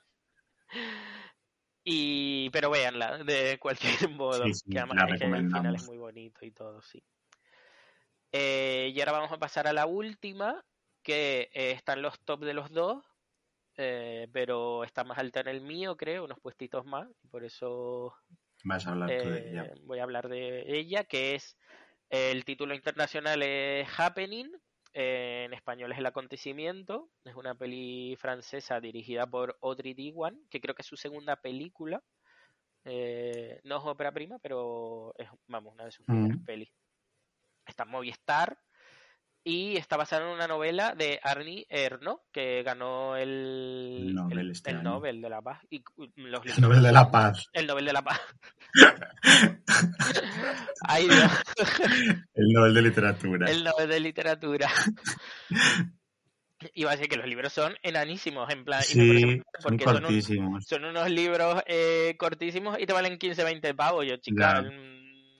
[1.87, 5.75] Y, pero véanla, de cualquier modo, Sí, sí, que además la es que el final
[5.77, 7.05] es muy bonito y todo, sí.
[8.33, 10.65] Eh, y ahora vamos a pasar a la última,
[11.03, 13.05] que eh, está en los top de los dos,
[13.77, 18.15] eh, pero está más alta en el mío, creo, unos puestitos más, y por eso
[18.65, 19.75] Vas a hablar tú de eh, ella.
[19.85, 21.57] voy a hablar de ella, que es
[22.11, 24.51] el título internacional es Happening,
[24.93, 30.75] en español es El Acontecimiento, es una peli francesa dirigida por Audrey Diwan, que creo
[30.75, 32.03] que es su segunda película,
[32.85, 36.45] eh, no es ópera prima, pero es, vamos, una de sus primeras Mm.
[36.45, 36.71] pelis.
[37.67, 38.59] Está en Movistar
[39.45, 44.71] y está basada en una novela de Arnie Ernaux, que ganó el, El Nobel este
[44.71, 44.83] el.
[44.83, 45.61] Nobel de la Paz.
[45.71, 45.83] Y
[46.17, 47.47] los El Nobel de la Paz.
[47.53, 48.21] el Nobel de la Paz.
[50.89, 51.09] Ay.
[52.35, 53.51] El Nobel de Literatura.
[53.51, 54.69] El Nobel de Literatura.
[56.73, 58.81] Iba a decir que los libros son enanísimos, en plan.
[58.93, 60.65] y me Sí, son porque son, un- cortísimos.
[60.67, 64.07] son unos libros eh, cortísimos y te valen 15, 20 pavos.
[64.07, 64.65] Yo, chica.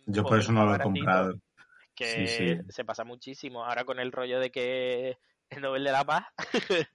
[0.07, 1.35] Yo por eso no lo he comprado.
[1.95, 2.73] Que Sí, sí.
[2.73, 3.65] se pasa muchísimo.
[3.65, 5.19] Ahora con el rollo de que
[5.51, 6.27] el Nobel de la Paz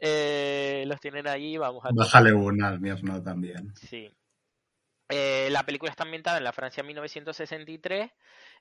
[0.00, 3.74] eh, los tienen allí, vamos a Bájale una, al mío no también.
[3.76, 4.10] Sí.
[5.10, 8.10] Eh, la película está ambientada en la Francia 1963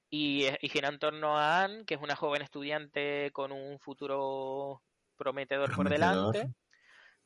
[0.10, 3.80] y, es- y gira en torno a Anne, que es una joven estudiante con un
[3.80, 4.82] futuro
[5.16, 6.54] prometedor, por delante,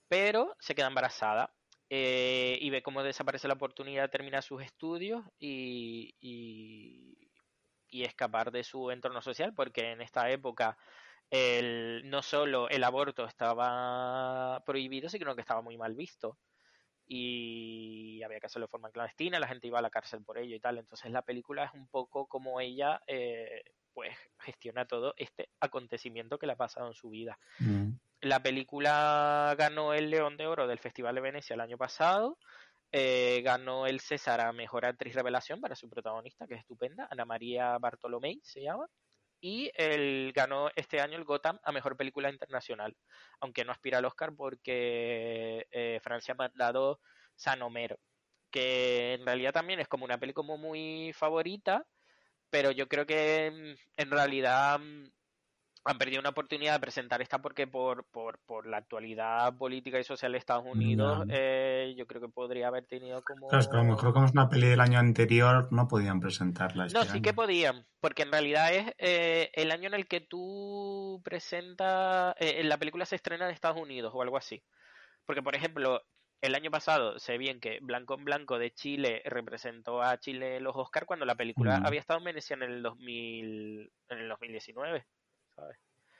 [0.07, 1.51] pero se queda embarazada
[1.89, 7.26] eh, y ve cómo desaparece la oportunidad de terminar sus estudios y, y,
[7.89, 10.77] y escapar de su entorno social, porque en esta época
[11.29, 16.37] el, no solo el aborto estaba prohibido, sino que estaba muy mal visto.
[17.09, 20.55] y había que hacerlo de forma clandestina, la gente iba a la cárcel por ello
[20.55, 20.77] y tal.
[20.77, 23.63] Entonces la película es un poco como ella eh,
[23.97, 27.39] pues gestiona todo este acontecimiento que le ha pasado en su vida.
[27.57, 27.93] Mm.
[28.21, 32.37] La película ganó el León de Oro del Festival de Venecia el año pasado.
[32.91, 37.25] Eh, ganó el César a Mejor Actriz Revelación para su protagonista, que es estupenda, Ana
[37.25, 38.87] María Bartolomé se llama.
[39.39, 42.95] Y el, ganó este año el Gotham a Mejor Película Internacional,
[43.39, 46.99] aunque no aspira al Oscar porque eh, Francia ha mandado
[47.35, 47.99] San Homero,
[48.49, 51.85] que en realidad también es como una peli como muy favorita,
[52.49, 55.09] pero yo creo que mm, en realidad mm,
[55.87, 60.03] han perdido una oportunidad de presentar esta porque por, por, por la actualidad política y
[60.03, 63.47] social de Estados Unidos eh, yo creo que podría haber tenido como...
[63.47, 66.19] Claro, es que a lo mejor como es una peli del año anterior, no podían
[66.19, 70.07] presentarla este No, sí que podían, porque en realidad es eh, el año en el
[70.07, 74.63] que tú presentas, eh, la película se estrena en Estados Unidos o algo así.
[75.25, 76.01] Porque, por ejemplo,
[76.41, 80.63] el año pasado sé bien que Blanco en Blanco de Chile representó a Chile en
[80.63, 81.85] los Oscar cuando la película Mm.
[81.85, 85.05] había estado en Venecia en el 2000, en el 2019,
[85.57, 85.77] ¿sabes?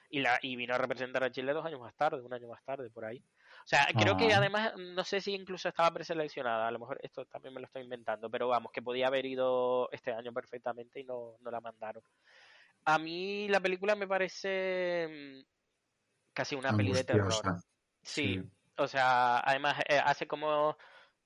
[0.10, 2.64] Y, la, y vino a representar a Chile dos años más tarde, un año más
[2.64, 3.20] tarde, por ahí.
[3.20, 4.38] O sea, creo que Ah.
[4.38, 7.84] además, no sé si incluso estaba preseleccionada, a lo mejor esto también me lo estoy
[7.84, 12.04] inventando, pero vamos, que podía haber ido este año perfectamente y no, no la mandaron.
[12.86, 15.46] A mí la película me parece mm,
[16.34, 17.34] casi una peli de terror.
[18.02, 18.42] Sí.
[18.78, 20.78] o sea, además eh, hace como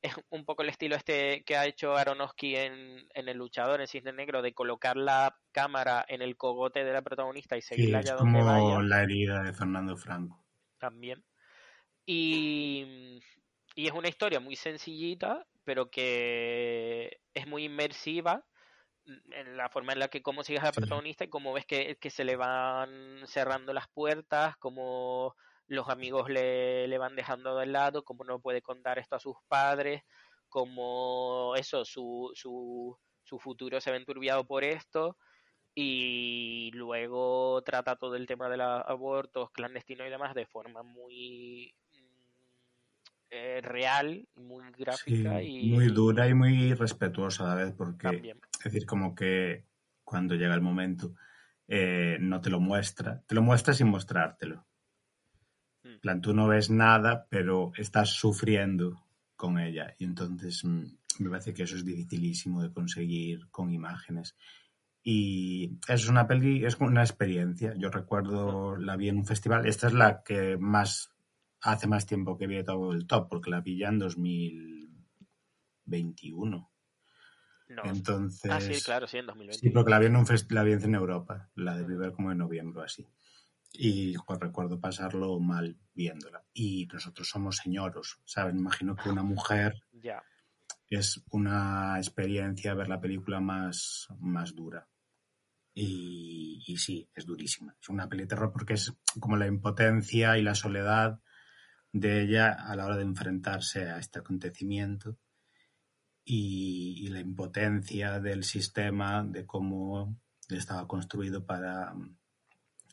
[0.01, 3.87] es un poco el estilo este que ha hecho Aronofsky en, en El Luchador, en
[3.87, 7.99] Cisne Negro, de colocar la cámara en el cogote de la protagonista y Sí, seguirla
[7.99, 10.45] es allá donde como vaya la herida de Fernando Franco.
[10.77, 11.23] también.
[12.05, 13.19] Y,
[13.75, 18.45] y es una historia muy sencillita, pero que es muy inmersiva
[19.05, 20.81] en la forma en la que cómo sigues a la Sí.
[20.81, 25.35] protagonista y cómo ves que, que se le van cerrando las puertas, cómo
[25.71, 29.37] los amigos le, le van dejando de lado, cómo no puede contar esto a sus
[29.47, 30.03] padres,
[30.49, 35.17] cómo eso, su, su, su futuro se ve enturbiado por esto
[35.73, 41.73] y luego trata todo el tema de los abortos clandestinos y demás de forma muy
[41.93, 42.43] mm,
[43.29, 48.07] eh, real, muy Sí, gráfica y muy dura y muy respetuosa a la vez, porque
[48.07, 48.41] también.
[48.57, 49.65] es decir, como que
[50.03, 51.13] cuando llega el momento
[51.67, 54.65] eh, no te lo muestra, te lo muestra sin mostrártelo.
[56.01, 59.05] En plan, tú no ves nada, pero estás sufriendo
[59.35, 59.93] con ella.
[59.99, 60.83] Y entonces mm,
[61.19, 64.35] me parece que eso es dificilísimo de conseguir con imágenes.
[65.03, 67.75] Y es una peli, es una experiencia.
[67.77, 69.67] Yo recuerdo, la vi en un festival.
[69.67, 71.11] Esta es la que más,
[71.61, 76.71] hace más tiempo que vi todo el top, porque la vi ya en 2021.
[77.69, 77.83] No.
[77.85, 79.59] Entonces, Ah, sí, claro, sí, en 2020.
[79.59, 82.39] Sí, porque la vi en un la vi en Europa, la de ver como en
[82.39, 83.07] noviembre así.
[83.73, 86.43] Y jo, recuerdo pasarlo mal viéndola.
[86.53, 88.55] Y nosotros somos señoros, ¿sabes?
[88.55, 89.83] Imagino que una mujer
[90.89, 94.87] es una experiencia ver la película más, más dura.
[95.73, 97.75] Y, y sí, es durísima.
[97.81, 101.21] Es una peli de terror porque es como la impotencia y la soledad
[101.93, 105.17] de ella a la hora de enfrentarse a este acontecimiento
[106.25, 110.19] y, y la impotencia del sistema, de cómo
[110.49, 111.93] estaba construido para,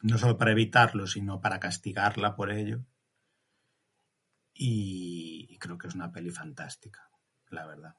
[0.02, 2.80] no solo para evitarlo, sino para castigarla por ello.
[4.54, 7.08] Y, creo que es una peli fantástica,
[7.50, 7.94] la verdad.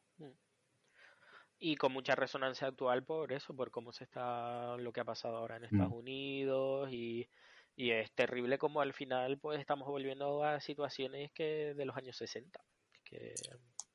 [1.58, 5.38] Y con mucha resonancia actual por eso, por cómo se está lo que ha pasado
[5.38, 5.94] ahora en Estados Mm.
[5.94, 7.30] Unidos y,
[7.76, 12.16] y es terrible como al final pues estamos volviendo a situaciones que de los años
[12.18, 12.62] 60.
[13.04, 13.34] Que,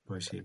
[0.04, 0.42] Pues sí.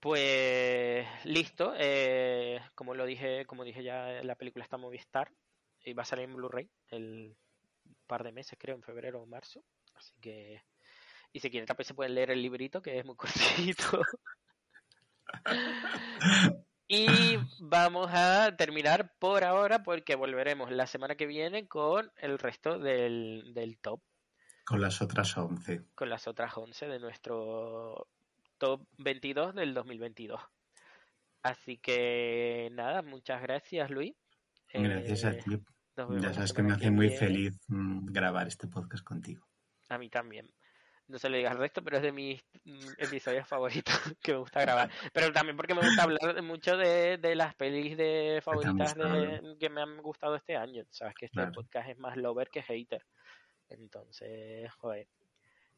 [0.00, 5.30] Pues listo, eh, como lo dije, como dije ya, la película está en Movistar
[5.84, 7.36] y va a salir en Blu-ray el
[8.06, 9.62] par de meses, creo, en febrero o marzo.
[9.94, 10.62] Así que,
[11.34, 14.00] y si quieren también se pueden leer el librito, que es muy cortito.
[16.88, 22.78] y vamos a terminar por ahora porque volveremos la semana que viene con el resto
[22.78, 24.00] del, del top,
[24.64, 25.84] Con las otras 11.
[25.94, 28.08] con las otras 11 de nuestro
[28.60, 30.40] top 22 del 2022.
[31.42, 34.14] Así que nada, muchas gracias Luis.
[34.72, 35.58] Gracias a Eh, ti.
[36.20, 37.18] Ya sabes que me hace muy viene.
[37.20, 39.44] feliz mm, grabar este podcast contigo.
[39.88, 40.48] A mí también.
[41.08, 43.92] No se lo digas al resto, pero es de mis mm, episodios favoritos
[44.22, 44.90] que me gusta grabar.
[45.12, 49.68] Pero también porque me gusta hablar mucho de, de las pelis de favoritas de, que
[49.68, 50.84] me han gustado este año.
[50.90, 51.52] Sabes que este Claro.
[51.52, 53.04] podcast es más lover que hater.
[53.68, 55.08] Entonces, joder.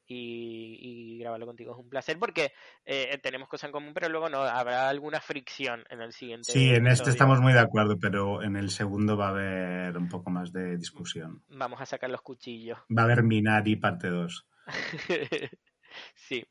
[0.07, 2.53] Y, y grabarlo contigo es un placer porque
[2.85, 6.53] eh, tenemos cosas en común, pero luego no habrá alguna fricción en el siguiente.
[6.53, 10.09] Sí, en este estamos muy de acuerdo, pero en el segundo va a haber un
[10.09, 11.43] poco más de discusión.
[11.49, 12.79] Vamos a sacar los cuchillos.
[12.97, 14.47] Va a haber Minari parte 2.
[16.15, 16.43] Sí,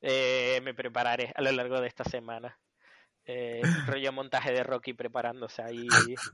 [0.00, 2.58] eh, me prepararé a lo largo de esta semana.
[3.24, 3.60] Eh,
[3.98, 5.86] rollo montaje de Rocky preparándose ahí,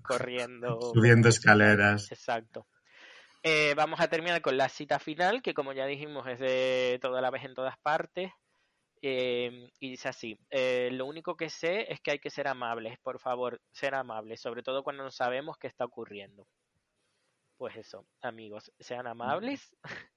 [0.02, 0.78] corriendo.
[0.94, 2.10] Subiendo escaleras.
[2.12, 2.66] Exacto.
[3.46, 7.20] Eh, vamos a terminar con la cita final, que como ya dijimos es de toda
[7.20, 8.32] la vez en todas partes.
[9.02, 12.98] Eh, y dice así, eh, lo único que sé es que hay que ser amables,
[13.00, 16.48] por favor, ser amables, sobre todo cuando no sabemos qué está ocurriendo.
[17.58, 19.76] Pues eso, amigos, sean amables,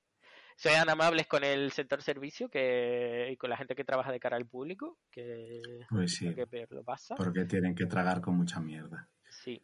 [0.55, 4.37] sean amables con el sector servicio que, y con la gente que trabaja de cara
[4.37, 7.15] al público, que, Pues sí, que peor lo pasa.
[7.15, 9.09] porque tienen que tragar con mucha mierda.
[9.29, 9.61] Sí.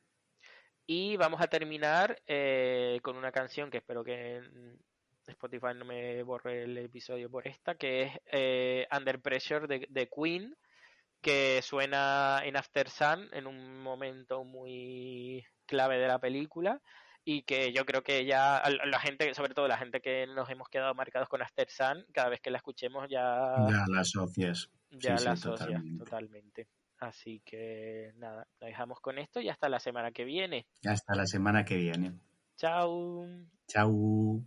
[0.85, 4.41] Y vamos a terminar eh, con una canción que espero que
[5.27, 10.09] Spotify no me borre el episodio por esta, que es eh, Under Pressure de, de
[10.09, 10.55] Queen,
[11.21, 16.81] que suena en After Sun en un momento muy clave de la película
[17.23, 20.67] y que yo creo que ya la gente, sobre todo la gente que nos hemos
[20.67, 24.69] quedado marcados con After Sun, cada vez que la escuchemos ya, Ya las socias.
[24.91, 26.03] ya sí, la sí, asocias totalmente.
[26.03, 26.67] totalmente.
[27.03, 30.65] Así que nada, lo dejamos con esto y hasta la semana que viene.
[30.85, 32.13] Hasta la semana que viene.
[32.55, 33.27] Chao.
[33.67, 34.43] Chau.